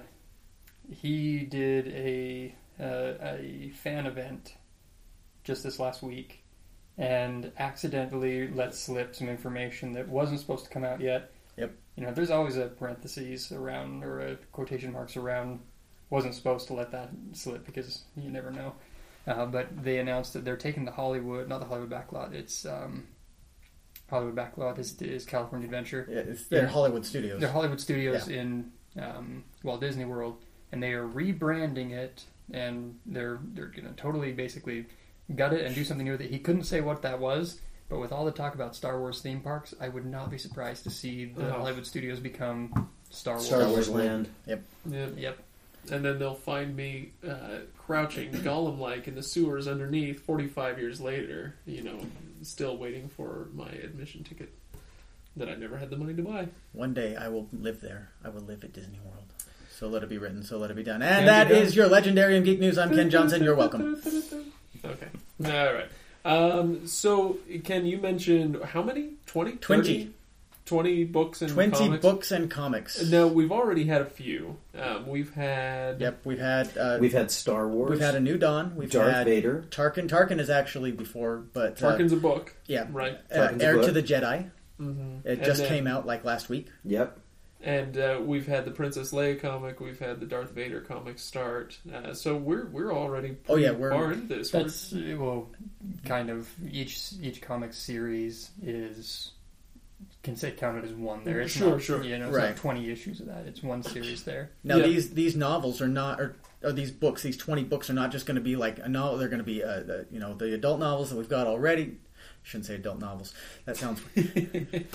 he 0.90 1.40
did 1.46 1.88
a 1.88 2.54
uh, 2.80 3.14
a 3.22 3.72
fan 3.76 4.06
event 4.06 4.56
just 5.44 5.64
this 5.64 5.80
last 5.80 6.02
week, 6.02 6.44
and 6.98 7.52
accidentally 7.58 8.48
let 8.48 8.74
slip 8.74 9.16
some 9.16 9.30
information 9.30 9.94
that 9.94 10.08
wasn't 10.08 10.40
supposed 10.40 10.66
to 10.66 10.72
come 10.72 10.84
out 10.84 11.02
yet. 11.02 11.32
Yep. 11.58 11.76
You 11.96 12.06
know, 12.06 12.12
there's 12.14 12.32
always 12.32 12.58
a 12.58 12.68
parentheses 12.68 13.52
around 13.52 14.04
or 14.04 14.22
a 14.22 14.36
quotation 14.52 14.92
marks 14.92 15.18
around 15.18 15.60
wasn't 16.10 16.36
supposed 16.36 16.68
to 16.68 16.74
let 16.74 16.92
that 16.92 17.10
slip 17.34 17.66
because 17.66 18.04
you 18.16 18.30
never 18.30 18.52
know. 18.52 18.74
Uh, 19.26 19.46
but 19.46 19.84
they 19.84 19.98
announced 20.00 20.34
that 20.34 20.46
they're 20.46 20.58
taking 20.58 20.86
the 20.86 20.92
Hollywood, 20.92 21.48
not 21.48 21.60
the 21.60 21.66
Hollywood 21.66 21.90
backlot. 21.90 22.34
It's 22.34 22.66
um, 22.66 23.08
Hollywood 24.10 24.36
backlot 24.36 24.78
is, 24.80 25.02
is 25.02 25.26
California 25.26 25.66
Adventure. 25.66 26.08
Yeah, 26.10 26.20
it's 26.20 26.48
their 26.48 26.68
Hollywood 26.68 27.06
Studios. 27.06 27.40
They're 27.40 27.52
Hollywood 27.52 27.80
Studios 27.82 28.28
in 28.28 28.72
um, 29.00 29.44
Walt 29.64 29.82
Disney 29.82 30.06
World, 30.06 30.44
and 30.72 30.84
they 30.84 30.92
are 30.94 31.08
rebranding 31.08 31.92
it, 31.92 32.26
and 32.52 32.98
they're 33.06 33.40
they're 33.54 33.68
gonna 33.68 33.94
totally 33.98 34.32
basically 34.32 34.86
gut 35.36 35.54
it 35.54 35.66
and 35.66 35.74
do 35.76 35.84
something 35.84 36.06
new 36.06 36.12
with 36.14 36.22
it. 36.22 36.30
He 36.32 36.40
couldn't 36.40 36.64
say 36.64 36.82
what 36.82 37.02
that 37.04 37.20
was, 37.20 37.60
but 37.90 38.00
with 38.00 38.12
all 38.12 38.26
the 38.26 38.32
talk 38.32 38.56
about 38.56 38.76
Star 38.76 39.00
Wars 39.00 39.22
theme 39.22 39.40
parks, 39.42 39.74
I 39.80 39.88
would 39.90 40.06
not 40.06 40.30
be 40.30 40.38
surprised 40.38 40.84
to 40.84 40.90
see 40.90 41.26
the 41.26 41.48
Oh. 41.48 41.60
Hollywood 41.60 41.86
Studios 41.86 42.20
become 42.20 42.90
Star 43.10 43.36
Wars. 43.36 43.46
Star 43.48 43.68
Wars 43.68 43.90
Land. 43.90 44.30
yeah. 44.46 44.58
Yep. 44.86 45.38
and 45.92 46.04
then 46.06 46.18
they'll 46.18 46.34
find 46.34 46.76
me 46.76 47.12
uh, 47.28 47.60
crouching 47.78 48.32
gollum 48.32 48.80
like 48.80 49.08
in 49.08 49.16
the 49.16 49.24
sewers 49.24 49.68
underneath 49.68 50.22
45 50.22 50.80
years 50.80 51.02
later 51.02 51.56
you 51.66 51.84
know 51.84 52.00
still 52.42 52.78
waiting 52.78 53.10
for 53.10 53.50
my 53.54 53.68
admission 53.68 54.24
ticket 54.24 54.54
that 55.36 55.50
i 55.50 55.56
never 55.56 55.78
had 55.78 55.90
the 55.90 55.98
money 55.98 56.14
to 56.14 56.22
buy 56.22 56.48
One 56.72 56.94
day 56.94 57.16
I 57.18 57.28
will 57.28 57.48
live 57.52 57.82
there. 57.82 58.12
I 58.24 58.30
will 58.30 58.42
live 58.44 58.64
at 58.64 58.72
Disney 58.72 59.00
World. 59.04 59.33
So 59.84 59.90
let 59.90 60.02
it 60.02 60.08
be 60.08 60.18
written. 60.18 60.44
So 60.44 60.58
let 60.60 60.72
it 60.72 60.78
be 60.78 60.84
done. 60.84 61.02
And 61.02 61.26
Yeah, 61.26 61.44
that 61.44 61.50
done. 61.50 61.58
is 61.62 61.76
your 61.76 61.88
legendary 61.88 62.38
and 62.38 62.46
geek 62.46 62.58
news. 62.58 62.78
I'm 62.78 62.96
Ken 62.96 63.10
Johnson. 63.10 63.44
You're 63.44 63.54
welcome. 63.54 64.02
okay 64.86 65.08
all 65.46 65.74
right 65.74 65.90
um, 66.24 66.88
so 66.88 67.38
ken 67.66 67.86
you 67.86 67.98
mentioned 67.98 68.58
how 68.64 68.82
many 68.82 69.16
20 69.26 69.54
Twenty. 69.58 70.04
30? 70.06 70.14
20 70.66 71.04
books 71.06 71.42
and 71.42 71.52
Twenty 71.52 71.72
comics? 71.78 72.02
books 72.02 72.32
and 72.32 72.50
comics. 72.50 73.10
no 73.10 73.28
we've 73.28 73.52
already 73.52 73.84
had 73.84 74.00
a 74.02 74.06
few 74.06 74.56
um, 74.80 75.06
we've 75.06 75.34
had 75.34 76.00
Yep, 76.00 76.26
we've 76.26 76.40
had 76.40 76.78
uh, 76.78 76.98
We've 77.02 77.12
had 77.12 77.30
Star 77.30 77.68
Wars. 77.68 77.92
we've 77.92 78.00
had 78.00 78.16
a 78.16 78.22
new 78.22 78.38
Dawn. 78.38 78.78
We've 78.78 78.90
had. 78.92 79.00
Darth 79.00 79.14
had 79.14 79.26
Vader. 79.26 79.66
Tarkin. 79.70 80.08
Tarkin 80.08 80.40
is 80.40 80.50
actually 80.50 80.94
before, 80.94 81.44
but 81.52 81.84
uh, 81.84 81.92
Tarkin's 81.98 82.14
a 82.14 82.18
book 82.18 82.56
yeah, 82.68 82.88
right 82.90 83.18
uh, 83.30 83.36
Tarkin's 83.36 83.62
a 83.62 83.66
Heir 83.66 83.82
to 83.82 83.92
the 83.92 84.04
Jedi. 84.04 84.50
mm-hmm. 84.80 85.28
It 85.28 85.44
just 85.44 85.66
came 85.66 85.88
out 85.88 86.06
like 86.06 86.24
last 86.24 86.48
week. 86.48 86.70
Yep. 86.86 87.20
And 87.64 87.98
uh, 87.98 88.20
we've 88.22 88.46
had 88.48 88.66
the 88.66 88.72
Princess 88.72 89.12
Leia 89.14 89.40
comic, 89.40 89.80
we've 89.80 90.00
had 90.00 90.20
the 90.20 90.26
Darth 90.26 90.52
Vader 90.52 90.82
comic 90.82 91.18
start, 91.18 91.78
uh, 91.94 92.14
so 92.14 92.36
we're 92.36 92.68
we're 92.68 92.94
already 92.94 93.38
Oh, 93.50 93.56
yeah, 93.56 93.72
we're- 93.72 93.94
far 93.96 94.12
into 94.12 94.28
this. 94.36 94.54
We're- 94.54 95.16
well, 95.16 95.50
kind 96.06 96.30
of 96.30 96.50
each 96.70 97.14
each 97.22 97.42
comic 97.42 97.74
series 97.74 98.52
is 98.62 99.32
can 100.22 100.36
say 100.36 100.52
counted 100.52 100.84
as 100.86 100.94
one. 100.94 101.24
There, 101.24 101.42
it's 101.42 101.54
Sure, 101.54 101.72
not, 101.72 101.82
sure. 101.82 102.04
You 102.04 102.18
know, 102.18 102.28
it's 102.28 102.36
Right. 102.38 102.50
not 102.50 102.58
twenty 102.58 102.90
issues 102.92 103.20
of 103.20 103.28
that. 103.28 103.46
It's 103.46 103.64
one 103.64 103.84
series 103.84 104.24
there. 104.24 104.52
Now 104.64 104.78
Yeah. 104.78 104.88
these 104.88 105.10
these 105.14 105.36
novels 105.36 105.82
are 105.82 105.88
not, 105.88 106.20
are 106.22 106.36
or 106.64 106.72
these 106.72 106.92
books, 106.92 107.24
these 107.24 107.36
twenty 107.38 107.64
books 107.64 107.90
are 107.90 107.94
not 107.94 108.12
just 108.12 108.26
going 108.26 108.36
to 108.36 108.42
be 108.42 108.56
like 108.56 108.80
a 108.80 108.88
novel. 108.90 109.18
They're 109.18 109.28
going 109.28 109.40
to 109.40 109.44
be, 109.46 109.62
uh, 109.64 109.82
the, 109.82 110.06
you 110.12 110.20
know, 110.20 110.34
the 110.34 110.54
adult 110.54 110.80
novels 110.80 111.10
that 111.10 111.18
we've 111.18 111.28
got 111.30 111.46
already. 111.48 111.98
Shouldn't 112.44 112.66
say 112.66 112.76
adult 112.76 113.00
novels. 113.00 113.34
That 113.66 113.78
sounds. 113.78 114.00
Fifty 114.14 114.86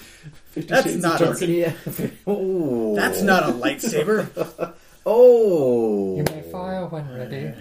That's 0.57 0.85
Shades 0.87 1.03
not 1.03 1.21
of 1.21 1.41
a- 1.43 1.47
Yeah. 1.47 1.73
oh. 2.27 2.95
That's 3.01 3.23
not 3.23 3.45
a 3.49 3.53
lightsaber. 3.53 4.75
Oh. 5.11 6.17
You 6.19 6.25
may 6.25 6.43
fire 6.53 6.87
when 6.87 7.09
ready. 7.09 7.55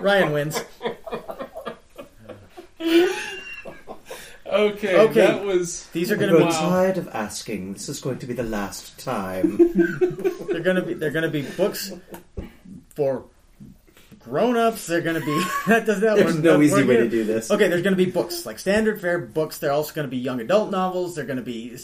Ryan 0.00 0.32
wins. 0.32 0.62
Okay, 4.46 4.96
Okay. 5.00 5.14
that 5.14 5.42
was 5.44 5.86
These 5.88 6.12
are 6.12 6.16
going 6.16 6.30
to 6.32 6.36
be. 6.38 6.44
Wow. 6.44 6.50
tired 6.50 6.98
of 6.98 7.08
asking. 7.08 7.72
This 7.72 7.88
is 7.88 8.00
going 8.00 8.18
to 8.18 8.26
be 8.26 8.34
the 8.34 8.42
last 8.42 8.98
time. 9.02 9.56
They're 10.50 10.60
going 10.60 10.76
to 10.76 10.82
be. 10.82 10.94
They're 10.94 11.10
going 11.10 11.24
to 11.24 11.30
be 11.30 11.42
books 11.56 11.92
for 12.94 13.24
grown-ups. 14.24 14.86
They're 14.86 15.00
going 15.00 15.20
to 15.20 15.24
be. 15.26 15.44
That 15.66 15.86
does 15.86 16.00
that. 16.00 16.16
There's 16.16 16.38
no 16.38 16.60
easy 16.60 16.82
way 16.84 16.96
to 16.98 17.08
do 17.08 17.24
this. 17.24 17.50
Okay, 17.50 17.68
there's 17.68 17.82
going 17.82 17.96
to 17.96 18.04
be 18.04 18.10
books 18.10 18.44
like 18.44 18.58
standard 18.58 19.00
fare 19.00 19.18
books. 19.18 19.58
They're 19.58 19.72
also 19.72 19.94
going 19.94 20.06
to 20.06 20.10
be 20.10 20.18
young 20.18 20.40
adult 20.40 20.70
novels. 20.70 21.14
They're 21.14 21.24
going 21.24 21.38
to 21.38 21.42
be 21.42 21.76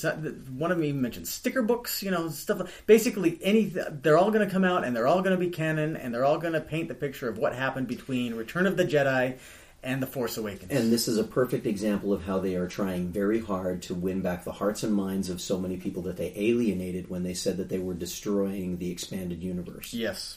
one 0.56 0.70
of 0.70 0.78
them 0.78 0.84
even 0.84 1.00
mentioned 1.02 1.28
sticker 1.28 1.62
books. 1.62 2.02
You 2.02 2.10
know, 2.10 2.28
stuff. 2.28 2.60
like- 2.60 2.68
Basically, 2.86 3.38
any. 3.42 3.64
They're 3.66 4.18
all 4.18 4.30
going 4.30 4.46
to 4.46 4.52
come 4.52 4.64
out 4.64 4.84
and 4.84 4.94
they're 4.96 5.06
all 5.06 5.22
going 5.22 5.38
to 5.38 5.44
be 5.44 5.50
canon 5.50 5.96
and 5.96 6.12
they're 6.14 6.24
all 6.24 6.38
going 6.38 6.52
to 6.54 6.60
paint 6.60 6.88
the 6.88 6.94
picture 6.94 7.28
of 7.28 7.38
what 7.38 7.54
happened 7.54 7.86
between 7.88 8.34
Return 8.34 8.66
of 8.66 8.76
the 8.76 8.84
Jedi 8.84 9.38
and 9.82 10.02
The 10.02 10.06
Force 10.06 10.36
Awakens. 10.36 10.70
And 10.70 10.92
this 10.92 11.08
is 11.08 11.16
a 11.16 11.24
perfect 11.24 11.64
example 11.66 12.12
of 12.12 12.22
how 12.24 12.38
they 12.38 12.54
are 12.56 12.66
trying 12.68 13.08
very 13.08 13.40
hard 13.40 13.80
to 13.84 13.94
win 13.94 14.20
back 14.20 14.44
the 14.44 14.52
hearts 14.52 14.82
and 14.82 14.92
minds 14.94 15.30
of 15.30 15.40
so 15.40 15.58
many 15.58 15.78
people 15.78 16.02
that 16.02 16.18
they 16.18 16.34
alienated 16.36 17.08
when 17.08 17.22
they 17.22 17.32
said 17.32 17.56
that 17.56 17.70
they 17.70 17.78
were 17.78 17.94
destroying 17.94 18.76
the 18.76 18.90
expanded 18.90 19.42
universe. 19.42 19.94
yes, 19.94 20.36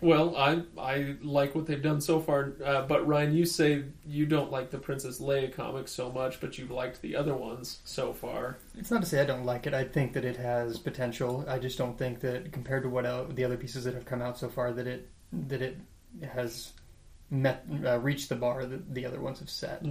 well. 0.00 0.36
I 0.36 0.62
I 0.78 1.16
like 1.22 1.54
what 1.54 1.66
they've 1.66 1.82
done 1.82 2.00
so 2.00 2.20
far, 2.20 2.54
uh, 2.64 2.82
but 2.82 3.06
Ryan, 3.06 3.34
you 3.34 3.44
say 3.44 3.84
you 4.06 4.26
don't 4.26 4.50
like 4.50 4.70
the 4.70 4.78
Princess 4.78 5.20
Leia 5.20 5.52
comics 5.52 5.92
so 5.92 6.10
much, 6.10 6.40
but 6.40 6.58
you've 6.58 6.70
liked 6.70 7.02
the 7.02 7.16
other 7.16 7.34
ones 7.34 7.80
so 7.84 8.12
far. 8.12 8.58
It's 8.76 8.90
not 8.90 9.00
to 9.02 9.06
say 9.06 9.20
I 9.20 9.24
don't 9.24 9.44
like 9.44 9.66
it. 9.66 9.74
I 9.74 9.84
think 9.84 10.12
that 10.14 10.24
it 10.24 10.36
has 10.36 10.78
potential. 10.78 11.44
I 11.48 11.58
just 11.58 11.78
don't 11.78 11.98
think 11.98 12.20
that 12.20 12.52
compared 12.52 12.82
to 12.84 12.88
what 12.88 13.04
the 13.34 13.44
other 13.44 13.56
pieces 13.56 13.84
that 13.84 13.94
have 13.94 14.04
come 14.04 14.22
out 14.22 14.38
so 14.38 14.48
far, 14.48 14.72
that 14.72 14.86
it 14.86 15.08
that 15.32 15.62
it 15.62 15.78
has 16.32 16.72
met 17.30 17.64
uh, 17.84 17.98
reached 17.98 18.28
the 18.30 18.34
bar 18.36 18.64
that 18.64 18.94
the 18.94 19.04
other 19.04 19.20
ones 19.20 19.38
have 19.40 19.50
set. 19.50 19.82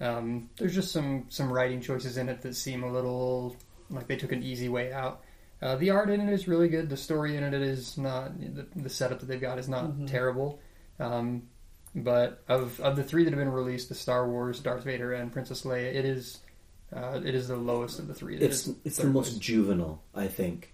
Um, 0.00 0.50
there's 0.56 0.74
just 0.74 0.92
some 0.92 1.26
some 1.28 1.52
writing 1.52 1.80
choices 1.80 2.16
in 2.16 2.28
it 2.28 2.42
that 2.42 2.56
seem 2.56 2.82
a 2.82 2.90
little 2.92 3.56
like 3.90 4.06
they 4.06 4.16
took 4.16 4.32
an 4.32 4.42
easy 4.42 4.68
way 4.68 4.92
out. 4.92 5.22
Uh, 5.62 5.76
the 5.76 5.90
art 5.90 6.10
in 6.10 6.20
it 6.20 6.32
is 6.32 6.48
really 6.48 6.68
good. 6.68 6.90
The 6.90 6.96
story 6.96 7.36
in 7.36 7.44
it 7.44 7.54
is 7.54 7.96
not 7.96 8.38
the, 8.40 8.66
the 8.74 8.90
setup 8.90 9.20
that 9.20 9.26
they've 9.26 9.40
got 9.40 9.58
is 9.60 9.68
not 9.68 9.84
Mhm. 9.92 10.08
terrible. 10.08 10.58
Um, 10.98 11.44
but 11.94 12.42
of 12.48 12.80
of 12.80 12.96
the 12.96 13.04
three 13.04 13.22
that 13.24 13.30
have 13.30 13.38
been 13.38 13.48
released, 13.52 13.88
the 13.88 13.94
Star 13.94 14.28
Wars, 14.28 14.58
Darth 14.60 14.82
Vader, 14.84 15.12
and 15.12 15.30
Princess 15.32 15.62
Leia, 15.62 15.94
it 15.94 16.04
is 16.04 16.38
uh, 16.92 17.20
it 17.24 17.34
is 17.34 17.48
the 17.48 17.56
lowest 17.56 17.98
of 18.00 18.08
the 18.08 18.14
three. 18.14 18.36
It 18.36 18.42
It's 18.42 18.68
it's 18.84 18.96
the 18.96 19.06
most 19.06 19.30
place. 19.30 19.38
juvenile, 19.38 20.02
I 20.14 20.26
think, 20.26 20.72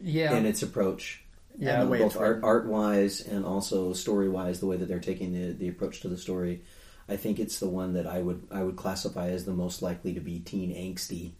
yeah 0.00 0.34
in 0.36 0.46
its 0.46 0.62
approach. 0.62 1.24
yeah 1.58 1.80
And 1.80 1.88
the 1.88 1.90
way 1.92 1.98
both 1.98 2.16
art 2.16 2.40
art 2.44 2.66
wise 2.66 3.20
and 3.20 3.44
also 3.44 3.92
story 3.94 4.28
wise, 4.28 4.60
the 4.60 4.66
way 4.66 4.76
that 4.76 4.86
they're 4.86 5.00
taking 5.00 5.32
the 5.32 5.52
the 5.52 5.68
approach 5.68 6.00
to 6.02 6.08
the 6.08 6.16
story. 6.18 6.62
I 7.08 7.16
think 7.16 7.40
it's 7.40 7.58
the 7.58 7.68
one 7.68 7.94
that 7.94 8.06
I 8.06 8.20
would 8.22 8.46
I 8.52 8.62
would 8.62 8.76
classify 8.76 9.30
as 9.30 9.44
the 9.44 9.52
most 9.52 9.82
likely 9.82 10.12
to 10.14 10.20
be 10.20 10.38
teen 10.38 10.72
angsty 10.72 11.32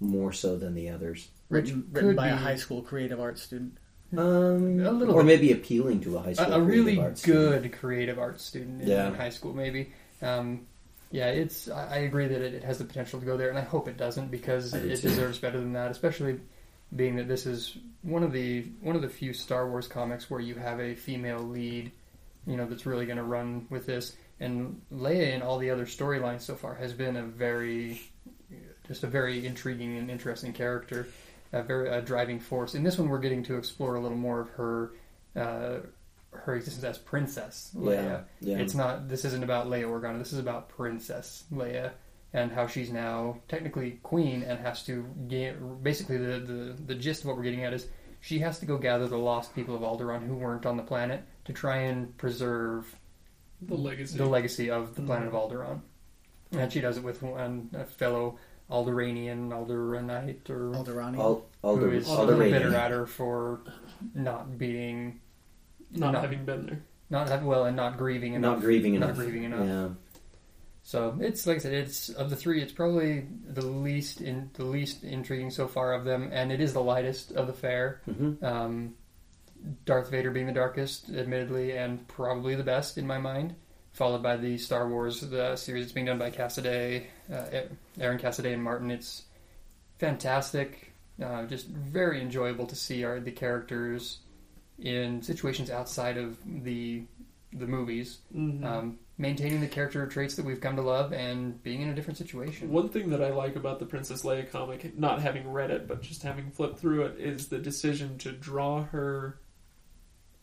more 0.00 0.32
so 0.32 0.56
than 0.56 0.74
the 0.74 0.88
others. 0.88 1.28
Written, 1.48 1.82
Could 1.82 1.94
written 1.94 2.16
by 2.16 2.28
a 2.28 2.36
high 2.36 2.56
school 2.56 2.82
creative 2.82 3.20
arts 3.20 3.42
student. 3.42 3.76
Um, 4.16 4.80
A 4.80 4.90
little 4.90 5.14
or 5.14 5.22
bit. 5.22 5.26
maybe 5.40 5.52
appealing 5.52 6.00
to 6.00 6.16
a 6.16 6.20
high 6.22 6.32
school 6.32 6.46
a 6.46 6.64
creative 6.64 6.68
really 6.68 6.98
arts 7.00 7.24
good 7.24 7.52
student. 7.60 7.72
creative 7.74 8.18
arts 8.18 8.44
student 8.44 8.82
in, 8.82 8.88
Yeah. 8.88 9.08
in 9.08 9.14
high 9.14 9.28
school, 9.30 9.52
maybe. 9.54 9.92
Um, 10.22 10.66
yeah, 11.12 11.26
it's. 11.28 11.68
I, 11.68 11.86
I 11.86 11.96
agree 11.98 12.26
that 12.28 12.40
it, 12.40 12.54
it 12.54 12.64
has 12.64 12.78
the 12.78 12.84
potential 12.84 13.20
to 13.20 13.26
go 13.26 13.36
there, 13.36 13.50
and 13.50 13.58
I 13.58 13.62
hope 13.62 13.88
it 13.88 13.96
doesn't 13.96 14.30
because 14.30 14.72
do 14.72 14.78
it 14.78 14.96
too. 15.00 15.08
deserves 15.08 15.38
better 15.38 15.58
than 15.60 15.72
that. 15.74 15.90
Especially 15.90 16.40
being 16.94 17.16
that 17.16 17.28
this 17.28 17.46
is 17.46 17.76
one 18.02 18.22
of 18.22 18.32
the 18.32 18.62
one 18.80 18.96
of 18.96 19.02
the 19.02 19.08
few 19.08 19.32
Star 19.32 19.68
Wars 19.68 19.86
comics 19.88 20.28
where 20.30 20.40
you 20.40 20.54
have 20.56 20.80
a 20.80 20.94
female 20.94 21.40
lead, 21.40 21.92
you 22.46 22.56
know, 22.56 22.66
that's 22.66 22.86
really 22.86 23.06
going 23.06 23.18
to 23.18 23.22
run 23.24 23.66
with 23.70 23.86
this. 23.86 24.16
And 24.40 24.80
Leia 24.92 25.34
in 25.34 25.42
all 25.42 25.58
the 25.58 25.70
other 25.70 25.84
storylines 25.84 26.40
so 26.40 26.54
far 26.54 26.74
has 26.74 26.92
been 26.92 27.16
a 27.16 27.22
very, 27.24 28.00
just 28.90 29.04
a 29.04 29.06
very 29.06 29.46
intriguing 29.46 29.96
and 29.98 30.10
interesting 30.10 30.52
character, 30.52 31.06
a 31.52 31.62
very 31.62 31.88
a 31.88 32.02
driving 32.02 32.40
force. 32.40 32.74
In 32.74 32.82
this 32.82 32.98
one, 32.98 33.08
we're 33.08 33.20
getting 33.20 33.44
to 33.44 33.56
explore 33.56 33.94
a 33.94 34.00
little 34.00 34.18
more 34.18 34.40
of 34.40 34.48
her. 34.50 34.92
Uh, 35.36 35.78
her 36.32 36.54
existence 36.54 36.84
as 36.84 36.96
Princess 36.98 37.72
Leia. 37.76 37.94
Yeah, 37.94 38.20
yeah. 38.40 38.58
It's 38.58 38.74
not. 38.74 39.08
This 39.08 39.24
isn't 39.24 39.42
about 39.42 39.66
Leia 39.66 39.84
Organa. 39.84 40.18
This 40.18 40.32
is 40.32 40.38
about 40.38 40.68
Princess 40.68 41.42
Leia 41.52 41.90
and 42.32 42.52
how 42.52 42.68
she's 42.68 42.92
now 42.92 43.40
technically 43.48 43.98
queen 44.04 44.42
and 44.44 44.58
has 44.60 44.84
to 44.86 45.04
get. 45.28 45.82
Basically, 45.82 46.18
the, 46.18 46.38
the 46.38 46.76
the 46.86 46.94
gist 46.94 47.22
of 47.22 47.26
what 47.26 47.36
we're 47.36 47.42
getting 47.42 47.64
at 47.64 47.72
is 47.72 47.86
she 48.20 48.38
has 48.40 48.58
to 48.60 48.66
go 48.66 48.78
gather 48.78 49.08
the 49.08 49.18
lost 49.18 49.54
people 49.56 49.74
of 49.74 49.82
Alderaan 49.82 50.24
who 50.26 50.34
weren't 50.36 50.66
on 50.66 50.76
the 50.76 50.82
planet 50.84 51.22
to 51.46 51.52
try 51.52 51.78
and 51.78 52.16
preserve 52.16 52.94
The 53.62 53.74
legacy. 53.74 54.16
the 54.16 54.26
legacy 54.26 54.70
of 54.70 54.94
the 54.94 55.02
planet 55.02 55.26
of 55.26 55.34
Alderaan. 55.34 55.80
And 56.52 56.72
she 56.72 56.80
does 56.80 56.96
it 56.96 57.02
with 57.02 57.22
one 57.22 57.70
a 57.74 57.84
fellow 57.84 58.38
Alderanian, 58.70 59.52
Alderanite, 59.52 60.48
or 60.50 60.70
Alderani. 60.72 61.18
Al- 61.18 61.46
Alder, 61.62 61.90
who 61.90 61.96
is 61.96 62.06
Alderaanian. 62.08 62.50
bitter 62.52 62.74
at 62.74 62.90
her 62.90 63.06
for 63.06 63.60
not 64.14 64.56
being 64.58 65.20
not 65.92 66.12
No. 66.12 66.20
having 66.20 66.44
been 66.44 66.66
there. 66.66 66.82
not 67.10 67.28
have, 67.28 67.42
well 67.44 67.64
and 67.64 67.76
not 67.76 67.98
grieving 67.98 68.34
enough. 68.34 68.56
not 68.58 68.60
grieving 68.60 68.94
Not 69.00 69.06
enough. 69.10 69.16
grieving 69.16 69.44
enough. 69.44 69.66
Yeah. 69.66 69.88
So 70.82 71.16
it's 71.20 71.46
like 71.46 71.56
I 71.56 71.60
said, 71.60 71.72
it's 71.74 72.08
of 72.10 72.30
the 72.30 72.36
three, 72.36 72.62
it's 72.62 72.72
probably 72.72 73.26
the 73.46 73.66
least 73.66 74.20
in 74.20 74.50
the 74.54 74.64
least 74.64 75.04
intriguing 75.04 75.50
so 75.50 75.66
far 75.68 75.92
of 75.92 76.04
them, 76.04 76.30
and 76.32 76.50
it 76.52 76.60
is 76.60 76.72
the 76.72 76.82
lightest 76.82 77.32
of 77.32 77.46
the 77.48 77.52
fair. 77.52 78.00
hmm 78.06 78.42
Um, 78.44 78.94
Darth 79.84 80.10
Vader 80.10 80.30
being 80.30 80.46
the 80.46 80.52
darkest, 80.54 81.10
admittedly, 81.10 81.76
and 81.76 82.06
probably 82.08 82.54
the 82.54 82.62
best 82.64 82.96
in 82.96 83.06
my 83.06 83.18
mind, 83.18 83.54
followed 83.92 84.22
by 84.22 84.36
the 84.36 84.56
Star 84.56 84.88
Wars 84.88 85.20
the 85.20 85.54
series 85.56 85.84
that's 85.84 85.92
being 85.92 86.06
done 86.06 86.18
by 86.18 86.30
Cassaday, 86.30 87.04
uh, 87.32 87.44
Aaron 88.00 88.18
Cassaday 88.18 88.52
and 88.54 88.62
Martin. 88.62 88.90
It's 88.90 89.24
fantastic, 89.98 90.92
uh, 91.22 91.44
just 91.46 91.66
very 91.68 92.20
enjoyable 92.20 92.66
to 92.66 92.74
see 92.76 93.04
our 93.04 93.20
the 93.20 93.30
characters 93.32 94.18
in 94.78 95.22
situations 95.22 95.70
outside 95.70 96.16
of 96.16 96.38
the 96.64 97.02
the 97.52 97.66
movies 97.66 98.18
Mhm. 98.34 98.64
um, 98.64 98.98
maintaining 99.18 99.60
the 99.60 99.66
character 99.66 100.06
traits 100.06 100.36
that 100.36 100.44
we've 100.46 100.60
come 100.60 100.76
to 100.76 100.82
love 100.82 101.12
and 101.12 101.60
being 101.64 101.82
in 101.82 101.88
a 101.90 101.94
different 101.94 102.16
situation. 102.16 102.70
One 102.70 102.88
thing 102.88 103.10
that 103.10 103.22
I 103.22 103.30
like 103.30 103.56
about 103.56 103.80
the 103.80 103.86
Princess 103.86 104.22
Leia 104.22 104.48
comic, 104.50 104.96
not 104.96 105.20
having 105.20 105.50
read 105.52 105.70
it, 105.72 105.86
but 105.88 106.00
just 106.00 106.22
having 106.22 106.50
flipped 106.52 106.78
through 106.78 107.02
it, 107.06 107.18
is 107.20 107.48
the 107.48 107.58
decision 107.58 108.16
to 108.18 108.30
draw 108.32 108.84
her 108.84 109.40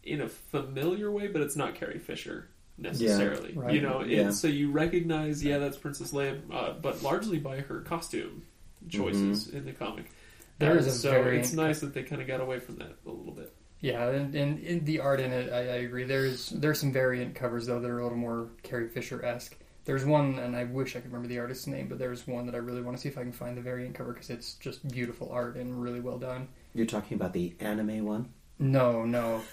in 0.03 0.19
a 0.21 0.27
familiar 0.27 1.09
way, 1.09 1.27
but 1.27 1.41
it's 1.41 1.55
not 1.55 1.75
Carrie 1.75 1.97
Fisher 1.97 2.49
necessarily. 2.77 3.53
right. 3.53 3.73
You 3.73 3.81
know, 3.81 4.03
Yeah. 4.03 4.21
and 4.21 4.33
so 4.35 4.47
you 4.47 4.71
recognize, 4.71 5.43
yeah, 5.43 5.57
that's 5.57 5.77
Princess 5.77 6.11
Leia, 6.11 6.39
uh, 6.51 6.73
but 6.81 7.01
largely 7.03 7.39
by 7.39 7.59
her 7.61 7.81
costume 7.81 8.43
choices 8.89 9.47
in 9.49 9.65
the 9.65 9.71
comic. 9.73 10.05
There 10.59 10.77
is 10.77 10.87
a 10.87 10.91
so 10.91 11.11
variant- 11.11 11.45
it's 11.45 11.53
nice 11.53 11.79
that 11.81 11.93
they 11.93 12.03
kind 12.03 12.21
of 12.21 12.27
got 12.27 12.41
away 12.41 12.59
from 12.59 12.77
that 12.77 12.95
a 13.05 13.09
little 13.09 13.33
bit. 13.33 13.53
Yeah, 13.79 14.07
and, 14.09 14.33
and, 14.33 14.59
and 14.63 14.85
the 14.85 14.99
art 15.01 15.19
in 15.19 15.31
it, 15.31 15.51
I, 15.53 15.57
I 15.57 15.75
agree. 15.85 16.03
There's 16.03 16.49
there's 16.49 16.79
some 16.79 16.91
variant 16.91 17.35
covers 17.35 17.67
though 17.67 17.79
that 17.79 17.89
are 17.89 17.99
a 17.99 18.03
little 18.03 18.17
more 18.17 18.49
Carrie 18.63 18.89
Fisher 18.89 19.23
esque. 19.23 19.55
There's 19.85 20.03
one, 20.03 20.39
and 20.39 20.55
I 20.55 20.63
wish 20.65 20.95
I 20.95 20.99
could 20.99 21.11
remember 21.13 21.27
the 21.29 21.39
artist's 21.39 21.67
name, 21.67 21.87
but 21.87 21.97
there's 21.99 22.27
one 22.27 22.45
that 22.47 22.55
I 22.55 22.57
really 22.57 22.81
want 22.81 22.97
to 22.97 23.01
see 23.01 23.07
if 23.07 23.17
I 23.17 23.21
can 23.21 23.31
find 23.31 23.55
the 23.55 23.61
variant 23.61 23.93
cover 23.95 24.11
because 24.13 24.29
it's 24.31 24.55
just 24.55 24.85
beautiful 24.91 25.29
art 25.31 25.55
and 25.57 25.81
really 25.81 25.99
well 26.01 26.17
done. 26.17 26.47
You're 26.73 26.87
talking 26.87 27.15
about 27.15 27.33
the 27.33 27.53
anime 27.59 28.03
one? 28.03 28.29
No, 28.59 29.05
no. 29.05 29.43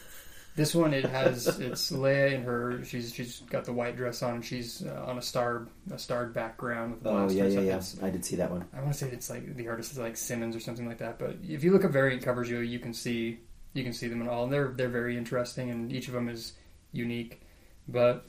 This 0.56 0.72
one 0.74 0.94
it 0.94 1.04
has 1.06 1.48
it's 1.58 1.90
Leia 1.90 2.32
in 2.34 2.42
her 2.44 2.84
she's 2.84 3.12
she's 3.12 3.40
got 3.50 3.64
the 3.64 3.72
white 3.72 3.96
dress 3.96 4.22
on 4.22 4.34
and 4.36 4.44
she's 4.44 4.86
uh, 4.86 5.04
on 5.06 5.18
a 5.18 5.22
star 5.22 5.66
a 5.92 5.98
starred 5.98 6.32
background 6.32 6.94
with 7.02 7.06
Oh, 7.06 7.28
yeah, 7.28 7.46
yeah, 7.46 7.80
stuff. 7.80 8.00
yeah. 8.02 8.06
I 8.06 8.10
did 8.10 8.24
see 8.24 8.36
that 8.36 8.50
one. 8.52 8.64
I 8.72 8.80
want 8.80 8.92
to 8.92 8.98
say 8.98 9.08
it's 9.10 9.28
like 9.28 9.56
the 9.56 9.66
artist 9.68 9.90
is 9.92 9.98
like 9.98 10.16
Simmons 10.16 10.54
or 10.54 10.60
something 10.60 10.86
like 10.86 10.98
that. 10.98 11.18
But 11.18 11.38
if 11.42 11.64
you 11.64 11.72
look 11.72 11.84
up 11.84 11.90
variant 11.90 12.22
covers, 12.22 12.48
you 12.48 12.60
you 12.60 12.78
can 12.78 12.94
see 12.94 13.40
you 13.72 13.82
can 13.82 13.92
see 13.92 14.06
them 14.06 14.20
in 14.20 14.28
all, 14.28 14.44
and 14.44 14.52
they're 14.52 14.68
they're 14.68 14.88
very 14.88 15.16
interesting, 15.18 15.70
and 15.70 15.90
each 15.92 16.06
of 16.06 16.14
them 16.14 16.28
is 16.28 16.52
unique. 16.92 17.40
But 17.88 18.28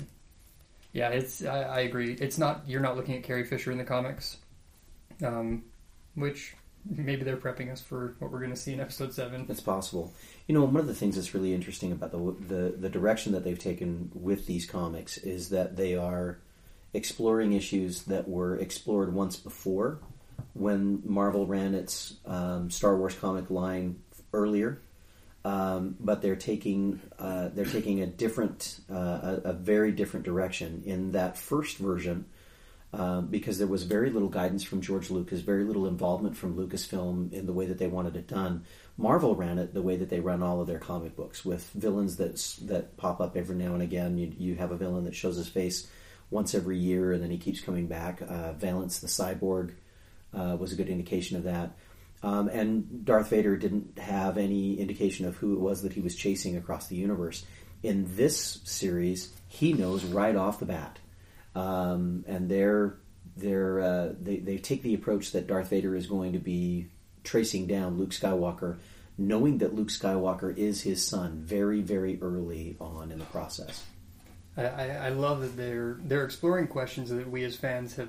yeah, 0.93 1.09
it's 1.09 1.45
I, 1.45 1.61
I 1.61 1.79
agree. 1.81 2.13
It's 2.19 2.39
not 2.39 2.63
you're 2.67 2.81
not 2.81 2.95
looking 2.97 3.15
at 3.17 3.21
Carrie 3.23 3.43
Fisher 3.45 3.71
in 3.71 3.77
the 3.77 3.83
comics, 3.83 4.37
um, 5.23 5.63
which 6.15 6.55
maybe 6.89 7.23
they're 7.23 7.37
prepping 7.37 7.71
us 7.71 7.81
for 7.81 8.15
what 8.19 8.31
we're 8.31 8.39
going 8.39 8.49
to 8.51 8.55
see 8.55 8.73
in 8.73 8.79
episode 8.79 9.13
seven. 9.13 9.45
It's 9.49 9.59
possible. 9.61 10.11
You 10.47 10.53
know, 10.53 10.63
one 10.63 10.77
of 10.77 10.87
the 10.87 10.93
things 10.93 11.15
that's 11.15 11.33
really 11.33 11.53
interesting 11.53 11.91
about 11.91 12.11
the, 12.11 12.17
the 12.47 12.77
the 12.77 12.89
direction 12.89 13.33
that 13.33 13.43
they've 13.43 13.57
taken 13.57 14.11
with 14.13 14.45
these 14.45 14.65
comics 14.65 15.17
is 15.17 15.49
that 15.49 15.75
they 15.75 15.95
are 15.95 16.39
exploring 16.93 17.53
issues 17.53 18.03
that 18.03 18.27
were 18.27 18.55
explored 18.57 19.13
once 19.13 19.37
before 19.37 19.99
when 20.53 21.01
Marvel 21.03 21.45
ran 21.45 21.75
its 21.75 22.15
um, 22.25 22.69
Star 22.69 22.95
Wars 22.95 23.15
comic 23.15 23.49
line 23.49 23.99
earlier. 24.33 24.81
Um, 25.43 25.95
but 25.99 26.23
they're 26.23 26.35
taking 26.35 27.01
uh, 27.19 27.49
they're 27.49 27.65
taking 27.65 28.01
a 28.01 28.07
different 28.07 28.79
uh, 28.89 29.37
a, 29.43 29.49
a 29.49 29.53
very 29.53 29.91
different 29.91 30.25
direction 30.25 30.81
in 30.85 31.11
that 31.11 31.37
first 31.37 31.77
version 31.77 32.25
um, 32.93 33.27
because 33.27 33.57
there 33.57 33.67
was 33.67 33.83
very 33.83 34.09
little 34.09 34.29
guidance 34.29 34.63
from 34.63 34.81
George 34.81 35.09
Lucas, 35.09 35.41
very 35.41 35.63
little 35.63 35.87
involvement 35.87 36.37
from 36.37 36.55
Lucasfilm 36.55 37.33
in 37.33 37.45
the 37.45 37.53
way 37.53 37.65
that 37.65 37.77
they 37.77 37.87
wanted 37.87 38.15
it 38.15 38.27
done. 38.27 38.63
Marvel 38.97 39.35
ran 39.35 39.59
it 39.59 39.73
the 39.73 39.81
way 39.81 39.97
that 39.97 40.09
they 40.09 40.21
run 40.21 40.41
all 40.41 40.61
of 40.61 40.67
their 40.67 40.79
comic 40.79 41.15
books, 41.15 41.43
with 41.43 41.69
villains 41.71 42.15
that 42.17 42.35
that 42.67 42.95
pop 42.95 43.19
up 43.19 43.35
every 43.35 43.55
now 43.55 43.73
and 43.73 43.83
again. 43.83 44.17
You, 44.17 44.33
you 44.37 44.55
have 44.55 44.71
a 44.71 44.77
villain 44.77 45.05
that 45.05 45.15
shows 45.15 45.35
his 45.35 45.47
face 45.47 45.87
once 46.29 46.55
every 46.55 46.77
year, 46.77 47.11
and 47.11 47.21
then 47.21 47.31
he 47.31 47.37
keeps 47.37 47.59
coming 47.59 47.87
back. 47.87 48.21
Uh, 48.21 48.53
Valance 48.53 48.99
the 48.99 49.07
Cyborg 49.07 49.73
uh, 50.33 50.55
was 50.59 50.71
a 50.71 50.75
good 50.75 50.89
indication 50.89 51.37
of 51.37 51.43
that. 51.43 51.75
Um, 52.23 52.47
and 52.47 53.05
Darth 53.05 53.29
Vader 53.29 53.55
didn't 53.57 53.99
have 53.99 54.37
any 54.37 54.79
indication 54.79 55.27
of 55.27 55.35
who 55.35 55.53
it 55.53 55.59
was 55.59 55.83
that 55.83 55.93
he 55.93 56.01
was 56.01 56.15
chasing 56.15 56.55
across 56.55 56.87
the 56.87 56.95
universe. 56.95 57.45
In 57.83 58.15
this 58.15 58.61
series, 58.63 59.31
he 59.47 59.73
knows 59.73 60.03
right 60.03 60.35
off 60.35 60.59
the 60.59 60.65
bat 60.65 60.97
um, 61.55 62.25
and 62.27 62.49
they're 62.49 62.97
they're 63.37 63.79
uh, 63.79 64.13
they 64.19 64.37
they 64.37 64.57
take 64.57 64.83
the 64.83 64.93
approach 64.93 65.31
that 65.31 65.47
Darth 65.47 65.69
Vader 65.69 65.95
is 65.95 66.07
going 66.07 66.33
to 66.33 66.39
be 66.39 66.87
tracing 67.23 67.67
down 67.67 67.97
Luke 67.97 68.11
Skywalker, 68.11 68.77
knowing 69.17 69.57
that 69.59 69.73
Luke 69.73 69.87
Skywalker 69.89 70.55
is 70.55 70.81
his 70.81 71.05
son 71.05 71.41
very 71.43 71.81
very 71.81 72.19
early 72.21 72.75
on 72.79 73.11
in 73.11 73.19
the 73.19 73.25
process. 73.25 73.83
I, 74.57 74.63
I, 74.63 75.09
love 75.09 75.41
that 75.41 75.57
they're 75.57 75.97
they're 76.05 76.23
exploring 76.23 76.67
questions 76.67 77.09
that 77.09 77.29
we 77.29 77.43
as 77.43 77.57
fans 77.57 77.95
have 77.95 78.07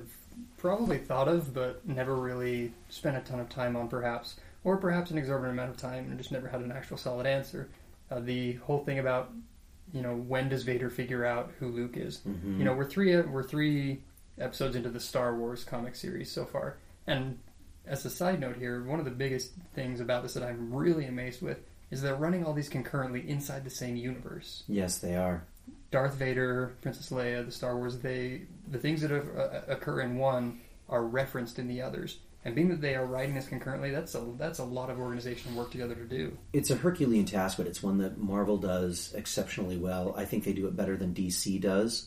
probably 0.58 0.98
thought 0.98 1.26
of, 1.26 1.52
but 1.52 1.86
never 1.86 2.14
really 2.14 2.72
spent 2.88 3.16
a 3.16 3.20
ton 3.20 3.40
of 3.40 3.48
time 3.48 3.74
on, 3.74 3.88
perhaps, 3.88 4.36
or 4.62 4.76
perhaps 4.76 5.10
an 5.10 5.18
exorbitant 5.18 5.58
amount 5.58 5.70
of 5.70 5.76
time 5.76 6.06
and 6.08 6.18
just 6.18 6.30
never 6.30 6.46
had 6.46 6.60
an 6.60 6.70
actual 6.70 6.96
solid 6.96 7.26
answer. 7.26 7.68
Uh, 8.10 8.20
the 8.20 8.52
whole 8.54 8.84
thing 8.84 9.00
about 9.00 9.32
you 9.92 10.02
know 10.02 10.14
when 10.14 10.48
does 10.48 10.62
Vader 10.64 10.90
figure 10.90 11.24
out 11.24 11.52
who 11.58 11.68
Luke 11.68 11.96
is? 11.96 12.20
Mhm. 12.26 12.58
You 12.58 12.64
know, 12.64 12.74
we're 12.74 12.88
three 12.88 13.20
we're 13.20 13.42
three 13.42 14.02
episodes 14.38 14.76
into 14.76 14.90
the 14.90 15.00
Star 15.00 15.36
Wars 15.36 15.64
comic 15.64 15.94
series 15.94 16.30
so 16.30 16.44
far, 16.44 16.76
and 17.06 17.38
as 17.86 18.04
a 18.04 18.10
side 18.10 18.40
note 18.40 18.56
here, 18.56 18.82
one 18.82 18.98
of 18.98 19.04
the 19.04 19.10
biggest 19.12 19.52
things 19.74 20.00
about 20.00 20.22
this 20.22 20.34
that 20.34 20.42
I'm 20.42 20.74
really 20.74 21.06
amazed 21.06 21.40
with 21.40 21.58
is 21.90 22.02
they're 22.02 22.16
running 22.16 22.44
all 22.44 22.52
these 22.52 22.68
concurrently 22.68 23.28
inside 23.28 23.62
the 23.64 23.70
same 23.70 23.94
universe. 23.96 24.64
Yes, 24.66 24.98
they 24.98 25.14
are. 25.16 25.44
Darth 25.92 26.14
Vader, 26.14 26.72
Princess 26.82 27.10
Leia, 27.10 27.44
the 27.46 27.52
Star 27.52 27.76
Wars, 27.76 27.98
they 28.00 28.42
the 28.68 28.78
things 28.78 29.00
that 29.02 29.10
have, 29.12 29.28
uh, 29.36 29.60
occur 29.68 30.00
in 30.00 30.16
one 30.16 30.60
are 30.88 31.04
referenced 31.04 31.58
in 31.58 31.68
the 31.68 31.80
others. 31.80 32.18
And 32.46 32.54
being 32.54 32.68
that 32.68 32.80
they 32.80 32.94
are 32.94 33.04
writing 33.04 33.34
this 33.34 33.48
concurrently, 33.48 33.90
that's 33.90 34.14
a 34.14 34.24
that's 34.36 34.60
a 34.60 34.64
lot 34.64 34.88
of 34.88 35.00
organization 35.00 35.56
work 35.56 35.72
together 35.72 35.96
to 35.96 36.04
do. 36.04 36.38
It's 36.52 36.70
a 36.70 36.76
Herculean 36.76 37.24
task, 37.24 37.56
but 37.56 37.66
it's 37.66 37.82
one 37.82 37.98
that 37.98 38.18
Marvel 38.18 38.56
does 38.56 39.12
exceptionally 39.16 39.76
well. 39.78 40.14
I 40.16 40.26
think 40.26 40.44
they 40.44 40.52
do 40.52 40.68
it 40.68 40.76
better 40.76 40.96
than 40.96 41.12
DC 41.12 41.60
does, 41.60 42.06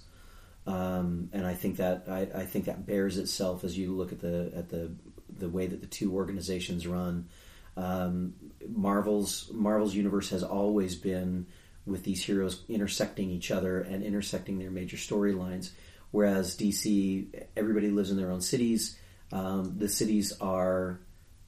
um, 0.66 1.28
and 1.34 1.46
I 1.46 1.56
think 1.56 1.76
that 1.76 2.06
I, 2.08 2.22
I 2.34 2.46
think 2.46 2.66
that 2.66 2.86
bears 2.86 3.18
itself 3.18 3.66
as 3.66 3.78
you 3.78 3.92
look 3.92 4.14
at 4.14 4.22
the 4.22 4.54
at 4.56 4.70
the 4.70 4.94
the 5.30 5.50
way 5.50 5.68
that 5.68 5.82
the 5.82 5.88
two 5.88 6.16
organizations 6.16 6.88
run. 6.88 7.28
Um, 7.76 8.34
Marvel's 8.66 9.52
Marvel's 9.52 9.94
universe 9.94 10.30
has 10.30 10.44
always 10.44 10.96
been 10.96 11.48
with 11.86 12.06
these 12.06 12.24
heroes 12.24 12.64
intersecting 12.70 13.30
each 13.30 13.52
other 13.52 13.82
and 13.82 14.06
intersecting 14.06 14.58
their 14.58 14.72
major 14.72 14.96
storylines, 14.96 15.72
whereas 16.12 16.56
DC 16.56 17.28
everybody 17.58 17.90
lives 17.90 18.10
in 18.10 18.16
their 18.16 18.32
own 18.32 18.40
cities. 18.40 18.98
Um, 19.32 19.76
the 19.78 19.88
cities 19.90 20.34
are 20.42 21.00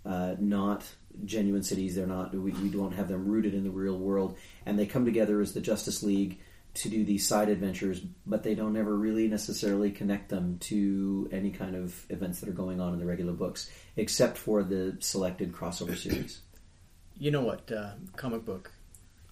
uh, 0.05 0.35
not 0.39 0.83
genuine 1.25 1.63
cities. 1.63 1.95
They're 1.95 2.07
not. 2.07 2.33
We, 2.33 2.51
we 2.51 2.69
don't 2.69 2.93
have 2.93 3.07
them 3.07 3.25
rooted 3.27 3.53
in 3.53 3.63
the 3.63 3.69
real 3.71 3.97
world, 3.97 4.37
and 4.65 4.77
they 4.77 4.85
come 4.85 5.05
together 5.05 5.41
as 5.41 5.53
the 5.53 5.61
Justice 5.61 6.03
League 6.03 6.39
to 6.73 6.87
do 6.89 7.03
these 7.03 7.27
side 7.27 7.49
adventures, 7.49 7.99
but 8.25 8.43
they 8.43 8.55
don't 8.55 8.77
ever 8.77 8.95
really 8.95 9.27
necessarily 9.27 9.91
connect 9.91 10.29
them 10.29 10.57
to 10.59 11.27
any 11.31 11.51
kind 11.51 11.75
of 11.75 12.05
events 12.09 12.39
that 12.39 12.47
are 12.47 12.53
going 12.53 12.79
on 12.79 12.93
in 12.93 12.99
the 12.99 13.05
regular 13.05 13.33
books, 13.33 13.69
except 13.97 14.37
for 14.37 14.63
the 14.63 14.95
selected 14.99 15.51
crossover 15.51 15.97
series. 16.01 16.39
You 17.17 17.31
know 17.31 17.41
what 17.41 17.69
uh, 17.71 17.91
comic 18.15 18.45
book 18.45 18.71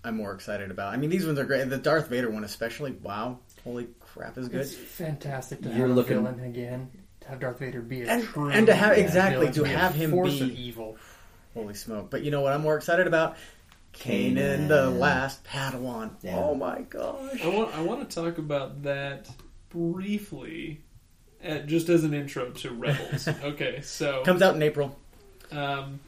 I'm 0.03 0.17
more 0.17 0.33
excited 0.33 0.69
about? 0.69 0.93
I 0.93 0.97
mean, 0.97 1.09
these 1.09 1.25
ones 1.25 1.39
are 1.39 1.45
great. 1.45 1.69
The 1.69 1.77
Darth 1.77 2.09
Vader 2.09 2.29
one, 2.29 2.43
especially. 2.43 2.91
Wow, 2.91 3.39
holy 3.63 3.87
crap, 4.01 4.37
is 4.37 4.49
good. 4.49 4.61
It's 4.61 4.73
fantastic 4.73 5.61
to 5.61 5.69
You're 5.69 5.87
have 5.87 5.95
looking- 5.95 6.17
a 6.17 6.21
villain 6.21 6.39
again. 6.43 6.89
To 7.29 7.33
have 7.33 7.41
Darth 7.41 7.59
Vader 7.59 7.81
be 7.81 8.01
a 8.01 8.07
And- 8.09 8.23
true 8.23 8.49
and 8.49 8.65
to 8.65 8.73
have- 8.73 8.95
villain, 8.95 9.05
exactly, 9.05 9.51
to 9.51 9.63
have 9.63 9.93
him 9.93 10.09
force 10.09 10.39
be- 10.39 10.41
of 10.41 10.49
evil. 10.51 10.97
Holy 11.53 11.75
smoke! 11.75 12.09
But 12.09 12.23
you 12.23 12.31
know 12.31 12.41
what 12.41 12.53
I'm 12.53 12.61
more 12.61 12.75
excited 12.75 13.05
about? 13.05 13.37
Kanan, 13.93 14.33
Kanan. 14.35 14.67
the 14.67 14.89
last 14.89 15.43
Padawan. 15.43 16.09
Yeah. 16.23 16.37
Oh 16.39 16.55
my 16.55 16.81
gosh! 16.89 17.39
I 17.43 17.47
want 17.49 17.75
I 17.75 17.81
want 17.83 18.09
to 18.09 18.15
talk 18.15 18.39
about 18.39 18.81
that 18.81 19.27
briefly, 19.69 20.81
uh, 21.47 21.59
just 21.59 21.87
as 21.89 22.03
an 22.03 22.15
intro 22.15 22.49
to 22.49 22.71
Rebels. 22.71 23.27
okay, 23.43 23.81
so 23.81 24.23
Comes 24.23 24.41
out 24.41 24.55
in 24.55 24.63
April. 24.63 24.97
um, 25.51 25.99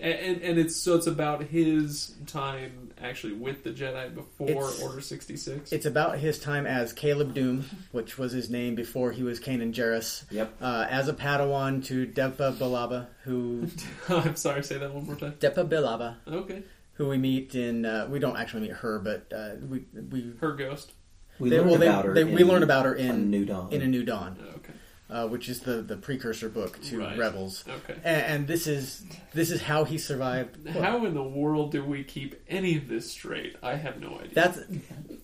and 0.00 0.40
and 0.42 0.58
it's 0.58 0.76
so 0.76 0.94
it's 0.96 1.06
about 1.06 1.42
his 1.44 2.14
time 2.26 2.92
actually 3.02 3.32
with 3.32 3.64
the 3.64 3.70
Jedi 3.70 4.14
before 4.14 4.48
It's- 4.48 4.82
Order 4.82 5.00
sixty 5.00 5.36
six. 5.36 5.72
It's 5.72 5.86
about 5.86 6.18
his 6.18 6.38
time 6.38 6.66
as 6.66 6.92
Caleb 6.92 7.34
Dume, 7.34 7.64
which 7.92 8.18
was 8.18 8.32
his 8.32 8.50
name 8.50 8.74
before 8.74 9.12
he 9.12 9.22
was 9.22 9.40
Kanan 9.40 9.72
Jarrus, 9.72 10.24
Yep. 10.30 10.54
uh, 10.60 10.86
as 10.88 11.08
a 11.08 11.12
Padawan 11.12 11.84
to 11.86 12.06
Depa 12.06 12.54
Billaba, 12.56 13.06
who 13.24 13.66
I'm 14.08 14.36
sorry, 14.36 14.62
say 14.62 14.78
that 14.78 14.92
one 14.94 15.06
more 15.06 15.16
time. 15.16 15.32
Depa 15.40 15.68
Billaba, 15.68 16.16
Okay, 16.28 16.62
who 16.94 17.08
we 17.08 17.18
meet 17.18 17.54
in. 17.54 17.84
Uh, 17.84 18.06
we 18.10 18.18
don't 18.18 18.36
actually 18.36 18.62
meet 18.62 18.72
her, 18.76 18.98
but 18.98 19.32
uh, 19.34 19.50
we 19.68 19.84
we 20.10 20.32
her 20.40 20.52
ghost. 20.52 20.92
We 21.38 21.48
they, 21.48 21.56
learned 21.58 21.70
well, 21.70 21.78
they- 21.80 21.86
about 21.88 22.04
her. 22.04 22.14
they- 22.14 22.24
we 22.24 22.42
in 22.42 22.48
learn 22.48 22.62
about 22.62 22.84
her 22.84 22.94
A 22.94 22.98
in 23.00 23.30
New 23.30 23.46
Dawn. 23.46 23.72
in 23.72 23.80
a 23.82 23.86
New 23.86 24.04
Dawn, 24.04 24.36
Okay, 24.56 24.72
uh, 25.10 25.26
which 25.26 25.48
is 25.48 25.60
the 25.60 25.82
the 25.82 25.96
precursor 25.96 26.48
book 26.48 26.80
to 26.84 27.00
Right. 27.00 27.18
Rebels. 27.18 27.64
okay. 27.68 27.94
And, 28.04 28.22
and 28.26 28.46
this 28.46 28.66
is 28.66 29.04
this 29.34 29.50
is 29.50 29.60
how 29.62 29.84
he 29.84 29.98
survived. 29.98 30.68
How 30.68 31.04
in 31.04 31.14
the 31.14 31.22
world 31.22 31.72
do 31.72 31.84
we 31.84 32.04
keep 32.04 32.40
any 32.48 32.76
of 32.76 32.88
this 32.88 33.10
straight? 33.10 33.56
I 33.62 33.74
have 33.76 34.00
no 34.00 34.18
idea. 34.18 34.30
That's 34.34 34.58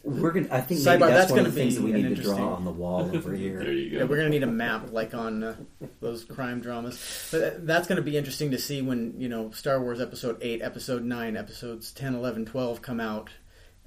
We're 0.03 0.33
gonna. 0.33 0.49
I 0.51 0.61
think 0.61 0.81
Sidebar, 0.81 1.01
that's, 1.01 1.12
that's 1.12 1.31
one 1.31 1.40
of 1.40 1.44
gonna 1.46 1.55
the 1.55 1.61
things 1.61 1.75
be 1.77 1.81
that 1.81 1.85
we 1.87 1.92
need 1.92 2.16
to 2.16 2.22
draw 2.22 2.33
interesting- 2.33 2.44
on 2.44 2.64
the 2.64 2.70
wall 2.72 3.11
over 3.16 3.35
here. 3.35 3.59
there 3.61 3.72
you 3.72 3.90
go. 3.90 3.96
Yeah, 3.99 4.05
we're 4.05 4.16
gonna 4.16 4.29
need 4.29 4.42
a 4.42 4.46
map 4.46 4.92
like 4.92 5.14
on 5.14 5.42
uh, 5.44 5.57
those 6.01 6.25
crime 6.25 6.61
dramas. 6.61 7.29
But 7.31 7.66
that's 7.66 7.87
gonna 7.88 8.03
be 8.03 8.16
interesting 8.16 8.51
to 8.53 8.59
see 8.59 8.83
when 8.83 9.14
you 9.20 9.29
know 9.29 9.51
Star 9.53 9.81
Wars 9.81 10.01
Episode 10.01 10.38
Eight, 10.42 10.62
Episode 10.62 11.05
Nine, 11.05 11.37
Episodes 11.37 11.92
10, 11.92 12.14
11, 12.14 12.46
12 12.46 12.83
come 12.83 13.01
out 13.01 13.31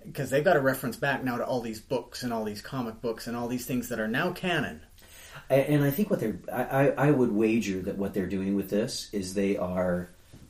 because 0.05 0.29
they've 0.29 0.45
got 0.45 0.53
to 0.53 0.61
reference 0.61 0.95
back 0.95 1.25
now 1.25 1.37
to 1.37 1.45
all 1.45 1.59
these 1.59 1.81
books 1.81 2.23
and 2.23 2.31
all 2.31 2.45
these 2.45 2.61
comic 2.61 3.01
books 3.01 3.27
and 3.27 3.35
all 3.35 3.49
these 3.49 3.65
things 3.65 3.89
that 3.89 3.99
are 3.99 4.07
now 4.07 4.31
canon. 4.31 4.81
And 5.49 5.83
I 5.83 5.89
think 5.89 6.11
what 6.11 6.19
they're, 6.19 6.39
I, 6.53 6.63
I 6.63 7.07
I 7.07 7.11
would 7.11 7.31
wager 7.31 7.81
that 7.81 7.97
what 7.97 8.13
they're 8.13 8.27
doing 8.27 8.55
with 8.55 8.69
this 8.69 9.09
is 9.11 9.33
they 9.33 9.57
are 9.57 10.09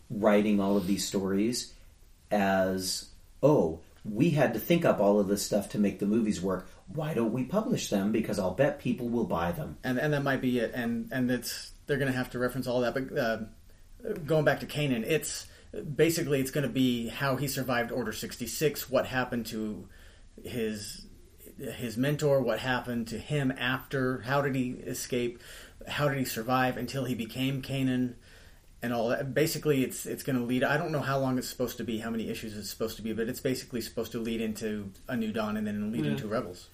writing 0.10 0.60
all 0.60 0.76
of 0.76 0.88
these 0.88 1.06
stories 1.06 1.74
as, 2.32 3.10
oh, 3.42 3.80
we 4.04 4.32
had 4.32 4.54
to 4.54 4.60
think 4.60 4.84
up 4.84 5.00
all 5.00 5.20
of 5.20 5.28
this 5.28 5.46
stuff 5.46 5.70
to 5.70 5.78
make 5.78 6.00
the 6.00 6.06
movies 6.06 6.42
work. 6.42 6.68
Why 6.88 7.14
don't 7.14 7.32
we 7.32 7.44
publish 7.46 7.90
them? 7.90 8.12
Because 8.12 8.40
I'll 8.40 8.54
bet 8.54 8.80
people 8.80 9.08
will 9.08 9.26
buy 9.26 9.52
them. 9.52 9.78
and 9.84 9.98
and 10.00 10.14
that 10.14 10.24
might 10.24 10.42
be 10.42 10.60
it. 10.60 10.72
And 10.74 11.10
and 11.12 11.32
it's 11.32 11.72
they're 11.86 11.98
going 11.98 12.12
to 12.12 12.18
have 12.18 12.32
to 12.32 12.40
reference 12.40 12.68
all 12.68 12.82
that. 12.82 12.94
But 12.94 13.18
uh, 13.18 13.38
going 14.26 14.46
back 14.46 14.60
to 14.62 14.66
Kanan 14.66 15.04
it's 15.04 15.48
basically 15.96 16.40
it's 16.40 16.52
going 16.52 16.68
to 16.68 16.74
be 16.74 17.08
how 17.08 17.36
he 17.36 17.48
survived 17.48 17.92
Order 17.92 18.12
sixty 18.12 18.48
six, 18.48 18.90
what 18.90 19.06
happened 19.06 19.46
to 19.48 19.88
his 20.44 21.06
his 21.60 21.98
mentor, 21.98 22.41
what 22.41 22.60
happened 22.60 23.08
to 23.10 23.17
him 23.17 23.52
after, 23.58 24.22
how 24.22 24.41
did 24.41 24.56
he 24.56 24.72
escape, 24.86 25.39
how 25.88 26.08
did 26.10 26.17
he 26.17 26.26
survive 26.26 26.78
until 26.78 27.06
he 27.06 27.15
became 27.15 27.62
Kanan, 27.62 28.13
And 28.82 28.93
all 28.93 29.10
that. 29.10 29.34
Basically, 29.34 29.84
it's 29.84 30.06
it's 30.06 30.24
going 30.24 30.38
to 30.38 30.43
lead. 30.45 30.63
I 30.63 30.78
don't 30.78 30.91
know 30.93 31.02
how 31.02 31.19
long 31.19 31.38
it's 31.38 31.50
supposed 31.50 31.76
to 31.78 31.84
be, 31.84 32.00
how 32.00 32.10
many 32.10 32.30
issues 32.30 32.56
it's 32.58 32.69
supposed 32.69 32.95
to 32.95 33.02
be, 33.02 33.12
but 33.12 33.28
it's 33.28 33.41
basically 33.41 33.82
supposed 33.82 34.12
to 34.13 34.19
lead 34.19 34.39
into 34.39 34.91
a 35.10 35.17
new 35.17 35.32
dawn 35.34 35.58
and 35.58 35.67
then 35.67 35.91
lead 35.91 36.06
Yeah. 36.06 36.12
into 36.12 36.28
Rebels. 36.28 36.69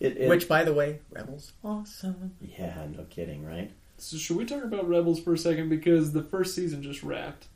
It, 0.00 0.16
it- 0.16 0.28
Which, 0.30 0.48
by 0.48 0.64
the 0.64 0.72
way, 0.72 1.00
Rebels 1.10 1.52
awesome. 1.62 2.32
yeah, 2.40 2.86
no 2.96 3.04
kidding, 3.10 3.44
right? 3.44 3.70
So 3.98 4.16
should 4.16 4.38
we 4.38 4.46
talk 4.46 4.64
about 4.64 4.88
Rebels 4.88 5.20
for 5.20 5.34
a 5.34 5.38
second 5.38 5.68
because 5.68 6.12
the 6.12 6.22
first 6.22 6.54
season 6.54 6.82
just 6.82 7.02
wrapped. 7.02 7.48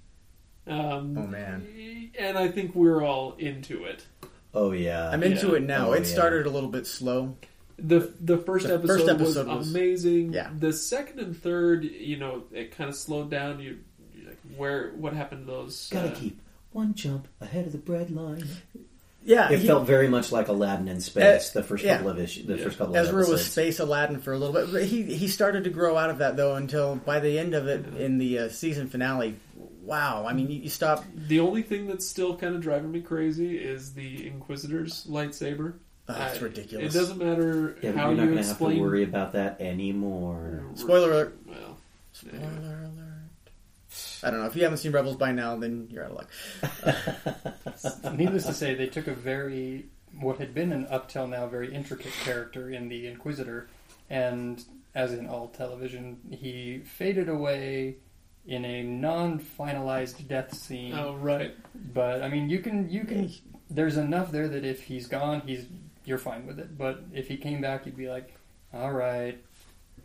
Um, 0.66 1.16
Oh, 1.16 1.26
man. 1.26 2.10
And 2.18 2.36
I 2.36 2.48
think 2.48 2.74
we're 2.74 3.02
all 3.02 3.34
into 3.38 3.84
it. 3.84 4.04
Oh 4.54 4.72
yeah, 4.72 5.10
I'm 5.10 5.22
into 5.22 5.48
Yeah. 5.48 5.54
it 5.54 5.62
now. 5.64 5.88
Oh, 5.90 5.92
it 5.92 6.00
yeah. 6.06 6.12
started 6.14 6.46
a 6.46 6.50
little 6.50 6.68
bit 6.70 6.86
slow. 6.86 7.36
the 7.78 8.12
The 8.20 8.38
first, 8.38 8.68
The 8.68 8.74
episode, 8.74 8.86
first 8.98 9.08
episode 9.08 9.46
was, 9.48 9.56
was- 9.58 9.70
amazing. 9.74 10.32
yeah. 10.32 10.50
The 10.56 10.72
second 10.72 11.18
and 11.20 11.36
third, 11.36 11.84
you 11.84 12.16
know, 12.18 12.44
it 12.52 12.76
kind 12.76 12.88
of 12.88 12.94
slowed 12.96 13.30
down. 13.30 13.58
You 13.60 13.78
you're 14.14 14.28
like, 14.28 14.38
where 14.56 14.90
what 14.92 15.12
happened 15.12 15.46
to 15.46 15.52
those? 15.52 15.88
gotta 15.92 16.10
uh, 16.10 16.14
keep 16.14 16.40
one 16.72 16.94
jump 16.94 17.26
ahead 17.40 17.66
of 17.66 17.72
the 17.72 17.78
bread 17.78 18.10
line. 18.10 18.44
Yeah, 19.26 19.50
It 19.50 19.60
he- 19.60 19.66
felt 19.66 19.86
very 19.86 20.06
much 20.06 20.30
like 20.32 20.48
Aladdin 20.48 20.86
in 20.86 21.00
space. 21.00 21.48
the 21.50 21.62
first 21.62 21.82
yeah. 21.82 21.96
couple 21.96 22.10
of 22.10 22.20
issues, 22.20 22.46
the 22.46 22.58
Yeah. 22.58 22.64
first 22.64 22.76
couple 22.78 22.94
of 22.94 23.06
Ezra 23.06 23.26
was 23.26 23.44
space 23.46 23.80
Aladdin 23.80 24.20
for 24.20 24.34
a 24.34 24.38
little 24.38 24.52
bit. 24.54 24.70
But 24.70 24.84
he 24.84 25.02
he 25.02 25.28
started 25.28 25.64
to 25.64 25.70
grow 25.70 25.96
out 25.96 26.10
of 26.10 26.18
that 26.18 26.36
though 26.36 26.54
until 26.56 26.96
by 26.96 27.20
the 27.20 27.38
end 27.38 27.54
of 27.54 27.66
it 27.66 27.86
in 27.96 28.18
the 28.18 28.38
uh, 28.38 28.48
season 28.50 28.86
finale. 28.88 29.36
Wow, 29.84 30.24
I 30.26 30.32
mean 30.32 30.50
you, 30.50 30.60
you 30.62 30.70
stop. 30.70 31.04
The 31.14 31.40
only 31.40 31.62
thing 31.62 31.86
that's 31.86 32.06
still 32.06 32.36
kind 32.36 32.54
of 32.54 32.60
driving 32.62 32.90
me 32.90 33.00
crazy 33.00 33.58
is 33.58 33.92
the 33.94 34.26
Inquisitor's 34.26 35.06
lightsaber. 35.06 35.74
Oh, 36.08 36.12
that's 36.14 36.38
I- 36.38 36.42
ridiculous. 36.42 36.94
It 36.94 36.98
doesn't 36.98 37.18
matter 37.18 37.76
Yeah, 37.82 37.92
how 37.92 38.08
you're 38.08 38.16
not 38.16 38.22
you 38.24 38.30
going 38.32 38.42
to 38.42 38.48
have 38.48 38.58
to 38.58 38.80
worry 38.80 39.02
about 39.04 39.32
that 39.32 39.60
anymore. 39.60 40.64
Spoiler 40.74 41.10
alert. 41.10 41.38
Well, 41.46 41.78
Spoiler 42.12 42.42
alert. 42.84 43.00
I 44.22 44.30
don't 44.30 44.40
know 44.40 44.46
if 44.46 44.56
you 44.56 44.62
haven't 44.64 44.78
seen 44.78 44.92
Rebels 44.92 45.16
by 45.16 45.32
now, 45.32 45.56
then 45.56 45.88
you're 45.90 46.04
out 46.04 46.10
of 46.12 46.16
luck. 48.04 48.14
Needless 48.16 48.46
to 48.46 48.54
say, 48.54 48.74
they 48.74 48.86
took 48.86 49.06
a 49.06 49.14
very 49.14 49.86
what 50.20 50.38
had 50.38 50.54
been 50.54 50.72
an 50.72 50.86
up 50.90 51.08
till 51.08 51.26
now 51.26 51.46
very 51.46 51.74
intricate 51.74 52.12
character 52.24 52.70
in 52.70 52.88
the 52.88 53.06
Inquisitor, 53.08 53.68
and 54.08 54.64
as 54.94 55.12
in 55.12 55.26
all 55.26 55.48
television, 55.48 56.18
he 56.30 56.78
faded 56.84 57.28
away 57.28 57.96
in 58.46 58.64
a 58.64 58.82
non-finalized 58.82 60.26
death 60.28 60.54
scene. 60.54 60.94
oh 60.94 61.14
right. 61.16 61.54
But 61.92 62.22
I 62.22 62.28
mean, 62.28 62.48
you 62.50 62.58
can 62.60 62.88
you 62.90 63.04
can. 63.04 63.30
There's 63.70 63.96
enough 63.96 64.30
there 64.30 64.48
that 64.48 64.64
if 64.64 64.82
he's 64.82 65.06
gone, 65.06 65.42
he's 65.46 65.66
you're 66.04 66.18
fine 66.18 66.46
with 66.46 66.58
it. 66.58 66.76
But 66.76 67.04
if 67.12 67.28
he 67.28 67.36
came 67.36 67.60
back, 67.60 67.86
you'd 67.86 67.96
be 67.96 68.08
like, 68.08 68.34
all 68.74 68.92
right, 68.92 69.42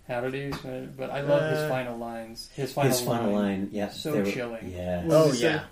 how 0.08 0.21
did 0.21 0.34
he? 0.34 0.49
But 0.97 1.10
I 1.10 1.21
love 1.21 1.52
his 1.52 1.60
Uh, 1.60 1.69
final 1.69 1.97
lines. 1.97 2.49
His 2.54 2.71
final 2.71 2.91
His 2.91 3.02
final 3.02 3.32
line. 3.34 3.43
line, 3.62 3.69
yeah, 3.71 3.89
So 3.89 4.13
they 4.13 4.21
were- 4.21 4.32
chilling. 4.32 4.71
Yeah, 4.71 5.04
Oh 5.10 5.28
did 5.32 5.36
he 5.36 5.43
yeah, 5.43 5.65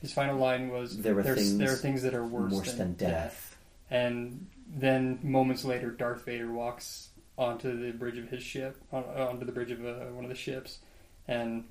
His 0.00 0.12
final 0.12 0.38
line 0.38 0.68
was, 0.68 0.96
There 0.98 1.14
were 1.14 1.22
things 1.24 1.58
there 1.58 1.72
are 1.72 1.76
things 1.76 2.02
that 2.02 2.14
are 2.14 2.24
worse, 2.24 2.52
worse 2.52 2.72
than 2.74 2.92
death. 2.94 3.56
And 3.90 4.46
then 4.68 5.18
moments 5.22 5.64
later, 5.64 5.90
Darth 5.90 6.24
Vader 6.24 6.52
walks 6.52 7.08
onto 7.36 7.76
the 7.76 7.90
bridge 7.92 8.16
of 8.18 8.28
his 8.28 8.42
ship, 8.44 8.76
on, 8.92 9.02
onto 9.04 9.44
the 9.44 9.52
bridge 9.52 9.72
of 9.72 9.84
uh, 9.84 10.04
one 10.14 10.24
of 10.24 10.30
the 10.30 10.36
ships, 10.36 10.78
and 11.26 11.64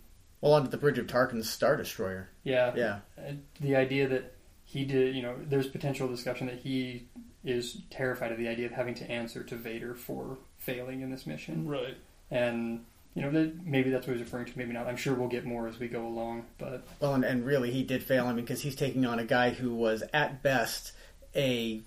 well 0.44 0.54
onto 0.56 0.70
the 0.70 0.78
bridge 0.78 0.98
of 0.98 1.08
Tarkin's 1.08 1.50
Star 1.50 1.78
Destroyer. 1.78 2.30
yeah, 2.44 2.74
Yeah, 2.76 3.00
uh, 3.18 3.32
the 3.62 3.78
idea 3.78 4.08
that 4.10 4.34
he 4.66 4.84
did, 4.84 5.16
you 5.16 5.22
know, 5.22 5.36
there's 5.42 5.68
potential 5.68 6.08
discussion 6.08 6.48
that 6.48 6.60
he 6.60 7.08
is 7.46 7.78
terrified 7.90 8.32
of 8.34 8.38
the 8.38 8.48
idea 8.50 8.66
of 8.66 8.74
having 8.74 8.94
to 8.96 9.10
answer 9.10 9.42
to 9.44 9.56
Vader 9.56 9.96
for 9.96 10.38
failing 10.58 11.00
in 11.02 11.10
this 11.12 11.26
mission, 11.26 11.66
Right. 11.68 11.96
and 12.30 12.86
you 13.16 13.22
know, 13.22 13.30
that 13.32 13.64
maybe 13.66 13.90
that's 13.92 14.08
what 14.08 14.18
he's 14.18 14.26
referring 14.26 14.48
to, 14.48 14.58
maybe 14.58 14.74
not. 14.74 14.88
I'm 14.88 14.98
sure 14.98 15.14
we'll 15.14 15.28
get 15.30 15.46
more 15.46 15.68
as 15.68 15.78
we 15.80 15.88
go 15.88 16.06
along, 16.06 16.46
but 16.58 16.84
well, 17.00 17.14
and, 17.14 17.24
and 17.24 17.46
really 17.46 17.70
he 17.72 17.84
did 17.84 18.04
fail. 18.04 18.26
I 18.26 18.34
mean, 18.34 18.44
because 18.44 18.62
he's 18.64 18.76
taking 18.76 19.06
on 19.06 19.20
a 19.20 19.24
guy 19.24 19.52
who 19.52 19.74
was 19.76 20.02
at 20.14 20.42
best 20.42 20.94
a 21.36 21.82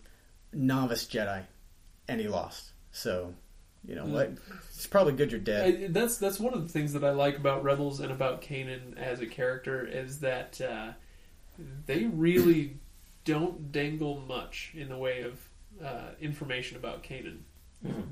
novice 0.53 1.05
Jedi, 1.05 1.43
and 2.09 2.21
he 2.21 2.29
lost. 2.29 2.71
So, 2.93 3.35
you 3.87 3.95
know 3.95 4.05
Mm. 4.05 4.13
what? 4.13 4.33
It's 4.75 4.87
probably 4.87 5.15
good 5.15 5.31
you're 5.33 5.41
dead. 5.41 5.85
I, 5.85 5.87
that's 5.89 6.19
that's 6.19 6.39
one 6.39 6.53
of 6.55 6.63
the 6.63 6.69
things 6.69 6.93
that 6.93 7.05
I 7.05 7.11
like 7.11 7.37
about 7.39 7.65
Rebels 7.65 8.01
and 8.01 8.13
about 8.13 8.43
Kanan 8.43 8.97
as 8.99 9.21
a 9.21 9.27
character 9.27 9.87
is 9.87 10.21
that 10.21 10.61
uh, 10.61 10.93
they 11.87 12.05
really 12.05 12.77
don't 13.25 13.73
dangle 13.73 14.21
much 14.29 14.73
in 14.77 14.89
the 14.89 14.97
way 14.99 15.23
of 15.23 15.49
uh, 15.85 16.11
information 16.21 16.77
about 16.77 17.03
Kanan. 17.03 17.39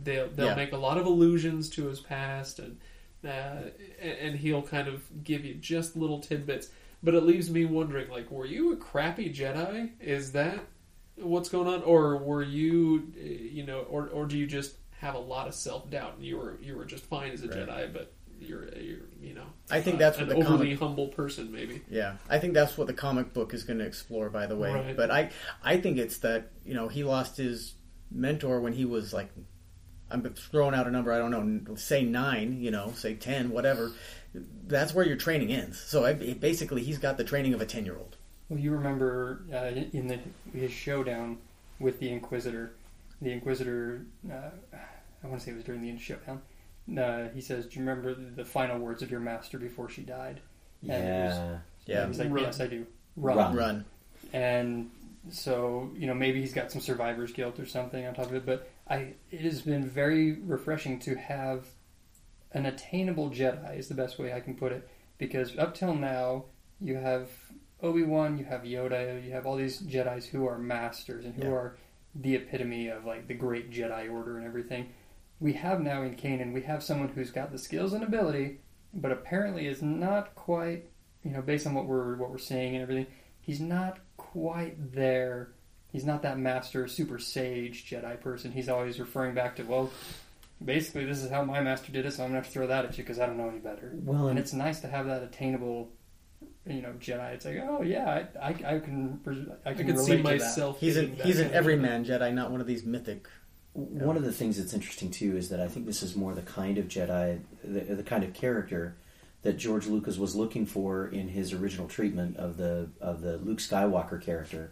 They'll 0.04 0.28
they'll 0.28 0.46
Yeah. 0.48 0.54
make 0.54 0.72
a 0.72 0.76
lot 0.76 0.98
of 0.98 1.06
allusions 1.06 1.68
to 1.70 1.86
his 1.86 2.00
past 2.00 2.58
and 2.58 2.78
uh, 3.24 3.70
and 4.02 4.36
he'll 4.36 4.62
kind 4.62 4.86
of 4.86 5.02
give 5.24 5.44
you 5.44 5.54
just 5.54 5.96
little 5.96 6.20
tidbits. 6.20 6.68
But 7.02 7.14
it 7.14 7.22
leaves 7.22 7.50
me 7.50 7.64
wondering, 7.66 8.08
like, 8.10 8.30
were 8.30 8.46
you 8.46 8.72
a 8.72 8.76
crappy 8.76 9.32
Jedi? 9.32 9.90
Is 10.00 10.32
that 10.32 10.60
what's 11.16 11.48
going 11.50 11.68
on, 11.68 11.82
or 11.82 12.16
were 12.18 12.42
you, 12.42 13.12
uh, 13.18 13.22
you 13.24 13.64
know, 13.64 13.80
or 13.80 14.08
or 14.08 14.26
do 14.26 14.38
you 14.38 14.46
just 14.46 14.74
have 15.04 15.14
a 15.14 15.18
lot 15.18 15.46
of 15.46 15.54
self 15.54 15.90
doubt 15.90 16.14
and 16.16 16.24
you 16.24 16.36
were 16.38 16.58
you 16.62 16.76
were 16.76 16.84
just 16.84 17.04
fine 17.04 17.32
as 17.32 17.42
a 17.42 17.48
Right. 17.48 17.58
Jedi, 17.68 17.92
but 17.92 18.12
you're 18.40 18.64
you're 18.76 18.80
you 18.80 19.02
you 19.22 19.34
know, 19.34 19.44
I 19.70 19.80
think 19.80 19.96
uh, 19.96 19.98
that's 20.00 20.18
an 20.18 20.26
what 20.26 20.36
the 20.36 20.44
overly 20.44 20.66
comic. 20.68 20.78
humble 20.80 21.08
person, 21.08 21.52
maybe. 21.52 21.82
Yeah, 21.90 22.16
I 22.28 22.38
think 22.38 22.54
that's 22.54 22.76
what 22.76 22.86
the 22.86 22.92
comic 22.94 23.32
book 23.32 23.54
is 23.54 23.64
going 23.64 23.78
to 23.78 23.84
explore. 23.86 24.28
By 24.30 24.46
the 24.46 24.56
way, 24.56 24.72
Right. 24.72 24.96
but 24.96 25.10
I 25.10 25.30
I 25.62 25.76
think 25.78 25.98
it's 25.98 26.18
that 26.18 26.50
you 26.64 26.74
know 26.74 26.88
he 26.88 27.04
lost 27.04 27.36
his 27.36 27.74
mentor 28.10 28.60
when 28.60 28.72
he 28.72 28.84
was 28.84 29.12
like 29.12 29.30
I'm 30.10 30.22
throwing 30.34 30.74
out 30.74 30.86
a 30.86 30.90
number 30.90 31.12
I 31.12 31.18
don't 31.18 31.30
know 31.64 31.74
say 31.76 32.02
nine 32.04 32.60
you 32.60 32.70
know 32.70 32.92
say 32.96 33.14
ten 33.14 33.50
whatever. 33.50 33.92
That's 34.66 34.92
where 34.92 35.06
your 35.06 35.16
training 35.16 35.52
ends. 35.52 35.78
So 35.80 36.04
I, 36.04 36.12
basically, 36.14 36.82
he's 36.82 36.98
got 36.98 37.16
the 37.18 37.24
training 37.24 37.54
of 37.54 37.60
a 37.60 37.66
ten 37.66 37.84
year 37.84 37.96
old. 37.96 38.16
Well, 38.48 38.58
you 38.58 38.72
remember 38.72 39.42
uh, 39.52 39.70
in 39.92 40.08
the 40.08 40.18
his 40.52 40.72
showdown 40.72 41.38
with 41.78 42.00
the 42.00 42.10
Inquisitor, 42.10 42.72
the 43.22 43.30
Inquisitor, 43.30 44.04
uh, 44.30 44.50
I 45.24 45.28
want 45.28 45.40
to 45.40 45.44
say 45.46 45.52
it 45.52 45.56
was 45.56 45.64
during 45.64 45.80
the 45.80 45.88
end 45.90 46.00
showdown. 46.00 46.42
Uh, 46.98 47.28
he 47.34 47.40
says, 47.40 47.66
"Do 47.66 47.78
you 47.78 47.86
remember 47.86 48.14
the 48.14 48.44
final 48.44 48.78
words 48.78 49.02
of 49.02 49.10
your 49.10 49.20
master 49.20 49.58
before 49.58 49.88
she 49.88 50.02
died?" 50.02 50.40
And 50.82 50.92
it 50.92 51.24
was- 51.26 51.34
Yeah. 51.38 51.58
Yeah, 51.86 52.06
he's 52.06 52.18
like, 52.18 52.30
Run. 52.30 52.44
"Yes, 52.44 52.60
I 52.60 52.66
do." 52.66 52.86
Run. 53.16 53.36
Run. 53.36 53.56
run. 53.56 53.84
and 54.32 54.90
so 55.30 55.90
you 55.96 56.06
know 56.06 56.14
maybe 56.14 56.40
he's 56.40 56.52
got 56.52 56.70
some 56.72 56.80
survivor's 56.80 57.32
guilt 57.32 57.58
or 57.60 57.64
something 57.66 58.04
on 58.04 58.14
top 58.14 58.26
of 58.26 58.34
it 58.34 58.44
but 58.44 58.68
i 58.88 59.14
it 59.30 59.40
has 59.40 59.62
been 59.62 59.86
very 59.88 60.32
refreshing 60.40 60.98
to 60.98 61.14
have 61.14 61.66
an 62.52 62.66
attainable 62.66 63.30
jedi 63.30 63.78
is 63.78 63.88
the 63.88 63.94
best 63.94 64.18
way 64.18 64.32
i 64.32 64.40
can 64.40 64.54
put 64.54 64.72
it 64.72 64.88
because 65.18 65.56
up 65.58 65.74
till 65.74 65.94
now 65.94 66.44
you 66.80 66.96
have 66.96 67.28
obi-wan 67.82 68.36
you 68.38 68.44
have 68.44 68.62
yoda 68.62 69.22
you 69.24 69.30
have 69.30 69.46
all 69.46 69.56
these 69.56 69.80
jedis 69.82 70.26
who 70.26 70.46
are 70.48 70.58
masters 70.58 71.24
and 71.24 71.34
who 71.34 71.44
Yeah. 71.44 71.50
are 71.54 71.76
the 72.14 72.34
epitome 72.34 72.88
of 72.88 73.04
like 73.04 73.26
the 73.28 73.34
great 73.34 73.70
jedi 73.70 74.10
order 74.12 74.36
and 74.38 74.46
everything 74.46 74.88
we 75.40 75.52
have 75.54 75.80
now 75.80 76.02
in 76.02 76.16
Kanan, 76.16 76.52
we 76.52 76.62
have 76.62 76.82
someone 76.82 77.08
who's 77.08 77.30
got 77.30 77.52
the 77.52 77.58
skills 77.58 77.92
and 77.92 78.02
ability, 78.04 78.60
but 78.92 79.12
apparently 79.12 79.66
is 79.66 79.82
not 79.82 80.34
quite, 80.34 80.90
you 81.22 81.32
know, 81.32 81.42
based 81.42 81.66
on 81.66 81.74
what 81.74 81.86
we're 81.86 82.16
what 82.16 82.30
we're 82.30 82.38
seeing 82.38 82.74
and 82.74 82.82
everything, 82.82 83.06
he's 83.40 83.60
not 83.60 83.98
quite 84.16 84.92
there. 84.94 85.52
He's 85.88 86.04
not 86.04 86.22
that 86.22 86.38
master, 86.38 86.88
super 86.88 87.18
sage 87.18 87.88
Jedi 87.88 88.20
person. 88.20 88.50
He's 88.52 88.68
always 88.68 88.98
referring 88.98 89.34
back 89.34 89.56
to, 89.56 89.62
well, 89.62 89.90
basically 90.64 91.04
this 91.04 91.22
is 91.22 91.30
how 91.30 91.44
my 91.44 91.60
master 91.60 91.92
did 91.92 92.06
it, 92.06 92.12
so 92.12 92.22
I'm 92.24 92.30
gonna 92.30 92.38
have 92.40 92.46
to 92.46 92.52
throw 92.52 92.66
that 92.66 92.84
at 92.84 92.98
you 92.98 93.04
because 93.04 93.18
I 93.18 93.26
don't 93.26 93.36
know 93.36 93.48
any 93.48 93.58
better. 93.58 93.92
Well, 93.94 94.22
And 94.22 94.30
and 94.30 94.38
it's 94.38 94.52
nice 94.52 94.80
to 94.80 94.88
have 94.88 95.06
that 95.06 95.22
attainable, 95.22 95.90
you 96.66 96.82
know, 96.82 96.94
Jedi. 96.98 97.34
It's 97.34 97.44
like, 97.44 97.58
oh 97.62 97.82
yeah, 97.82 98.26
I, 98.40 98.48
I, 98.48 98.48
I 98.48 98.78
can, 98.80 99.20
I 99.64 99.70
I 99.70 99.74
can 99.74 99.86
could 99.86 99.96
relate 99.96 100.06
see 100.06 100.16
to 100.16 100.22
myself. 100.22 100.80
He's 100.80 100.96
an 100.96 101.02
hitting 101.02 101.18
that 101.18 101.26
he's 101.26 101.40
an 101.40 101.52
everyman 101.52 102.04
Jedi, 102.04 102.32
not 102.32 102.50
one 102.50 102.60
of 102.60 102.66
these 102.66 102.84
mythic. 102.84 103.28
One 103.74 104.16
of 104.16 104.22
the 104.22 104.32
things 104.32 104.56
that's 104.56 104.72
interesting 104.72 105.10
too 105.10 105.36
is 105.36 105.48
that 105.50 105.60
I 105.60 105.68
think 105.68 105.86
this 105.86 106.02
is 106.02 106.16
more 106.16 106.34
the 106.34 106.42
kind 106.42 106.78
of 106.78 106.86
Jedi, 106.86 107.40
the, 107.62 107.80
the 107.80 108.02
kind 108.02 108.24
of 108.24 108.32
character 108.32 108.96
that 109.42 109.58
George 109.58 109.86
Lucas 109.86 110.16
was 110.16 110.34
looking 110.34 110.64
for 110.64 111.06
in 111.08 111.28
his 111.28 111.52
original 111.52 111.86
treatment 111.86 112.36
of 112.36 112.56
the 112.56 112.88
of 113.00 113.20
the 113.20 113.36
Luke 113.38 113.58
Skywalker 113.58 114.20
character. 114.20 114.70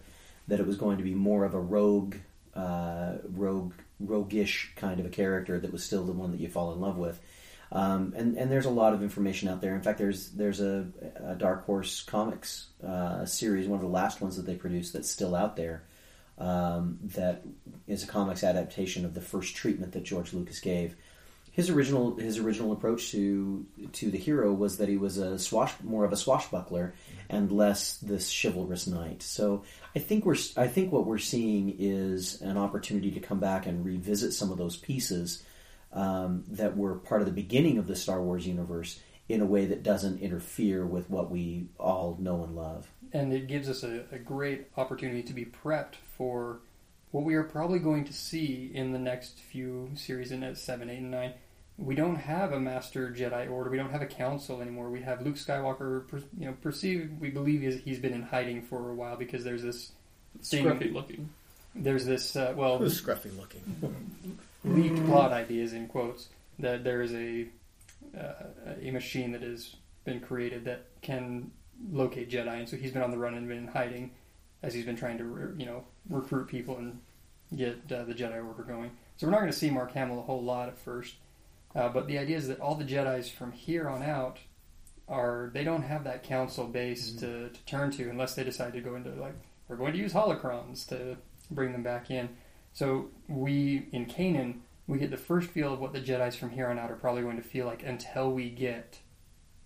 That 0.48 0.60
it 0.60 0.66
was 0.66 0.76
going 0.76 0.98
to 0.98 1.04
be 1.04 1.14
more 1.14 1.44
of 1.44 1.54
a 1.54 1.60
rogue, 1.60 2.16
uh, 2.54 3.14
rogue, 3.28 3.74
roguish 4.00 4.72
kind 4.76 4.98
of 4.98 5.06
a 5.06 5.10
character 5.10 5.60
that 5.60 5.72
was 5.72 5.84
still 5.84 6.04
the 6.04 6.12
one 6.12 6.32
that 6.32 6.40
you 6.40 6.48
fall 6.48 6.72
in 6.72 6.80
love 6.80 6.96
with. 6.96 7.20
Um, 7.72 8.12
and 8.16 8.36
and 8.36 8.50
there's 8.50 8.66
a 8.66 8.70
lot 8.70 8.92
of 8.92 9.02
information 9.02 9.48
out 9.48 9.60
there. 9.60 9.74
In 9.74 9.82
fact, 9.82 9.98
there's 9.98 10.30
there's 10.30 10.60
a, 10.60 10.86
a 11.24 11.34
Dark 11.34 11.64
Horse 11.64 12.02
comics 12.02 12.66
uh, 12.86 13.24
series, 13.24 13.66
one 13.66 13.78
of 13.78 13.82
the 13.82 13.90
last 13.90 14.20
ones 14.20 14.36
that 14.36 14.46
they 14.46 14.54
produced 14.54 14.92
that's 14.92 15.10
still 15.10 15.34
out 15.34 15.56
there. 15.56 15.82
Um, 16.42 16.98
that 17.14 17.44
is 17.86 18.02
a 18.02 18.08
comics 18.08 18.42
adaptation 18.42 19.04
of 19.04 19.14
the 19.14 19.20
first 19.20 19.54
treatment 19.54 19.92
that 19.92 20.02
George 20.02 20.32
Lucas 20.32 20.58
gave. 20.58 20.96
His 21.52 21.70
original 21.70 22.16
his 22.16 22.38
original 22.38 22.72
approach 22.72 23.12
to 23.12 23.64
to 23.92 24.10
the 24.10 24.18
hero 24.18 24.52
was 24.52 24.78
that 24.78 24.88
he 24.88 24.96
was 24.96 25.18
a 25.18 25.38
swash 25.38 25.72
more 25.84 26.04
of 26.04 26.12
a 26.12 26.16
swashbuckler 26.16 26.94
and 27.28 27.52
less 27.52 27.98
this 27.98 28.28
chivalrous 28.42 28.88
knight. 28.88 29.22
So 29.22 29.62
I 29.94 30.00
think 30.00 30.24
we're 30.24 30.36
I 30.56 30.66
think 30.66 30.90
what 30.90 31.06
we're 31.06 31.18
seeing 31.18 31.76
is 31.78 32.42
an 32.42 32.58
opportunity 32.58 33.12
to 33.12 33.20
come 33.20 33.38
back 33.38 33.66
and 33.66 33.84
revisit 33.84 34.32
some 34.32 34.50
of 34.50 34.58
those 34.58 34.76
pieces 34.76 35.44
um, 35.92 36.42
that 36.48 36.76
were 36.76 36.96
part 36.96 37.22
of 37.22 37.28
the 37.28 37.32
beginning 37.32 37.78
of 37.78 37.86
the 37.86 37.94
Star 37.94 38.20
Wars 38.20 38.48
universe 38.48 38.98
in 39.28 39.40
a 39.40 39.46
way 39.46 39.66
that 39.66 39.82
doesn't 39.82 40.20
interfere 40.20 40.84
with 40.84 41.08
what 41.08 41.30
we 41.30 41.66
all 41.78 42.16
know 42.20 42.42
and 42.44 42.54
love. 42.56 42.88
and 43.12 43.32
it 43.32 43.46
gives 43.46 43.68
us 43.68 43.82
a, 43.82 44.04
a 44.12 44.18
great 44.18 44.66
opportunity 44.76 45.22
to 45.22 45.32
be 45.32 45.44
prepped 45.44 45.94
for 46.16 46.60
what 47.12 47.24
we 47.24 47.34
are 47.34 47.42
probably 47.44 47.78
going 47.78 48.04
to 48.04 48.12
see 48.12 48.70
in 48.74 48.92
the 48.92 48.98
next 48.98 49.38
few 49.38 49.90
series 49.94 50.32
in 50.32 50.42
at 50.42 50.56
seven, 50.58 50.88
eight, 50.90 50.98
and 50.98 51.10
nine. 51.10 51.32
We 51.78 51.94
don't 51.94 52.16
have 52.16 52.52
a 52.52 52.60
master 52.60 53.10
Jedi 53.10 53.50
order. 53.50 53.70
We 53.70 53.76
don't 53.76 53.90
have 53.90 54.02
a 54.02 54.06
council 54.06 54.60
anymore. 54.60 54.90
We 54.90 55.00
have 55.02 55.22
Luke 55.22 55.36
Skywalker. 55.36 56.04
You 56.38 56.46
know, 56.46 56.52
perceived. 56.62 57.20
We 57.20 57.30
believe 57.30 57.62
he's, 57.62 57.80
he's 57.82 57.98
been 57.98 58.12
in 58.12 58.22
hiding 58.22 58.62
for 58.62 58.90
a 58.90 58.94
while 58.94 59.16
because 59.16 59.42
there's 59.44 59.62
this. 59.62 59.92
thing- 60.42 60.64
scruffy 60.66 60.92
looking. 60.92 61.30
There's 61.74 62.04
this. 62.04 62.36
Uh, 62.36 62.52
well, 62.56 62.78
Who's 62.78 63.00
scruffy 63.00 63.34
looking? 63.38 63.62
leaked 64.64 65.04
plot 65.06 65.32
ideas 65.32 65.72
in 65.72 65.86
quotes 65.88 66.28
that 66.58 66.84
there 66.84 67.00
is 67.02 67.12
a 67.14 67.46
uh, 68.18 68.32
a 68.80 68.90
machine 68.90 69.32
that 69.32 69.42
has 69.42 69.76
been 70.04 70.20
created 70.20 70.64
that 70.64 70.86
can 71.00 71.50
locate 71.90 72.30
Jedi, 72.30 72.58
and 72.58 72.68
so 72.68 72.76
he's 72.76 72.92
been 72.92 73.02
on 73.02 73.10
the 73.10 73.18
run 73.18 73.34
and 73.34 73.48
been 73.48 73.68
hiding 73.68 74.12
as 74.62 74.74
he's 74.74 74.84
been 74.84 74.96
trying 74.96 75.18
to 75.18 75.54
you 75.56 75.66
know 75.66 75.84
recruit 76.08 76.48
people 76.48 76.76
and 76.78 77.00
get 77.56 77.80
uh, 77.92 78.04
the 78.04 78.14
Jedi 78.14 78.44
Order 78.44 78.62
going. 78.62 78.90
So 79.16 79.26
we're 79.26 79.32
not 79.32 79.40
going 79.40 79.52
to 79.52 79.58
see 79.58 79.70
Mark 79.70 79.92
Hamill 79.92 80.18
a 80.18 80.22
whole 80.22 80.42
lot 80.42 80.68
at 80.68 80.78
first, 80.78 81.14
uh, 81.74 81.88
but 81.88 82.06
the 82.06 82.18
idea 82.18 82.36
is 82.36 82.48
that 82.48 82.60
all 82.60 82.74
the 82.74 82.84
Jedi's 82.84 83.28
from 83.28 83.52
here 83.52 83.88
on 83.88 84.02
out 84.02 84.38
are 85.08 85.50
they 85.52 85.64
don't 85.64 85.82
have 85.82 86.04
that 86.04 86.22
council 86.22 86.66
base 86.66 87.12
to, 87.12 87.50
to 87.50 87.64
turn 87.66 87.90
to 87.90 88.08
unless 88.08 88.34
they 88.34 88.44
decide 88.44 88.72
to 88.72 88.80
go 88.80 88.94
into 88.94 89.10
like 89.10 89.34
we're 89.68 89.76
going 89.76 89.92
to 89.92 89.98
use 89.98 90.12
holocrons 90.12 90.86
to 90.88 91.16
bring 91.50 91.72
them 91.72 91.82
back 91.82 92.10
in. 92.10 92.28
So 92.72 93.10
we 93.28 93.88
in 93.92 94.06
Kanan 94.06 94.60
we 94.92 94.98
get 94.98 95.10
the 95.10 95.16
first 95.16 95.48
feel 95.48 95.72
of 95.72 95.80
what 95.80 95.94
the 95.94 96.00
Jedi's 96.00 96.36
from 96.36 96.50
here 96.50 96.66
on 96.68 96.78
out 96.78 96.90
are 96.90 96.96
probably 96.96 97.22
going 97.22 97.36
to 97.38 97.42
feel 97.42 97.64
like 97.64 97.82
until 97.82 98.30
we 98.30 98.50
get 98.50 98.98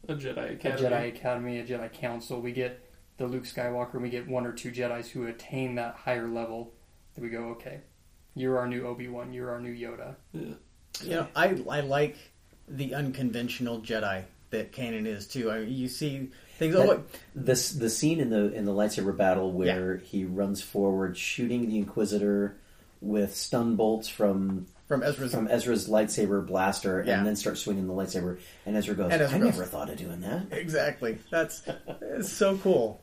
A 0.08 0.14
Jedi 0.14 0.36
a 0.50 0.52
Academy. 0.52 0.88
Jedi 0.88 1.08
Academy, 1.08 1.58
a 1.58 1.64
Jedi 1.66 1.92
Council. 1.92 2.40
We 2.40 2.52
get 2.52 2.80
the 3.18 3.26
Luke 3.26 3.42
Skywalker, 3.42 3.94
and 3.94 4.02
we 4.02 4.08
get 4.08 4.28
one 4.28 4.46
or 4.46 4.52
two 4.52 4.70
Jedi's 4.70 5.10
who 5.10 5.26
attain 5.26 5.74
that 5.74 5.96
higher 5.96 6.28
level. 6.28 6.72
That 7.16 7.22
we 7.22 7.28
go, 7.28 7.48
okay, 7.56 7.80
you're 8.36 8.56
our 8.56 8.68
new 8.68 8.86
Obi 8.86 9.08
Wan, 9.08 9.32
you're 9.32 9.50
our 9.50 9.60
new 9.60 9.74
Yoda. 9.74 10.14
Yeah. 10.32 10.54
You 11.02 11.10
know, 11.10 11.26
I 11.34 11.60
I 11.68 11.80
like 11.80 12.16
the 12.68 12.94
unconventional 12.94 13.80
Jedi 13.80 14.22
that 14.50 14.70
Kanan 14.70 15.06
is 15.06 15.26
too. 15.26 15.50
I 15.50 15.60
mean, 15.60 15.72
you 15.72 15.88
see 15.88 16.30
things. 16.56 16.76
Oh, 16.76 16.86
That- 16.86 16.88
wait, 16.88 17.00
This 17.34 17.72
the 17.72 17.90
scene 17.90 18.20
in 18.20 18.30
the 18.30 18.52
in 18.52 18.64
the 18.64 18.72
lightsaber 18.72 19.16
battle 19.16 19.50
where 19.50 19.96
he 19.96 20.24
runs 20.24 20.62
forward, 20.62 21.18
shooting 21.18 21.68
the 21.68 21.78
Inquisitor 21.78 22.58
with 23.00 23.34
stun 23.34 23.74
bolts 23.74 24.06
from 24.08 24.66
from 24.86 25.02
Ezra's. 25.02 25.32
from 25.34 25.48
Ezra's 25.48 25.88
lightsaber 25.88 26.46
blaster, 26.46 27.02
Yeah. 27.06 27.18
and 27.18 27.26
then 27.26 27.36
start 27.36 27.58
swinging 27.58 27.86
the 27.86 27.92
lightsaber. 27.92 28.38
And 28.64 28.76
Ezra 28.76 28.94
goes, 28.94 29.12
And 29.12 29.22
Ezra 29.22 29.36
"I 29.36 29.40
goes- 29.40 29.54
never 29.56 29.64
thought 29.64 29.90
of 29.90 29.96
doing 29.96 30.20
that." 30.20 30.46
exactly. 30.52 31.18
That's 31.30 31.62
it's 32.00 32.32
so 32.32 32.56
cool. 32.58 33.02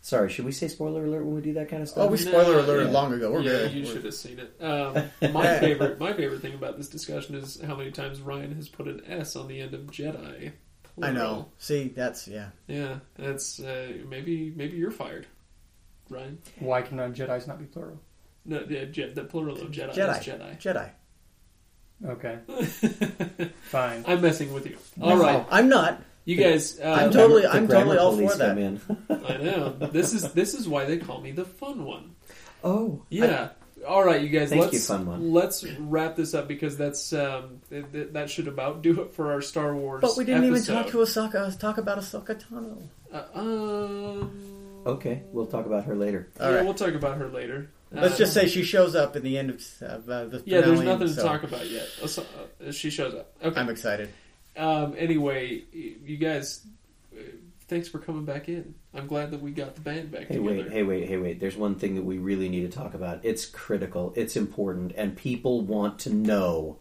Sorry, 0.00 0.28
should 0.30 0.44
we 0.44 0.52
say 0.52 0.68
spoiler 0.68 1.04
alert 1.06 1.24
when 1.24 1.34
we 1.34 1.40
do 1.40 1.54
that 1.54 1.70
kind 1.70 1.82
of 1.82 1.88
stuff? 1.88 2.04
Oh, 2.04 2.10
we 2.10 2.18
spoiler 2.18 2.56
No, 2.56 2.60
alerted 2.60 2.88
yeah. 2.88 2.92
long 2.92 3.14
ago. 3.14 3.32
We're 3.32 3.40
yeah, 3.40 3.50
good. 3.52 3.72
you 3.72 3.82
We're- 3.84 3.94
should 3.94 4.04
have 4.04 4.14
seen 4.14 4.38
it. 4.38 4.54
Um, 4.60 5.32
my 5.32 5.58
favorite, 5.58 5.98
my 5.98 6.12
favorite 6.12 6.42
thing 6.42 6.52
about 6.54 6.76
this 6.76 6.88
discussion 6.88 7.34
is 7.36 7.58
how 7.62 7.74
many 7.74 7.90
times 7.90 8.20
Ryan 8.20 8.54
has 8.54 8.68
put 8.68 8.86
an 8.86 9.00
S 9.08 9.34
on 9.34 9.48
the 9.48 9.60
end 9.60 9.72
of 9.72 9.82
Jedi. 9.86 10.52
I 11.02 11.10
know. 11.10 11.48
See, 11.58 11.88
that's 11.88 12.28
yeah. 12.28 12.50
Yeah, 12.68 12.98
that's 13.16 13.58
uh, 13.60 13.94
maybe 14.08 14.52
maybe 14.54 14.76
you're 14.76 14.90
fired, 14.92 15.26
Ryan. 16.10 16.38
Why 16.60 16.82
can 16.82 16.98
Jedi's 16.98 17.46
not 17.48 17.58
be 17.58 17.64
plural? 17.64 17.98
No, 18.44 18.62
the, 18.64 18.84
the 19.14 19.24
plural 19.24 19.58
of 19.60 19.70
Jedi, 19.70 19.94
Jedi. 19.94 20.20
is 20.20 20.26
Jedi. 20.26 20.60
Jedi. 20.60 20.90
Okay, 22.04 22.38
fine. 23.62 24.04
I'm 24.06 24.20
messing 24.20 24.52
with 24.52 24.66
you. 24.66 24.76
All 25.00 25.16
right, 25.16 25.44
I'm 25.50 25.68
not. 25.68 26.02
you 26.24 26.36
guys. 26.36 26.78
Uh, 26.80 26.84
I'm 26.88 27.10
totally- 27.10 27.42
The 27.42 27.52
I'm 27.52 27.66
grammar 27.66 27.96
totally 27.96 27.98
all 27.98 28.12
police 28.12 28.32
for 28.32 28.38
that. 28.38 28.48
come 28.48 28.58
in. 28.58 28.80
I 29.26 29.36
know. 29.38 29.70
This 29.90 30.12
is 30.12 30.32
this 30.32 30.54
is 30.54 30.68
why 30.68 30.84
they 30.84 30.98
call 30.98 31.20
me 31.20 31.32
the 31.32 31.44
fun 31.44 31.84
one. 31.84 32.14
oh, 32.62 33.02
Yeah. 33.10 33.50
All 33.86 34.02
right, 34.02 34.22
you 34.22 34.30
guys. 34.30 34.48
Thank 34.48 34.62
let's 34.62 34.72
you, 34.74 34.80
fun 34.80 35.04
one. 35.06 35.32
let's 35.32 35.62
wrap 35.78 36.16
this 36.16 36.32
up 36.32 36.48
because 36.48 36.78
that's 36.78 37.12
um, 37.12 37.60
th- 37.68 37.84
th- 37.92 38.08
that 38.12 38.30
should 38.30 38.48
about 38.48 38.80
do 38.80 39.02
it 39.02 39.12
for 39.12 39.32
our 39.32 39.42
Star 39.42 39.74
Wars. 39.76 40.00
But 40.00 40.16
we 40.16 40.24
didn't 40.24 40.44
episode. 40.44 40.72
even 40.72 40.82
talk 40.84 40.92
to 40.92 40.98
Ahsoka. 40.98 41.58
Talk 41.58 41.76
about 41.76 41.98
Ahsoka 41.98 42.40
Tano. 42.42 42.82
Uh, 43.12 43.38
um, 43.38 44.82
okay. 44.86 45.22
We'll 45.32 45.44
talk 45.46 45.66
about 45.66 45.84
her 45.84 45.94
later. 45.96 46.28
All 46.40 46.48
yeah, 46.50 46.56
right. 46.56 46.64
we'll 46.64 46.72
talk 46.72 46.94
about 46.94 47.18
her 47.18 47.28
later. 47.28 47.70
Let's 47.94 48.14
Uh, 48.14 48.18
just 48.18 48.32
say 48.34 48.46
she 48.48 48.62
shows 48.64 48.94
up 48.94 49.16
in 49.16 49.22
the 49.22 49.38
end 49.38 49.50
of 49.50 50.08
uh, 50.08 50.24
the 50.26 50.42
Yeah, 50.44 50.60
there's 50.60 50.78
finale, 50.80 50.84
nothing 50.86 51.06
to 51.08 51.14
so 51.14 51.22
talk 51.24 51.42
about 51.44 51.68
yet. 51.70 51.86
Uh, 52.02 52.06
so- 52.06 52.26
uh, 52.66 52.72
she 52.72 52.90
shows 52.90 53.14
up. 53.14 53.32
Okay. 53.42 53.60
I'm 53.60 53.68
excited. 53.68 54.08
Um, 54.56 54.94
anyway, 54.96 55.62
you 55.72 56.16
guys, 56.16 56.64
uh, 57.16 57.20
thanks 57.68 57.88
for 57.88 57.98
coming 57.98 58.24
back 58.24 58.48
in. 58.48 58.74
I'm 58.94 59.06
glad 59.08 59.30
that 59.32 59.40
we 59.42 59.50
got 59.50 59.74
the 59.74 59.80
band 59.80 60.12
back 60.12 60.28
Hey, 60.28 60.36
together. 60.36 60.42
wait, 60.44 60.70
hey, 60.70 60.82
wait, 60.84 61.08
hey, 61.08 61.16
wait. 61.16 61.40
There's 61.40 61.56
one 61.56 61.74
thing 61.74 61.96
that 61.96 62.04
we 62.04 62.18
really 62.18 62.48
need 62.48 62.70
to 62.70 62.76
talk 62.76 62.94
about. 62.94 63.24
It's 63.24 63.46
critical, 63.46 64.12
it's 64.16 64.36
important, 64.36 64.92
and 64.96 65.16
people 65.16 65.62
want 65.62 65.98
to 66.00 66.10
know 66.14 66.78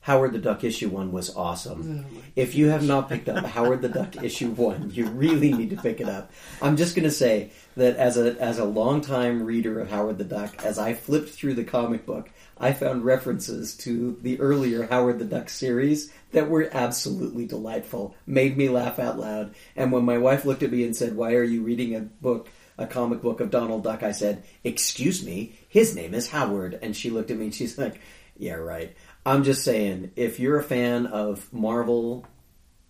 Howard 0.00 0.32
the 0.32 0.38
Duck 0.38 0.64
issue 0.64 0.88
one 0.88 1.12
was 1.12 1.34
awesome. 1.36 2.06
Oh 2.08 2.22
If 2.34 2.54
you 2.54 2.68
have 2.68 2.82
not 2.82 3.08
picked 3.08 3.28
up 3.28 3.44
Howard 3.56 3.82
the 3.82 3.88
Duck 3.88 4.22
issue 4.22 4.50
one, 4.50 4.90
you 4.90 5.06
really 5.06 5.52
need 5.52 5.70
to 5.70 5.76
pick 5.76 6.00
it 6.00 6.08
up. 6.08 6.30
I'm 6.62 6.76
just 6.76 6.94
going 6.94 7.04
to 7.04 7.10
say 7.10 7.50
that 7.76 7.96
as 7.96 8.16
a 8.16 8.40
as 8.40 8.58
a 8.58 8.64
longtime 8.64 9.42
reader 9.42 9.80
of 9.80 9.90
Howard 9.90 10.18
the 10.18 10.24
Duck, 10.24 10.64
as 10.64 10.78
I 10.78 10.94
flipped 10.94 11.30
through 11.30 11.54
the 11.54 11.64
comic 11.64 12.06
book, 12.06 12.30
I 12.56 12.72
found 12.72 13.04
references 13.04 13.76
to 13.78 14.18
the 14.22 14.40
earlier 14.40 14.86
Howard 14.86 15.18
the 15.18 15.24
Duck 15.24 15.50
series 15.50 16.10
that 16.32 16.48
were 16.48 16.70
absolutely 16.72 17.46
delightful, 17.46 18.14
made 18.26 18.56
me 18.56 18.68
laugh 18.68 18.98
out 18.98 19.18
loud. 19.18 19.54
And 19.76 19.92
when 19.92 20.04
my 20.04 20.18
wife 20.18 20.44
looked 20.44 20.62
at 20.62 20.72
me 20.72 20.84
and 20.84 20.96
said, 20.96 21.16
"Why 21.16 21.34
are 21.34 21.44
you 21.44 21.62
reading 21.62 21.94
a 21.94 22.00
book?" 22.00 22.48
A 22.80 22.86
comic 22.86 23.20
book 23.20 23.40
of 23.40 23.50
Donald 23.50 23.82
Duck, 23.82 24.04
I 24.04 24.12
said, 24.12 24.44
Excuse 24.62 25.24
me, 25.24 25.58
his 25.68 25.96
name 25.96 26.14
is 26.14 26.28
Howard. 26.30 26.78
And 26.80 26.94
she 26.96 27.10
looked 27.10 27.32
at 27.32 27.36
me 27.36 27.46
and 27.46 27.54
she's 27.54 27.76
like, 27.76 28.00
Yeah, 28.36 28.54
right. 28.54 28.94
I'm 29.28 29.44
just 29.44 29.62
saying, 29.62 30.12
if 30.16 30.40
you're 30.40 30.58
a 30.58 30.62
fan 30.62 31.04
of 31.06 31.52
Marvel 31.52 32.26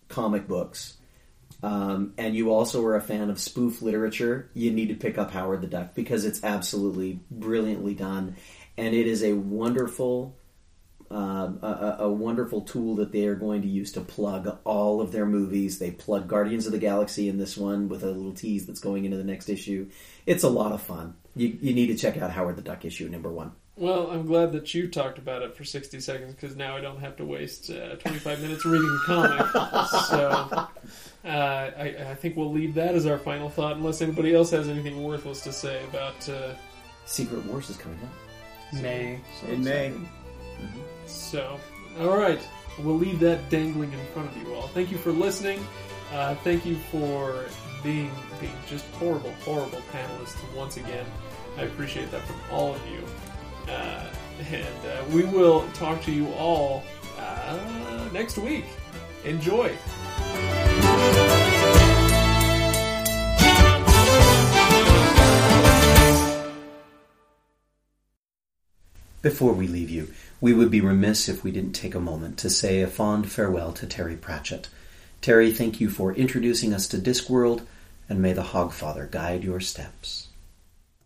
comic 0.07 0.47
books, 0.47 0.95
um, 1.61 2.13
and 2.17 2.33
you 2.33 2.53
also 2.53 2.85
are 2.85 2.95
a 2.95 3.01
fan 3.01 3.29
of 3.29 3.41
spoof 3.41 3.81
literature, 3.81 4.49
you 4.53 4.71
need 4.71 4.87
to 4.87 4.95
pick 4.95 5.17
up 5.17 5.31
Howard 5.31 5.59
the 5.59 5.67
Duck 5.67 5.93
because 5.95 6.23
it's 6.23 6.41
absolutely 6.41 7.19
brilliantly 7.29 7.93
done, 7.93 8.37
and 8.77 8.95
it 8.95 9.05
is 9.05 9.21
a 9.21 9.33
wonderful, 9.33 10.37
a, 11.11 11.15
a- 11.15 11.97
a 12.05 12.09
wonderful 12.09 12.61
tool 12.61 12.95
that 12.95 13.11
they 13.11 13.25
are 13.25 13.35
going 13.35 13.61
to 13.63 13.67
use 13.67 13.91
to 13.91 13.99
plug 14.01 14.59
all 14.63 15.01
of 15.01 15.11
their 15.11 15.25
movies. 15.25 15.77
They 15.77 15.91
plug 15.91 16.29
Guardians 16.29 16.65
of 16.65 16.71
the 16.71 16.77
Galaxy 16.77 17.27
in 17.27 17.37
this 17.37 17.57
one 17.57 17.89
with 17.89 18.03
a 18.03 18.11
little 18.11 18.31
tease 18.31 18.65
that's 18.65 18.79
going 18.79 19.03
into 19.03 19.17
the 19.17 19.25
next 19.25 19.49
issue. 19.49 19.89
It's 20.25 20.43
a 20.43 20.49
lot 20.49 20.71
of 20.71 20.81
fun. 20.81 21.15
You, 21.35 21.57
you 21.61 21.73
need 21.73 21.87
to 21.87 21.97
check 21.97 22.15
out 22.15 22.31
Howard 22.31 22.55
the 22.55 22.61
Duck 22.61 22.85
issue 22.85 23.09
number 23.09 23.29
one. 23.29 23.51
Well, 23.79 24.11
I'm 24.11 24.25
glad 24.25 24.51
that 24.51 24.73
you 24.73 24.89
talked 24.89 25.17
about 25.19 25.41
it 25.41 25.55
for 25.55 25.63
60 25.63 26.01
seconds 26.01 26.35
because 26.35 26.57
now 26.57 26.75
I 26.75 26.81
don't 26.81 26.99
have 26.99 27.15
to 27.15 27.23
waste 27.25 27.69
uh, 27.69 27.95
25 27.95 28.41
minutes 28.41 28.65
reading 28.65 28.85
the 28.85 29.01
comic. 29.05 29.39
so 30.09 30.29
uh, 31.23 31.27
I, 31.27 31.95
I 32.09 32.15
think 32.15 32.35
we'll 32.35 32.51
leave 32.51 32.73
that 32.73 32.93
as 32.93 33.05
our 33.05 33.17
final 33.17 33.49
thought, 33.49 33.77
unless 33.77 34.01
anybody 34.01 34.35
else 34.35 34.51
has 34.51 34.67
anything 34.67 35.01
worthless 35.01 35.39
to 35.45 35.53
say 35.53 35.81
about. 35.85 36.27
Uh, 36.27 36.55
Secret 37.05 37.45
Wars 37.45 37.69
is 37.69 37.77
coming 37.77 37.97
up. 38.03 38.81
May. 38.81 39.21
so 39.39 39.47
In 39.47 39.63
May. 39.63 39.87
exciting. 39.87 40.09
So, 41.05 41.57
all 42.01 42.17
right, 42.17 42.45
we'll 42.79 42.97
leave 42.97 43.21
that 43.21 43.49
dangling 43.49 43.93
in 43.93 44.05
front 44.13 44.29
of 44.29 44.37
you 44.43 44.55
all. 44.55 44.67
Thank 44.67 44.91
you 44.91 44.97
for 44.97 45.13
listening. 45.13 45.65
Uh, 46.13 46.35
thank 46.35 46.65
you 46.65 46.75
for 46.91 47.45
being 47.81 48.11
being 48.41 48.51
just 48.67 48.85
horrible, 48.95 49.31
horrible 49.45 49.81
panelists 49.93 50.35
once 50.53 50.75
again. 50.75 51.05
I 51.57 51.61
appreciate 51.61 52.11
that 52.11 52.21
from 52.27 52.35
all 52.51 52.75
of 52.75 52.81
you. 52.87 53.01
Uh, 53.69 54.05
and 54.51 54.85
uh, 54.85 55.03
we 55.13 55.23
will 55.23 55.67
talk 55.73 56.01
to 56.03 56.11
you 56.11 56.27
all 56.33 56.83
uh, 57.17 58.09
next 58.11 58.37
week. 58.37 58.65
Enjoy. 59.25 59.75
Before 69.21 69.51
we 69.51 69.67
leave 69.67 69.89
you, 69.89 70.13
we 70.39 70.53
would 70.53 70.71
be 70.71 70.79
remiss 70.79 71.27
if 71.27 71.43
we 71.43 71.51
didn't 71.51 71.73
take 71.73 71.93
a 71.93 71.99
moment 71.99 72.37
to 72.37 72.49
say 72.49 72.81
a 72.81 72.87
fond 72.87 73.29
farewell 73.29 73.73
to 73.73 73.85
Terry 73.85 74.15
Pratchett. 74.15 74.69
Terry, 75.21 75.51
thank 75.51 75.81
you 75.81 75.89
for 75.89 76.13
introducing 76.13 76.73
us 76.73 76.87
to 76.87 76.97
Discworld, 76.97 77.65
and 78.07 78.21
may 78.21 78.31
the 78.31 78.43
Hogfather 78.43 79.11
guide 79.11 79.43
your 79.43 79.59
steps. 79.59 80.28